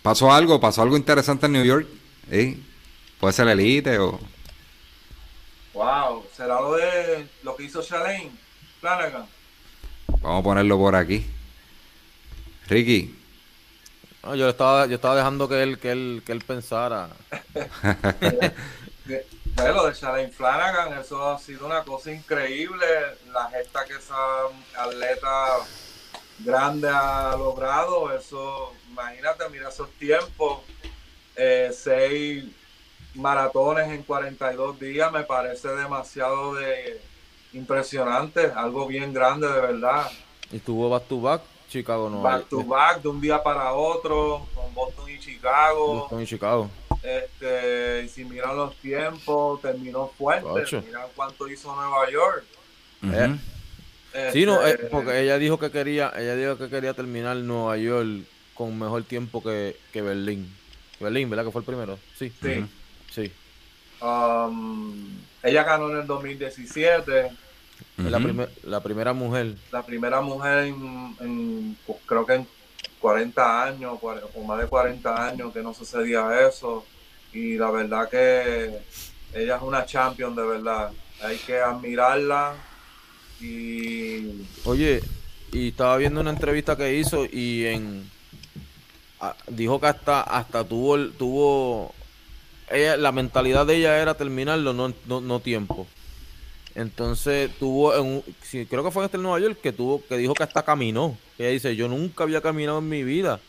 ¿Pasó 0.00 0.32
algo? 0.32 0.58
¿Pasó 0.58 0.82
algo 0.82 0.96
interesante 0.96 1.46
en 1.46 1.52
New 1.52 1.64
York? 1.64 1.86
¿Sí? 2.30 2.64
¿Puede 3.20 3.34
ser 3.34 3.48
elite 3.48 3.98
o...? 3.98 4.18
Wow, 5.74 6.24
¿será 6.36 6.60
lo 6.60 6.74
de 6.74 7.26
lo 7.42 7.54
que 7.56 7.64
hizo 7.64 7.82
Shalaine 7.82 8.30
Flanagan? 8.80 9.26
Vamos 10.20 10.40
a 10.40 10.42
ponerlo 10.42 10.78
por 10.78 10.96
aquí. 10.96 11.24
Ricky, 12.68 13.14
No, 14.22 14.34
yo 14.34 14.48
estaba, 14.48 14.86
yo 14.86 14.96
estaba 14.96 15.16
dejando 15.16 15.48
que 15.48 15.62
él, 15.62 15.78
que 15.78 15.90
él, 15.90 16.22
que 16.24 16.32
él 16.32 16.42
pensara. 16.46 17.08
lo 19.56 19.86
de 19.86 19.94
Shane 19.94 20.28
Flanagan, 20.28 20.98
eso 20.98 21.30
ha 21.30 21.38
sido 21.38 21.66
una 21.66 21.82
cosa 21.84 22.12
increíble. 22.12 22.86
La 23.32 23.48
gesta 23.50 23.84
que 23.84 23.94
esa 23.94 24.16
atleta 24.76 25.58
grande 26.40 26.88
ha 26.88 27.34
logrado, 27.36 28.16
eso, 28.16 28.72
imagínate, 28.90 29.48
mira 29.50 29.68
esos 29.68 29.90
tiempos, 29.92 30.60
eh, 31.36 31.70
seis 31.74 32.44
maratones 33.14 33.90
en 33.90 34.02
42 34.02 34.80
días, 34.80 35.12
me 35.12 35.24
parece 35.24 35.68
demasiado 35.68 36.54
de 36.54 37.00
impresionante, 37.52 38.50
algo 38.54 38.86
bien 38.86 39.12
grande 39.12 39.46
de 39.48 39.60
verdad. 39.60 40.10
Y 40.50 40.58
tuvo 40.58 40.90
back 40.90 41.06
to 41.08 41.20
back, 41.20 41.42
Chicago 41.72 42.10
no. 42.10 42.22
Back 42.22 42.48
to 42.48 42.62
back, 42.62 43.02
de 43.02 43.08
un 43.08 43.20
día 43.20 43.42
para 43.42 43.72
otro, 43.72 44.46
con 44.54 44.72
Boston 44.74 45.10
y 45.10 45.18
Chicago. 45.18 46.00
Boston 46.00 46.22
y 46.22 46.26
Chicago. 46.26 46.70
Este, 47.02 48.02
y 48.04 48.08
si 48.08 48.24
miran 48.24 48.56
los 48.56 48.76
tiempos, 48.76 49.60
terminó 49.62 50.08
fuerte. 50.08 50.80
Miran 50.82 51.08
cuánto 51.16 51.48
hizo 51.48 51.74
Nueva 51.74 52.10
York. 52.10 52.44
sí, 54.32 54.44
no, 54.44 54.64
este, 54.64 54.86
eh, 54.86 54.88
porque 54.90 55.20
ella 55.22 55.38
dijo 55.38 55.58
que 55.58 55.70
quería, 55.70 56.12
ella 56.16 56.36
dijo 56.36 56.58
que 56.58 56.68
quería 56.68 56.92
terminar 56.94 57.36
Nueva 57.38 57.76
York 57.78 58.24
con 58.54 58.78
mejor 58.78 59.02
tiempo 59.04 59.42
que, 59.42 59.76
que 59.92 60.02
Berlín. 60.02 60.54
Berlín, 61.00 61.30
¿verdad? 61.30 61.46
Que 61.46 61.50
fue 61.50 61.60
el 61.60 61.66
primero. 61.66 61.98
Sí. 62.16 62.32
Sí. 62.40 62.66
sí. 63.10 63.32
Um, 64.00 65.18
ella 65.42 65.64
ganó 65.64 65.90
en 65.90 65.98
el 65.98 66.06
2017. 66.06 67.30
La, 67.96 68.48
la, 68.64 68.82
primera 68.82 69.12
mujer. 69.12 69.56
La 69.70 69.84
primera 69.84 70.20
mujer 70.20 70.64
en, 70.66 71.76
pues, 71.86 71.98
creo 72.06 72.26
que 72.26 72.34
en 72.34 72.48
40 73.00 73.64
años 73.64 73.98
o 74.02 74.44
más 74.44 74.60
de 74.60 74.66
40 74.66 75.28
años 75.28 75.52
que 75.52 75.62
no 75.62 75.74
sucedía 75.74 76.46
eso 76.48 76.84
y 77.32 77.56
la 77.56 77.70
verdad 77.70 78.08
que 78.08 78.78
ella 79.34 79.56
es 79.56 79.62
una 79.62 79.84
champion 79.84 80.34
de 80.34 80.42
verdad. 80.42 80.92
Hay 81.22 81.36
que 81.38 81.58
admirarla 81.58 82.54
y... 83.40 84.44
Oye, 84.64 85.02
y 85.52 85.68
estaba 85.68 85.96
viendo 85.96 86.20
una 86.20 86.30
entrevista 86.30 86.76
que 86.76 86.96
hizo 86.96 87.24
y 87.24 87.66
en... 87.66 88.10
dijo 89.48 89.80
que 89.80 89.86
hasta, 89.86 90.22
hasta 90.22 90.64
tuvo, 90.64 90.98
tuvo 91.10 91.94
ella, 92.70 92.96
la 92.96 93.12
mentalidad 93.12 93.66
de 93.66 93.76
ella 93.76 94.00
era 94.00 94.14
terminarlo, 94.14 94.72
no, 94.72 94.92
no, 95.06 95.40
tiempo. 95.40 95.86
Entonces 96.74 97.50
tuvo, 97.58 97.94
en, 97.94 98.22
creo 98.66 98.82
que 98.82 98.90
fue 98.90 99.02
en 99.02 99.06
este 99.06 99.18
Nueva 99.18 99.40
York, 99.40 99.58
que 99.62 99.72
tuvo, 99.72 100.02
que 100.06 100.16
dijo 100.16 100.34
que 100.34 100.42
hasta 100.42 100.62
caminó. 100.62 101.16
Ella 101.38 101.50
dice, 101.50 101.76
yo 101.76 101.88
nunca 101.88 102.24
había 102.24 102.40
caminado 102.40 102.78
en 102.78 102.88
mi 102.88 103.02
vida. 103.02 103.40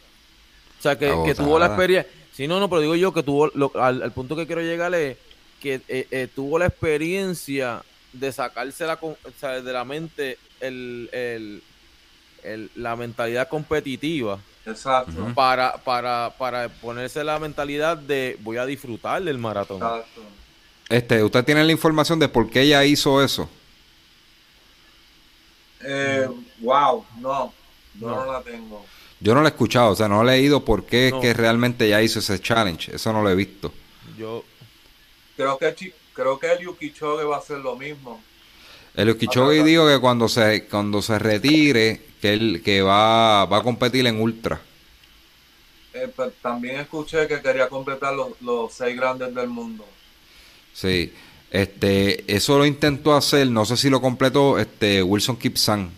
O 0.79 0.81
sea, 0.81 0.97
que, 0.97 1.13
que 1.25 1.33
tuvo 1.33 1.57
la 1.57 1.67
experiencia 1.67 2.11
Sí, 2.33 2.47
no, 2.47 2.59
no, 2.59 2.67
pero 2.67 2.81
digo 2.81 2.95
yo 2.95 3.13
que 3.13 3.21
tuvo, 3.21 3.51
al, 3.79 4.11
punto 4.11 4.35
que 4.35 4.47
quiero 4.47 4.61
llegar 4.61 4.93
es 4.95 5.17
que 5.61 5.81
eh, 5.87 6.07
eh, 6.09 6.27
tuvo 6.33 6.57
la 6.57 6.65
experiencia 6.65 7.83
de 8.11 8.31
sacarse 8.31 8.85
la, 8.87 8.99
de 9.61 9.73
la 9.73 9.85
mente 9.85 10.39
el, 10.59 11.61
la 12.75 12.95
mentalidad 12.95 13.47
competitiva. 13.47 14.39
Exacto. 14.65 15.31
Para, 15.35 15.77
para, 15.77 16.33
para 16.37 16.69
ponerse 16.69 17.23
la 17.23 17.37
mentalidad 17.37 17.97
de 17.97 18.37
voy 18.41 18.57
a 18.57 18.65
disfrutar 18.65 19.21
del 19.21 19.37
maratón. 19.37 19.77
Exacto. 19.77 20.21
Este, 20.93 21.23
¿usted 21.23 21.43
tiene 21.43 21.63
la 21.63 21.71
información 21.71 22.19
de 22.19 22.27
por 22.29 22.51
qué 22.51 22.61
ella 22.61 22.85
hizo 22.85 23.23
eso? 23.23 23.49
Eh, 25.81 26.29
wow, 26.59 27.03
no, 27.19 27.51
no, 27.95 28.25
no 28.25 28.31
la 28.31 28.43
tengo. 28.43 28.85
Yo 29.19 29.33
no 29.33 29.41
lo 29.41 29.47
he 29.47 29.49
escuchado, 29.49 29.89
o 29.89 29.95
sea, 29.95 30.07
no 30.07 30.21
he 30.21 30.25
leído 30.25 30.63
por 30.63 30.85
qué 30.85 31.07
es 31.07 31.15
que 31.15 31.33
realmente 31.33 31.89
ya 31.89 31.99
hizo 32.03 32.19
ese 32.19 32.39
challenge. 32.39 32.95
Eso 32.95 33.11
no 33.11 33.23
lo 33.23 33.31
he 33.31 33.33
visto. 33.33 33.73
Yo 34.19 34.43
creo 35.35 35.57
que 35.57 35.93
creo 36.13 36.37
que 36.37 36.51
el 36.51 36.59
Yukichoge 36.59 37.23
va 37.23 37.37
a 37.37 37.39
hacer 37.39 37.57
lo 37.57 37.75
mismo. 37.75 38.21
El 38.93 39.07
Yukichoge 39.07 39.63
dijo 39.63 39.87
que 39.87 39.99
cuando 39.99 40.29
se 40.29 40.67
cuando 40.67 41.01
se 41.01 41.17
retire 41.17 42.01
que 42.21 42.33
él 42.33 42.61
que 42.63 42.83
va, 42.83 43.45
va 43.45 43.57
a 43.57 43.63
competir 43.63 44.05
en 44.05 44.21
ultra. 44.21 44.61
Eh, 45.95 46.07
pues, 46.15 46.33
también 46.39 46.81
escuché 46.81 47.27
que 47.27 47.41
quería 47.41 47.67
completar 47.67 48.13
los, 48.13 48.39
los 48.41 48.71
seis 48.71 48.95
grandes 48.95 49.33
del 49.33 49.47
mundo. 49.47 49.87
Sí, 50.73 51.13
este, 51.51 52.33
eso 52.33 52.57
lo 52.57 52.65
intentó 52.65 53.15
hacer, 53.15 53.47
no 53.47 53.65
sé 53.65 53.77
si 53.77 53.89
lo 53.89 54.01
completó, 54.01 54.57
este 54.57 55.03
Wilson 55.03 55.37
Kipsan 55.37 55.91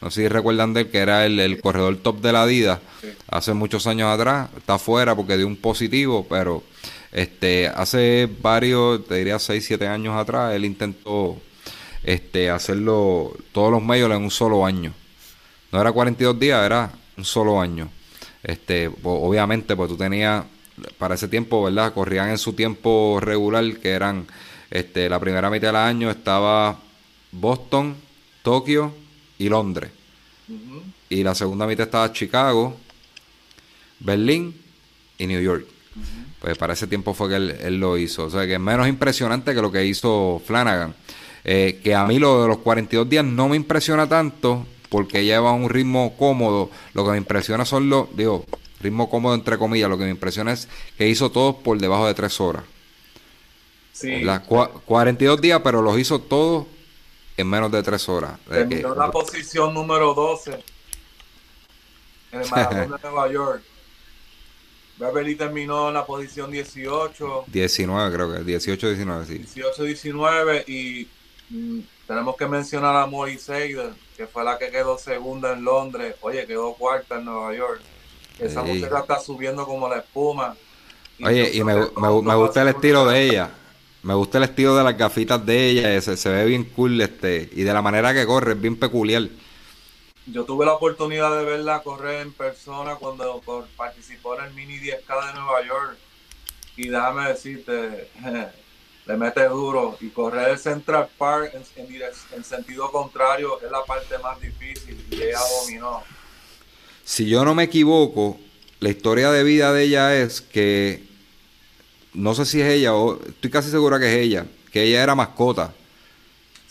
no 0.00 0.10
sé 0.10 0.22
si 0.22 0.28
recuerdan 0.28 0.72
de 0.72 0.82
él, 0.82 0.90
que 0.90 0.98
era 0.98 1.26
el, 1.26 1.60
corredor 1.60 1.98
top 1.98 2.20
de 2.20 2.32
la 2.32 2.42
Adidas 2.42 2.80
hace 3.28 3.52
muchos 3.52 3.86
años 3.86 4.08
atrás. 4.08 4.48
Está 4.56 4.78
fuera 4.78 5.14
porque 5.14 5.36
dio 5.36 5.46
un 5.46 5.56
positivo, 5.56 6.26
pero 6.28 6.62
este 7.12 7.68
hace 7.68 8.28
varios, 8.40 9.06
te 9.06 9.16
diría 9.16 9.38
6, 9.38 9.62
7 9.64 9.86
años 9.86 10.16
atrás, 10.16 10.54
él 10.54 10.64
intentó 10.64 11.36
este 12.02 12.48
hacerlo 12.48 13.36
todos 13.52 13.70
los 13.70 13.82
medios 13.82 14.10
en 14.10 14.22
un 14.22 14.30
solo 14.30 14.64
año. 14.64 14.94
No 15.70 15.80
era 15.80 15.92
42 15.92 16.40
días, 16.40 16.64
era 16.64 16.90
un 17.18 17.24
solo 17.24 17.60
año. 17.60 17.90
Este, 18.42 18.90
obviamente, 19.02 19.76
pues 19.76 19.90
tú 19.90 19.98
tenías 19.98 20.44
para 20.98 21.14
ese 21.14 21.28
tiempo, 21.28 21.62
¿verdad? 21.62 21.92
Corrían 21.92 22.30
en 22.30 22.38
su 22.38 22.52
tiempo 22.52 23.18
regular, 23.20 23.78
que 23.78 23.90
eran 23.90 24.26
este, 24.70 25.08
la 25.08 25.18
primera 25.18 25.50
mitad 25.50 25.68
del 25.68 25.76
año 25.76 26.10
estaba 26.10 26.78
Boston, 27.32 27.96
Tokio, 28.42 28.92
y 29.40 29.48
Londres. 29.48 29.90
Y 31.08 31.24
la 31.24 31.34
segunda 31.34 31.66
mitad 31.66 31.86
estaba 31.86 32.12
Chicago, 32.12 32.76
Berlín 33.98 34.54
y 35.16 35.26
New 35.26 35.40
York. 35.40 35.66
Pues 36.40 36.58
para 36.58 36.74
ese 36.74 36.86
tiempo 36.86 37.14
fue 37.14 37.30
que 37.30 37.36
él, 37.36 37.80
lo 37.80 37.96
hizo. 37.96 38.26
O 38.26 38.30
sea 38.30 38.46
que 38.46 38.54
es 38.54 38.60
menos 38.60 38.86
impresionante 38.86 39.54
que 39.54 39.62
lo 39.62 39.72
que 39.72 39.86
hizo 39.86 40.42
Flanagan. 40.44 40.94
Eh, 41.42 41.80
que 41.82 41.94
a 41.94 42.04
mí 42.04 42.18
lo 42.18 42.42
de 42.42 42.48
los 42.48 42.58
42 42.58 43.08
días 43.08 43.24
no 43.24 43.48
me 43.48 43.56
impresiona 43.56 44.06
tanto 44.06 44.66
porque 44.90 45.24
lleva 45.24 45.52
un 45.52 45.70
ritmo 45.70 46.14
cómodo. 46.18 46.70
Lo 46.92 47.04
que 47.04 47.12
me 47.12 47.16
impresiona 47.16 47.64
son 47.64 47.88
los, 47.88 48.14
digo, 48.14 48.44
ritmo 48.80 49.08
cómodo 49.10 49.34
entre 49.34 49.58
comillas. 49.58 49.88
Lo 49.88 49.98
que 49.98 50.04
me 50.04 50.10
impresiona 50.10 50.52
es 50.52 50.68
que 50.96 51.08
hizo 51.08 51.30
todos 51.30 51.56
por 51.56 51.78
debajo 51.78 52.06
de 52.06 52.14
3 52.14 52.40
horas. 52.40 52.64
Sí. 53.92 54.20
Las 54.20 54.40
42 54.40 55.40
días, 55.40 55.60
pero 55.62 55.82
los 55.82 55.98
hizo 55.98 56.20
todos 56.20 56.66
en 57.40 57.48
menos 57.48 57.70
de 57.72 57.82
tres 57.82 58.08
horas. 58.08 58.38
Terminó 58.48 58.94
la 58.94 59.10
posición 59.10 59.74
número 59.74 60.14
12 60.14 60.62
en 62.32 62.40
el 62.40 62.50
maratón 62.50 62.90
de 62.90 62.98
Nueva 63.02 63.32
York. 63.32 63.62
Beverly 64.98 65.34
terminó 65.34 65.88
en 65.88 65.94
la 65.94 66.04
posición 66.04 66.50
18. 66.50 67.44
19 67.46 68.14
creo 68.14 68.32
que, 68.32 68.38
18-19, 68.40 69.24
sí. 69.24 69.60
18-19 69.60 70.68
y 70.68 71.08
mm, 71.48 71.80
tenemos 72.06 72.36
que 72.36 72.46
mencionar 72.46 72.94
a 72.96 73.06
Molly 73.06 73.38
Seidel, 73.38 73.94
que 74.16 74.26
fue 74.26 74.44
la 74.44 74.58
que 74.58 74.70
quedó 74.70 74.98
segunda 74.98 75.54
en 75.54 75.64
Londres. 75.64 76.16
Oye, 76.20 76.46
quedó 76.46 76.74
cuarta 76.74 77.16
en 77.18 77.24
Nueva 77.24 77.54
York. 77.54 77.80
Esa 78.40 78.62
mujer 78.62 78.90
está 79.00 79.20
subiendo 79.20 79.66
como 79.66 79.88
la 79.88 79.98
espuma. 79.98 80.56
Oye, 81.22 81.50
y 81.54 81.62
me, 81.62 81.74
me, 81.74 82.22
me 82.22 82.34
gusta 82.34 82.62
el 82.62 82.68
estilo 82.68 83.06
de 83.06 83.22
ella. 83.22 83.50
Me 84.02 84.14
gusta 84.14 84.38
el 84.38 84.44
estilo 84.44 84.76
de 84.76 84.84
las 84.84 84.96
gafitas 84.96 85.44
de 85.44 85.68
ella, 85.68 85.94
ese, 85.94 86.16
se 86.16 86.30
ve 86.30 86.46
bien 86.46 86.64
cool 86.64 86.98
este 87.02 87.50
y 87.52 87.64
de 87.64 87.72
la 87.74 87.82
manera 87.82 88.14
que 88.14 88.24
corre, 88.24 88.52
es 88.52 88.60
bien 88.60 88.76
peculiar. 88.76 89.28
Yo 90.26 90.44
tuve 90.44 90.64
la 90.64 90.72
oportunidad 90.72 91.36
de 91.36 91.44
verla 91.44 91.82
correr 91.82 92.22
en 92.22 92.32
persona 92.32 92.94
cuando 92.94 93.42
participó 93.76 94.38
en 94.38 94.46
el 94.46 94.54
Mini 94.54 94.78
10K 94.78 95.26
de 95.26 95.34
Nueva 95.34 95.66
York 95.66 95.98
y 96.76 96.88
déjame 96.88 97.28
decirte, 97.28 98.10
le 99.06 99.16
mete 99.18 99.44
duro 99.48 99.98
y 100.00 100.08
correr 100.08 100.50
el 100.50 100.58
Central 100.58 101.10
Park 101.18 101.52
en, 101.54 101.86
en 102.32 102.44
sentido 102.44 102.90
contrario 102.90 103.60
es 103.60 103.70
la 103.70 103.84
parte 103.84 104.16
más 104.18 104.40
difícil 104.40 105.06
y 105.10 105.22
ella 105.22 105.40
dominó. 105.60 106.02
Si 107.10 107.28
yo 107.28 107.44
no 107.44 107.56
me 107.56 107.64
equivoco, 107.64 108.38
la 108.78 108.88
historia 108.88 109.32
de 109.32 109.42
vida 109.42 109.72
de 109.72 109.82
ella 109.82 110.14
es 110.14 110.40
que 110.40 111.02
no 112.14 112.36
sé 112.36 112.46
si 112.46 112.60
es 112.60 112.68
ella 112.68 112.94
o 112.94 113.20
estoy 113.20 113.50
casi 113.50 113.68
segura 113.68 113.98
que 113.98 114.06
es 114.06 114.24
ella, 114.24 114.46
que 114.70 114.84
ella 114.84 115.02
era 115.02 115.16
mascota. 115.16 115.74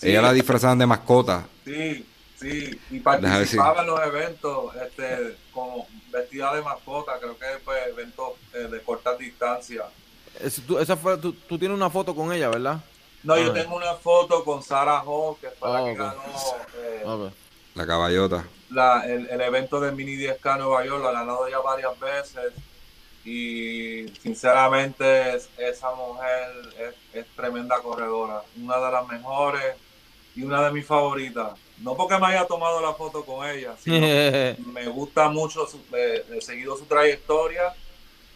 Ella 0.02 0.22
la 0.22 0.32
disfrazaban 0.32 0.80
de 0.80 0.86
mascota. 0.86 1.46
Sí, 1.66 2.06
sí, 2.40 2.80
y 2.90 3.02
participaba 3.02 3.82
en 3.82 3.88
los 3.88 4.00
eventos 4.02 4.76
este, 4.78 5.36
como 5.52 5.86
vestida 6.10 6.56
de 6.56 6.62
mascota, 6.62 7.20
creo 7.20 7.38
que 7.38 7.46
fue 7.66 7.90
eventos 7.90 8.30
eh, 8.54 8.60
de 8.60 8.82
corta 8.82 9.18
distancia. 9.18 9.84
tú, 10.66 10.80
esa 10.80 10.96
fue, 10.96 11.18
tú, 11.18 11.34
tienes 11.60 11.76
una 11.76 11.90
foto 11.90 12.16
con 12.16 12.32
ella, 12.32 12.48
¿verdad? 12.48 12.80
No, 13.24 13.38
yo 13.38 13.52
ah. 13.52 13.54
tengo 13.54 13.76
una 13.76 13.94
foto 13.96 14.46
con 14.46 14.64
Sarah 14.64 15.04
Hall, 15.06 15.36
que 15.42 15.50
fue 15.50 15.70
la 15.70 15.80
ah, 15.80 15.84
que 15.84 15.96
ganó 15.96 17.28
eh, 17.28 17.32
la 17.80 17.88
caballota. 17.88 18.46
La, 18.72 19.06
el, 19.06 19.30
el, 19.30 19.42
evento 19.42 19.80
del 19.80 19.96
Mini 19.96 20.18
10K 20.18 20.58
Nueva 20.58 20.86
York, 20.86 21.02
la 21.02 21.10
ha 21.10 21.14
ganado 21.14 21.48
ya 21.50 21.60
varias 21.60 21.98
veces 21.98 22.54
y 23.24 24.06
sinceramente 24.22 25.38
esa 25.58 25.96
mujer 25.96 26.94
es, 27.14 27.26
tremenda 27.36 27.80
corredora, 27.82 28.42
una 28.62 28.78
de 28.78 28.92
las 28.92 29.08
mejores 29.08 29.76
y 30.36 30.44
una 30.44 30.66
de 30.66 30.72
mis 30.72 30.86
favoritas. 30.86 31.54
No 31.78 31.96
porque 31.96 32.18
me 32.20 32.28
haya 32.28 32.46
tomado 32.46 32.82
la 32.82 32.94
foto 32.94 33.24
con 33.24 33.48
ella, 33.48 33.76
sino 33.80 33.98
me 34.74 34.88
gusta 34.88 35.30
mucho, 35.30 35.66
su, 35.66 35.80
he 35.96 36.42
seguido 36.42 36.76
su 36.78 36.84
trayectoria 36.84 37.74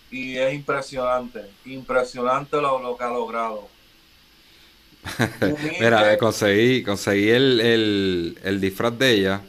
y 0.10 0.38
es 0.38 0.54
impresionante, 0.54 1.52
impresionante 1.66 2.62
lo, 2.62 2.96
que 2.98 3.04
ha 3.04 3.10
logrado. 3.10 3.68
Mira, 5.80 6.18
conseguí, 6.18 6.84
conseguí 6.84 7.30
el, 7.30 8.38
el, 8.44 8.62
disfraz 8.62 8.98
de 8.98 9.12
ella. 9.12 9.42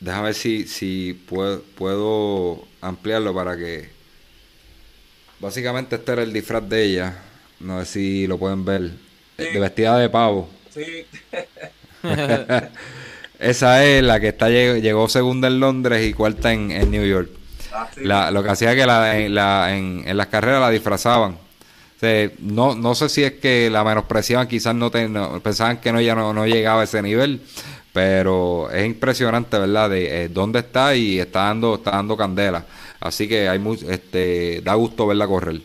Déjame 0.00 0.26
ver 0.26 0.34
si, 0.34 0.66
si 0.66 1.14
puedo, 1.28 1.62
puedo 1.76 2.64
ampliarlo 2.80 3.34
para 3.34 3.56
que... 3.56 3.90
Básicamente 5.40 5.96
este 5.96 6.12
era 6.12 6.22
el 6.22 6.32
disfraz 6.32 6.68
de 6.68 6.84
ella. 6.84 7.18
No 7.60 7.84
sé 7.84 7.92
si 7.92 8.26
lo 8.26 8.38
pueden 8.38 8.64
ver. 8.64 8.90
De 9.36 9.58
vestida 9.58 9.98
de 9.98 10.08
pavo. 10.08 10.48
Sí. 10.70 11.06
Esa 13.38 13.84
es 13.84 14.02
la 14.02 14.18
que 14.18 14.28
está 14.28 14.48
llegó 14.48 15.08
segunda 15.08 15.46
en 15.46 15.60
Londres 15.60 16.04
y 16.04 16.12
cuarta 16.12 16.52
en, 16.52 16.72
en 16.72 16.90
New 16.90 17.06
York. 17.06 17.30
Ah, 18.10 18.30
lo 18.32 18.42
que 18.42 18.50
hacía 18.50 18.74
que 18.74 18.86
la, 18.86 19.18
en, 19.18 19.34
la, 19.34 19.76
en, 19.76 20.16
las 20.16 20.26
carreras 20.26 20.60
la 20.60 20.70
disfrazaban. 20.70 21.38
No, 22.38 22.74
no 22.74 22.94
sé 22.94 23.08
si 23.08 23.24
es 23.24 23.34
que 23.34 23.70
la 23.70 23.84
menospreciaban, 23.84 24.48
quizás 24.48 24.74
no, 24.74 24.90
pensaban 24.90 25.80
que 25.80 25.92
no, 25.92 26.00
ya 26.00 26.14
no, 26.14 26.46
llegaba 26.46 26.82
a 26.82 26.84
ese 26.84 27.02
nivel, 27.02 27.42
pero 27.92 28.70
es 28.70 28.86
impresionante, 28.86 29.58
¿verdad? 29.58 29.90
De 29.90 30.24
eh, 30.24 30.28
dónde 30.28 30.60
está 30.60 30.94
y 30.94 31.18
está 31.18 31.44
dando, 31.44 31.76
está 31.76 31.92
dando 31.92 32.16
candela. 32.16 32.64
Así 33.00 33.28
que 33.28 33.48
hay 33.48 33.58
mucho, 33.58 33.90
este, 33.90 34.60
da 34.62 34.74
gusto 34.74 35.06
verla 35.06 35.26
correr. 35.26 35.60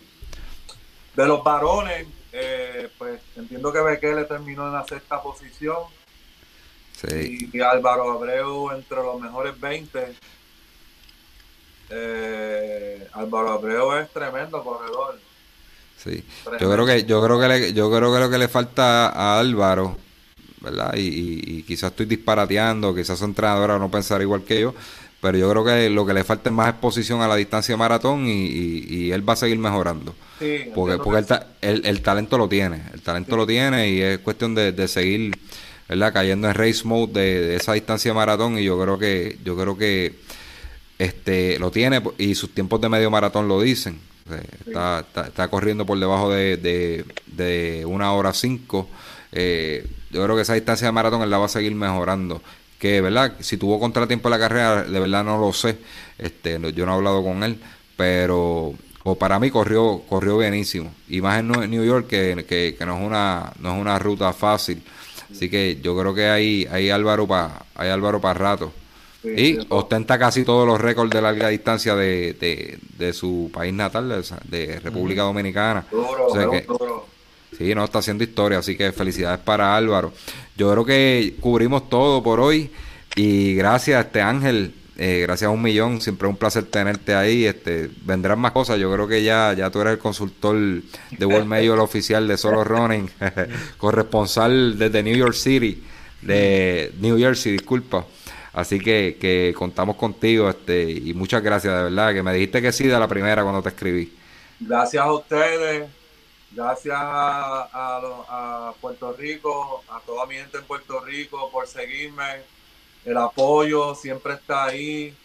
De 1.15 1.27
los 1.27 1.43
varones, 1.43 2.07
eh, 2.31 2.89
pues 2.97 3.19
entiendo 3.36 3.71
que 3.71 3.81
Bekele 3.81 4.23
terminó 4.25 4.67
en 4.67 4.73
la 4.73 4.86
sexta 4.86 5.21
posición. 5.21 5.77
Y 7.11 7.59
Álvaro 7.59 8.11
Abreu 8.11 8.71
entre 8.71 8.95
los 8.97 9.19
mejores 9.19 9.59
20 9.59 10.15
eh, 11.89 13.07
Álvaro 13.13 13.51
Abreu 13.51 13.93
es 13.93 14.09
tremendo 14.09 14.63
corredor. 14.63 15.19
Sí. 16.04 16.24
Yo 16.60 16.72
creo 16.72 16.86
que 16.86 17.06
yo 17.06 17.24
creo 17.24 17.39
que 17.39 17.47
le, 17.47 17.74
yo 17.74 17.89
creo 17.89 18.14
que 18.14 18.20
lo 18.20 18.30
que 18.30 18.38
le 18.38 18.47
falta 18.47 19.08
a 19.08 19.39
Álvaro, 19.39 19.97
¿verdad? 20.62 20.93
Y, 20.97 21.64
quizás 21.64 21.91
estoy 21.91 22.06
disparateando, 22.06 22.93
quizás 22.93 23.20
su 23.20 23.26
entrenadora 23.26 23.80
no 23.80 23.89
pensar 23.89 24.22
igual 24.22 24.43
que 24.43 24.60
yo, 24.62 24.74
pero 25.22 25.38
yo 25.38 25.49
creo 25.49 25.64
que 25.64 25.89
lo 25.89 26.06
que 26.06 26.14
le 26.14 26.24
falta 26.24 26.49
es 26.49 26.56
más 26.56 26.70
exposición 26.70 27.22
a 27.22 27.28
la 27.28 27.36
distancia 27.36 27.78
maratón 27.78 28.26
y, 28.28 29.12
él 29.12 29.28
va 29.28 29.34
a 29.34 29.38
seguir 29.38 29.58
mejorando. 29.58 30.14
porque 30.76 30.97
porque 30.97 31.36
el, 31.62 31.86
el, 31.86 32.01
talento 32.01 32.38
lo 32.38 32.49
tiene, 32.49 32.84
el 32.93 33.01
talento 33.01 33.38
lo 33.38 33.47
tiene 33.47 33.89
y 33.89 34.01
es 34.01 34.20
cuestión 34.20 34.56
de, 34.56 34.88
seguir, 34.89 35.38
¿verdad? 35.88 36.12
Cayendo 36.12 36.49
en 36.49 36.54
race 36.54 36.82
mode 36.84 37.14
de, 37.14 37.47
de, 37.47 37.56
esa 37.56 37.74
distancia 37.74 38.14
maratón 38.14 38.58
y 38.58 38.66
yo 38.66 38.78
creo 38.82 38.97
que 38.99 39.38
yo 39.45 39.56
creo 39.56 39.78
que 39.78 40.16
este 40.99 41.58
lo 41.60 41.72
tiene 41.72 42.01
y 42.18 42.36
sus 42.36 42.54
tiempos 42.54 42.82
de 42.82 42.89
medio 42.89 43.10
maratón 43.10 43.47
lo 43.47 43.62
dicen. 43.62 43.99
Está, 44.65 45.05
está, 45.27 45.47
corriendo 45.47 45.86
por 45.86 45.99
debajo 45.99 46.31
de, 46.31 46.57
de, 47.25 47.86
una 47.86 48.13
hora 48.13 48.34
cinco. 48.34 48.88
Eh, 49.31 49.88
yo 50.11 50.23
creo 50.23 50.36
que 50.36 50.43
esa 50.43 50.53
distancia 50.53 50.88
de 50.88 50.91
maratón 50.91 51.21
él 51.21 51.29
la 51.29 51.38
va 51.38 51.45
a 51.45 51.49
seguir 51.49 51.73
mejorando. 51.75 52.41
Que, 52.79 53.01
¿verdad? 53.01 53.34
Si 53.39 53.57
tuvo 53.57 53.79
contratiempo 53.79 54.27
en 54.27 54.31
la 54.31 54.39
carrera, 54.39 54.84
de 54.84 54.99
verdad 54.99 55.23
no 55.23 55.38
lo 55.38 55.53
sé. 55.53 55.77
Este, 56.17 56.59
yo 56.73 56.86
no 56.86 56.91
he 56.93 56.95
hablado 56.95 57.23
con 57.23 57.43
él, 57.43 57.59
pero 57.95 58.73
para 59.19 59.39
mí 59.39 59.49
corrió 59.51 60.03
corrió 60.07 60.38
bienísimo. 60.38 60.93
Y 61.07 61.21
más 61.21 61.39
en 61.39 61.47
New 61.47 61.86
York, 61.86 62.07
que, 62.07 62.45
que, 62.77 62.86
no, 62.86 62.97
es 62.97 63.05
una, 63.05 63.53
no 63.59 63.75
es 63.75 63.81
una 63.81 63.97
ruta 63.99 64.34
fácil. 64.34 64.84
Así 65.31 65.49
que 65.49 65.79
yo 65.81 65.97
creo 65.97 66.13
que 66.13 66.27
hay, 66.27 66.67
hay 66.71 66.89
Álvaro 66.89 67.27
para 67.27 67.65
Álvaro 67.75 68.21
para 68.21 68.34
rato 68.38 68.73
y 69.24 69.57
ostenta 69.69 70.19
casi 70.19 70.43
todos 70.43 70.67
los 70.67 70.80
récords 70.80 71.11
de 71.11 71.21
larga 71.21 71.47
distancia 71.49 71.95
de, 71.95 72.78
de, 72.97 73.13
su 73.13 73.49
país 73.53 73.74
natal, 73.74 74.24
de, 74.45 74.80
República 74.80 75.24
Dominicana. 75.24 75.86
Sí, 77.57 77.76
no, 77.76 77.84
está 77.84 77.99
haciendo 77.99 78.24
historia, 78.24 78.59
así 78.59 78.76
que 78.76 78.91
felicidades 78.91 79.39
para 79.39 79.76
Álvaro. 79.76 80.11
Yo 80.57 80.71
creo 80.71 80.86
que 80.86 81.36
cubrimos 81.39 81.89
todo 81.89 82.24
por 82.24 82.39
hoy 82.39 82.71
y 83.15 83.53
gracias 83.53 84.05
este 84.05 84.21
Ángel, 84.21 84.74
eh, 84.97 85.19
gracias 85.21 85.47
a 85.47 85.51
un 85.51 85.61
millón, 85.61 86.01
siempre 86.01 86.28
es 86.28 86.32
un 86.32 86.38
placer 86.38 86.65
tenerte 86.65 87.13
ahí. 87.13 87.45
Este, 87.45 87.89
vendrán 88.05 88.39
más 88.39 88.51
cosas, 88.51 88.80
yo 88.80 88.91
creo 88.91 89.07
que 89.07 89.24
ya, 89.24 89.53
ya 89.53 89.69
tú 89.69 89.82
eres 89.82 89.93
el 89.93 89.99
consultor 89.99 90.55
de 90.55 91.26
World 91.26 91.45
Mayor 91.47 91.80
oficial 91.80 92.28
de 92.28 92.38
Solo 92.38 92.63
Running, 92.63 93.09
corresponsal 93.78 94.78
desde 94.78 95.03
New 95.03 95.15
York 95.15 95.36
City, 95.36 95.84
de 96.21 96.91
New 96.99 97.17
Jersey, 97.17 97.51
disculpa. 97.51 98.05
Así 98.54 98.80
que, 98.80 99.18
que 99.20 99.54
contamos 99.58 99.95
contigo 99.95 100.47
este 100.47 100.84
y 100.89 101.14
muchas 101.16 101.41
gracias, 101.41 101.76
de 101.76 101.84
verdad, 101.84 102.14
que 102.14 102.22
me 102.22 102.34
dijiste 102.34 102.62
que 102.62 102.72
sí 102.72 102.88
de 102.88 102.99
la 102.99 103.08
primera 103.08 103.41
cuando 103.41 103.64
te 103.64 103.70
escribí. 103.70 104.16
Gracias 104.60 105.04
a 105.04 105.12
ustedes, 105.12 105.89
gracias 106.51 106.95
a, 106.97 108.74
Puerto 108.80 109.14
Rico, 109.14 109.84
a 109.89 109.99
toda 110.06 110.26
mi 110.28 110.36
gente 110.36 110.58
en 110.58 110.66
Puerto 110.66 110.99
Rico 110.99 111.49
por 111.51 111.68
seguirme. 111.68 112.43
El 113.04 113.18
apoyo 113.18 113.95
siempre 113.95 114.34
está 114.34 114.66
ahí 114.66 115.16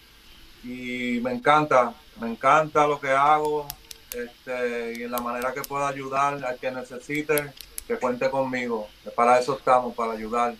y 0.63 1.19
me 1.21 1.31
encanta, 1.31 1.93
me 2.19 2.29
encanta 2.29 2.87
lo 2.87 2.99
que 2.99 3.09
hago 3.09 3.67
este, 4.11 4.93
y 4.97 5.03
en 5.03 5.11
la 5.11 5.19
manera 5.19 5.53
que 5.53 5.61
pueda 5.61 5.87
ayudar 5.87 6.43
al 6.43 6.57
que 6.57 6.71
necesite, 6.71 7.53
que 7.87 7.97
cuente 7.97 8.29
conmigo. 8.29 8.87
Para 9.15 9.39
eso 9.39 9.57
estamos, 9.57 9.95
para 9.95 10.13
ayudar. 10.13 10.55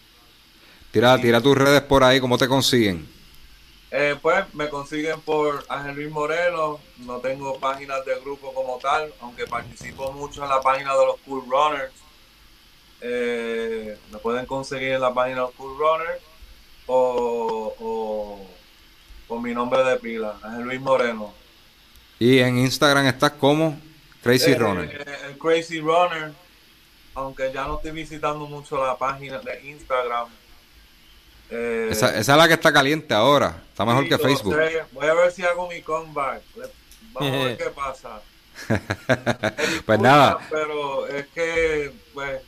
Tira, 0.92 1.20
tira 1.22 1.42
tus 1.42 1.56
redes 1.56 1.82
por 1.82 2.04
ahí, 2.04 2.20
¿cómo 2.20 2.38
te 2.38 2.48
consiguen? 2.48 3.08
Eh, 3.92 4.16
pues 4.22 4.46
me 4.54 4.70
consiguen 4.70 5.20
por 5.22 5.66
Ángel 5.68 5.96
Luis 5.96 6.12
Moreno, 6.12 6.80
no 6.98 7.18
tengo 7.18 7.60
páginas 7.60 8.06
de 8.06 8.20
grupo 8.20 8.54
como 8.54 8.78
tal, 8.78 9.12
aunque 9.20 9.48
participo 9.48 10.12
mucho 10.12 10.44
en 10.44 10.50
la 10.50 10.62
página 10.62 10.96
de 10.96 11.06
los 11.06 11.18
Cool 11.22 11.44
Runners. 11.50 11.94
Eh, 13.02 13.98
me 14.12 14.20
pueden 14.20 14.46
conseguir 14.46 14.92
en 14.94 15.02
la 15.02 15.14
página 15.14 15.38
de 15.38 15.42
los 15.42 15.52
Cool 15.52 15.78
Runners 15.78 16.22
o, 16.86 18.46
con 19.28 19.42
mi 19.42 19.54
nombre 19.54 19.84
de 19.84 19.96
pila, 19.98 20.38
Ángel 20.44 20.66
Luis 20.66 20.82
Moreno. 20.82 21.34
Y 22.20 22.40
en 22.40 22.60
Instagram 22.60 23.08
estás 23.08 23.32
como 23.32 23.80
Crazy 24.22 24.52
eh, 24.52 24.56
Runner. 24.56 25.08
el 25.28 25.38
Crazy 25.38 25.80
Runner, 25.80 26.32
aunque 27.16 27.52
ya 27.52 27.66
no 27.66 27.78
estoy 27.78 27.92
visitando 27.92 28.46
mucho 28.46 28.84
la 28.84 28.98
página 28.98 29.40
de 29.40 29.68
Instagram, 29.68 30.28
eh, 31.50 31.88
esa, 31.92 32.18
esa, 32.18 32.34
es 32.34 32.38
la 32.38 32.48
que 32.48 32.54
está 32.54 32.72
caliente 32.72 33.14
ahora. 33.14 33.62
Está 33.70 33.86
mejor 33.86 34.08
que 34.08 34.18
Facebook. 34.18 34.56
Voy 34.92 35.08
a 35.08 35.14
ver 35.14 35.32
si 35.32 35.44
hago 35.44 35.68
mi 35.68 35.82
comeback. 35.82 36.42
Vamos 37.14 37.34
a 37.34 37.44
ver 37.46 37.58
qué 37.64 37.70
pasa. 37.70 38.22
pues 39.86 40.00
nada. 40.00 40.40
Pero 40.50 41.08
es 41.08 41.28
que, 41.28 41.92
pues, 42.14 42.42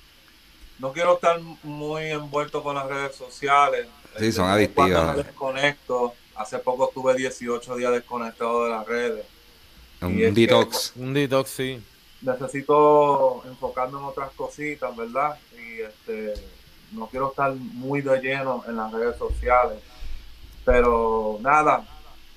no 0.77 0.91
quiero 0.91 1.15
estar 1.15 1.39
muy 1.63 2.11
envuelto 2.11 2.61
con 2.61 2.75
las 2.75 2.87
redes 2.87 3.15
sociales. 3.15 3.87
Sí, 4.19 4.31
son 4.31 4.47
adictivas. 4.49 5.17
Me 5.17 5.23
desconecto. 5.23 6.13
Hace 6.35 6.59
poco 6.59 6.87
estuve 6.89 7.15
18 7.15 7.75
días 7.75 7.91
desconectado 7.91 8.65
de 8.65 8.71
las 8.71 8.87
redes. 8.87 9.25
Un 10.01 10.33
detox. 10.33 10.93
un 10.95 11.13
detox, 11.13 11.49
sí. 11.49 11.83
Necesito 12.21 13.43
enfocarme 13.45 13.99
en 13.99 14.05
otras 14.05 14.31
cositas, 14.31 14.95
¿verdad? 14.95 15.37
Y 15.53 15.81
este 15.81 16.33
no 16.91 17.07
quiero 17.07 17.29
estar 17.29 17.53
muy 17.53 18.01
de 18.01 18.19
lleno 18.21 18.63
en 18.67 18.75
las 18.75 18.91
redes 18.91 19.17
sociales. 19.17 19.79
Pero 20.65 21.39
nada, 21.41 21.83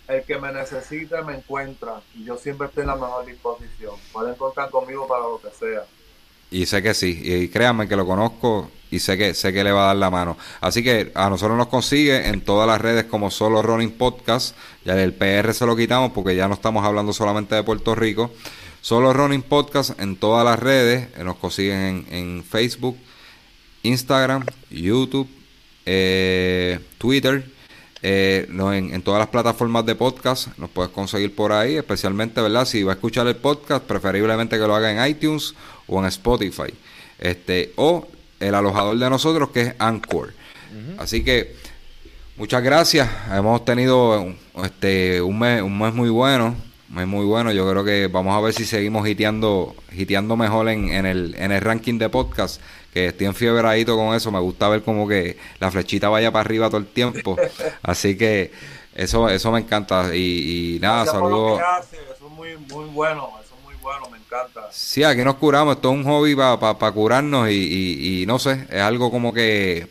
el 0.09 0.23
que 0.25 0.39
me 0.39 0.53
necesite 0.53 1.23
me 1.23 1.37
encuentra 1.37 2.01
y 2.15 2.25
yo 2.25 2.37
siempre 2.37 2.69
estoy 2.69 2.83
en 2.83 2.89
la 2.89 2.97
mejor 2.97 3.27
disposición. 3.27 3.95
Pueden 4.13 4.35
contar 4.35 4.71
conmigo 4.71 5.07
para 5.07 5.23
lo 5.23 5.41
que 5.41 5.51
sea. 5.51 5.85
Y 6.51 6.67
sé 6.67 6.83
que 6.83 6.95
sí, 6.95 7.21
y 7.25 7.49
créanme 7.49 7.89
que 7.89 7.97
lo 7.97 8.07
conozco 8.07 8.71
y 8.91 9.01
sé 9.01 9.19
que 9.19 9.35
sé 9.35 9.53
que 9.53 9.65
le 9.65 9.73
va 9.73 9.85
a 9.85 9.87
dar 9.89 9.97
la 9.97 10.11
mano. 10.11 10.37
Así 10.61 10.85
que 10.85 11.11
a 11.15 11.29
nosotros 11.29 11.59
nos 11.59 11.67
consigue 11.67 12.29
en 12.29 12.43
todas 12.43 12.69
las 12.69 12.81
redes 12.81 13.07
como 13.07 13.31
solo 13.31 13.61
Running 13.61 13.93
Podcast. 13.93 14.57
Ya 14.85 14.95
el 15.03 15.15
PR 15.15 15.53
se 15.53 15.67
lo 15.67 15.75
quitamos 15.75 16.13
porque 16.13 16.37
ya 16.37 16.47
no 16.47 16.55
estamos 16.55 16.85
hablando 16.85 17.13
solamente 17.13 17.55
de 17.57 17.65
Puerto 17.65 17.95
Rico. 17.95 18.31
Solo 18.83 19.13
Running 19.13 19.43
Podcast 19.43 19.99
en 19.99 20.17
todas 20.17 20.45
las 20.45 20.59
redes. 20.59 21.17
Nos 21.19 21.37
consiguen 21.37 22.07
en, 22.09 22.15
en 22.15 22.45
Facebook, 22.45 22.97
Instagram, 23.85 24.45
YouTube, 24.71 25.29
eh, 25.87 26.81
Twitter, 26.99 27.45
eh, 28.07 28.47
en, 28.51 29.01
todas 29.01 29.19
las 29.19 29.29
plataformas 29.29 29.87
de 29.87 29.95
podcast 29.95 30.49
nos 30.59 30.69
puedes 30.69 30.93
conseguir 30.93 31.35
por 31.35 31.53
ahí, 31.53 31.77
especialmente, 31.77 32.43
¿verdad? 32.43 32.67
Si 32.67 32.83
va 32.83 32.93
a 32.93 32.95
escuchar 32.97 33.27
el 33.27 33.37
podcast, 33.37 33.83
preferiblemente 33.83 34.59
que 34.59 34.67
lo 34.67 34.75
haga 34.75 34.93
en 34.93 35.11
iTunes 35.11 35.55
o 35.87 36.01
en 36.01 36.07
Spotify. 36.07 36.75
Este, 37.19 37.73
o 37.77 38.07
el 38.41 38.55
alojador 38.55 38.99
de 38.99 39.09
nosotros 39.09 39.49
que 39.51 39.63
es 39.63 39.75
Anchor. 39.79 40.35
Así 40.99 41.25
que 41.25 41.57
muchas 42.37 42.63
gracias. 42.63 43.09
Hemos 43.33 43.65
tenido 43.65 44.35
este, 44.63 45.23
un, 45.23 45.39
mes, 45.39 45.63
un 45.63 45.79
mes 45.79 45.95
muy 45.95 46.11
bueno. 46.11 46.57
Un 46.95 47.09
muy 47.09 47.25
bueno. 47.25 47.53
Yo 47.53 47.69
creo 47.71 47.85
que 47.85 48.09
vamos 48.09 48.37
a 48.37 48.41
ver 48.41 48.53
si 48.53 48.67
seguimos 48.67 49.09
hiteando, 49.09 49.75
hiteando 49.93 50.37
mejor 50.37 50.69
en, 50.69 50.91
en, 50.91 51.07
el, 51.07 51.35
en 51.39 51.53
el 51.53 51.61
ranking 51.63 51.99
de 51.99 52.11
podcast 52.11 52.61
que 52.95 53.09
estoy 53.09 53.27
enfiebradito 53.27 53.97
con 53.97 54.15
eso. 54.15 54.31
Me 54.31 54.39
gusta 54.39 54.69
ver 54.69 54.83
como 54.83 55.07
que 55.07 55.37
la 55.59 55.71
flechita 55.71 56.09
vaya 56.09 56.31
para 56.33 56.41
arriba 56.43 56.69
todo 56.69 56.79
el 56.79 56.87
tiempo. 56.87 57.37
Así 57.83 58.17
que 58.17 58.53
eso, 58.95 59.29
eso 59.29 59.51
me 59.51 59.59
encanta. 59.59 60.15
Y, 60.15 60.79
nada, 60.81 61.05
saludos. 61.05 61.61
Eso 61.93 62.01
es 62.15 62.33
muy, 62.33 62.57
muy 62.57 62.87
bueno, 62.87 63.29
eso 63.45 63.55
es 63.59 63.65
muy 63.65 63.75
bueno, 63.83 64.09
me 64.11 64.19
encanta. 64.19 64.69
Sí, 64.71 65.03
aquí 65.03 65.23
nos 65.23 65.35
curamos, 65.35 65.77
esto 65.77 65.91
es 65.91 65.97
un 65.97 66.05
hobby 66.05 66.37
para 66.37 66.93
curarnos 66.93 67.51
y, 67.51 68.23
y 68.23 68.27
no 68.27 68.39
sé, 68.39 68.67
es 68.71 68.81
algo 68.81 69.11
como 69.11 69.33
que 69.35 69.89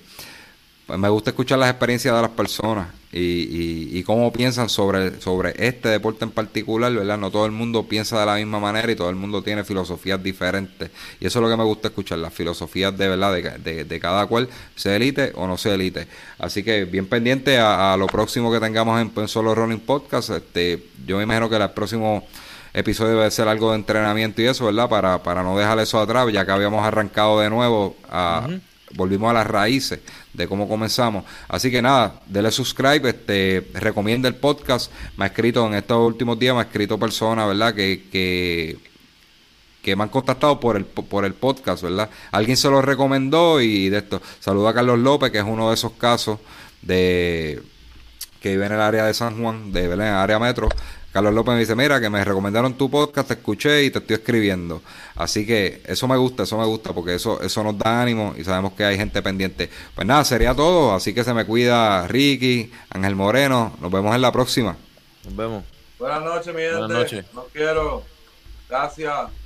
me 0.88 1.10
gusta 1.10 1.30
escuchar 1.30 1.60
las 1.60 1.70
experiencias 1.70 2.16
de 2.16 2.22
las 2.22 2.32
personas 2.32 2.88
y, 3.14 4.00
y, 4.00 4.04
cómo 4.04 4.34
piensan 4.34 4.70
sobre, 4.70 5.22
sobre 5.22 5.54
este 5.68 5.90
deporte 5.90 6.26
en 6.26 6.32
particular, 6.32 6.92
¿verdad? 6.92 7.20
No 7.20 7.30
todo 7.30 7.46
el 7.46 7.52
mundo 7.52 7.84
piensa 7.88 8.20
de 8.20 8.26
la 8.26 8.36
misma 8.36 8.60
manera 8.60 8.92
y 8.92 8.96
todo 8.96 9.12
el 9.12 9.16
mundo 9.16 9.44
tiene 9.44 9.64
filosofías 9.64 10.22
diferentes. 10.22 10.90
Y 11.20 11.28
eso 11.28 11.38
es 11.38 11.44
lo 11.44 11.50
que 11.50 11.56
me 11.56 11.64
gusta 11.64 11.90
escuchar, 11.90 12.18
las 12.18 12.34
filosofías 12.34 12.98
de 12.98 13.08
verdad 13.08 13.60
de, 13.60 13.84
de, 13.86 14.00
cada 14.00 14.26
cual, 14.26 14.50
sea 14.76 14.96
elite 14.96 15.32
o 15.36 15.46
no 15.46 15.58
sea 15.58 15.76
elite. 15.76 16.08
Así 16.40 16.64
que 16.64 16.86
bien 16.86 17.06
pendiente 17.06 17.60
a, 17.60 17.96
lo 17.98 18.08
próximo 18.08 18.52
que 18.52 18.60
tengamos 18.60 19.00
en, 19.00 19.28
Solo 19.28 19.54
Running 19.54 19.82
Podcast. 19.82 20.32
Este, 20.32 20.84
yo 21.06 21.18
me 21.18 21.24
imagino 21.24 21.50
que 21.50 21.58
el 21.58 21.70
próximo 21.70 22.26
episodio 22.74 23.18
debe 23.18 23.30
ser 23.30 23.48
algo 23.48 23.70
de 23.70 23.76
entrenamiento 23.76 24.42
y 24.42 24.46
eso, 24.46 24.66
¿verdad? 24.66 24.90
Para, 24.90 25.22
para 25.22 25.44
no 25.44 25.56
dejar 25.56 25.78
eso 25.78 26.00
atrás, 26.00 26.28
ya 26.34 26.46
que 26.48 26.52
habíamos 26.52 26.84
arrancado 26.84 27.40
de 27.40 27.52
nuevo 27.52 27.96
a 28.10 28.48
volvimos 28.96 29.30
a 29.30 29.34
las 29.34 29.48
raíces 29.48 30.00
de 30.34 30.48
cómo 30.48 30.68
comenzamos. 30.68 31.26
Así 31.48 31.72
que 31.72 31.82
nada, 31.82 32.22
dele 32.26 32.52
subscribe, 32.52 33.10
este, 33.10 33.70
recomienda 33.74 34.28
el 34.28 34.36
podcast. 34.36 34.92
Me 35.18 35.26
ha 35.26 35.28
escrito 35.28 35.66
en 35.68 35.76
estos 35.76 36.06
últimos 36.06 36.40
días, 36.40 36.54
me 36.56 36.62
ha 36.62 36.64
escrito 36.66 36.98
personas, 36.98 37.48
¿verdad? 37.48 37.74
Que, 37.74 38.08
que, 38.12 38.78
que 39.82 39.96
me 39.96 40.04
han 40.04 40.10
contactado 40.10 40.60
por 40.60 40.78
el, 40.78 40.86
por 40.86 41.26
el 41.26 41.34
podcast, 41.34 41.84
¿verdad? 41.84 42.10
Alguien 42.32 42.58
se 42.58 42.70
lo 42.70 42.82
recomendó 42.82 43.62
y 43.62 43.90
de 43.90 44.00
esto. 44.00 44.22
Saludo 44.40 44.68
a 44.68 44.74
Carlos 44.74 45.00
López, 45.00 45.32
que 45.32 45.40
es 45.40 45.46
uno 45.46 45.70
de 45.70 45.76
esos 45.76 45.94
casos 45.94 46.40
de 46.82 47.62
que 48.44 48.50
vive 48.50 48.66
en 48.66 48.74
el 48.74 48.82
área 48.82 49.06
de 49.06 49.14
San 49.14 49.42
Juan, 49.42 49.72
de 49.72 49.88
Belén, 49.88 50.08
área 50.08 50.38
metro, 50.38 50.68
Carlos 51.14 51.32
López 51.32 51.54
me 51.54 51.60
dice, 51.60 51.76
mira, 51.76 52.02
que 52.02 52.10
me 52.10 52.26
recomendaron 52.26 52.74
tu 52.74 52.90
podcast, 52.90 53.28
te 53.28 53.36
escuché 53.36 53.84
y 53.84 53.92
te 53.92 54.00
estoy 54.00 54.16
escribiendo. 54.16 54.82
Así 55.16 55.46
que 55.46 55.84
eso 55.86 56.08
me 56.08 56.18
gusta, 56.18 56.42
eso 56.42 56.58
me 56.58 56.66
gusta, 56.66 56.92
porque 56.92 57.14
eso, 57.14 57.40
eso 57.40 57.64
nos 57.64 57.78
da 57.78 58.02
ánimo 58.02 58.34
y 58.36 58.44
sabemos 58.44 58.74
que 58.74 58.84
hay 58.84 58.98
gente 58.98 59.22
pendiente. 59.22 59.70
Pues 59.94 60.08
nada, 60.08 60.26
sería 60.26 60.56
todo. 60.56 60.96
Así 60.96 61.14
que 61.14 61.24
se 61.24 61.36
me 61.36 61.46
cuida 61.46 62.08
Ricky, 62.08 62.72
Ángel 62.90 63.16
Moreno. 63.16 63.76
Nos 63.80 63.92
vemos 63.92 64.16
en 64.16 64.22
la 64.22 64.32
próxima. 64.32 64.76
Nos 65.26 65.36
vemos. 65.36 65.64
Buenas 66.00 66.24
noches, 66.24 66.48
mi 66.48 66.62
gente. 66.62 66.78
Buenas 66.78 66.98
noches. 66.98 67.26
Los 67.36 67.46
quiero. 67.54 68.04
Gracias. 68.68 69.43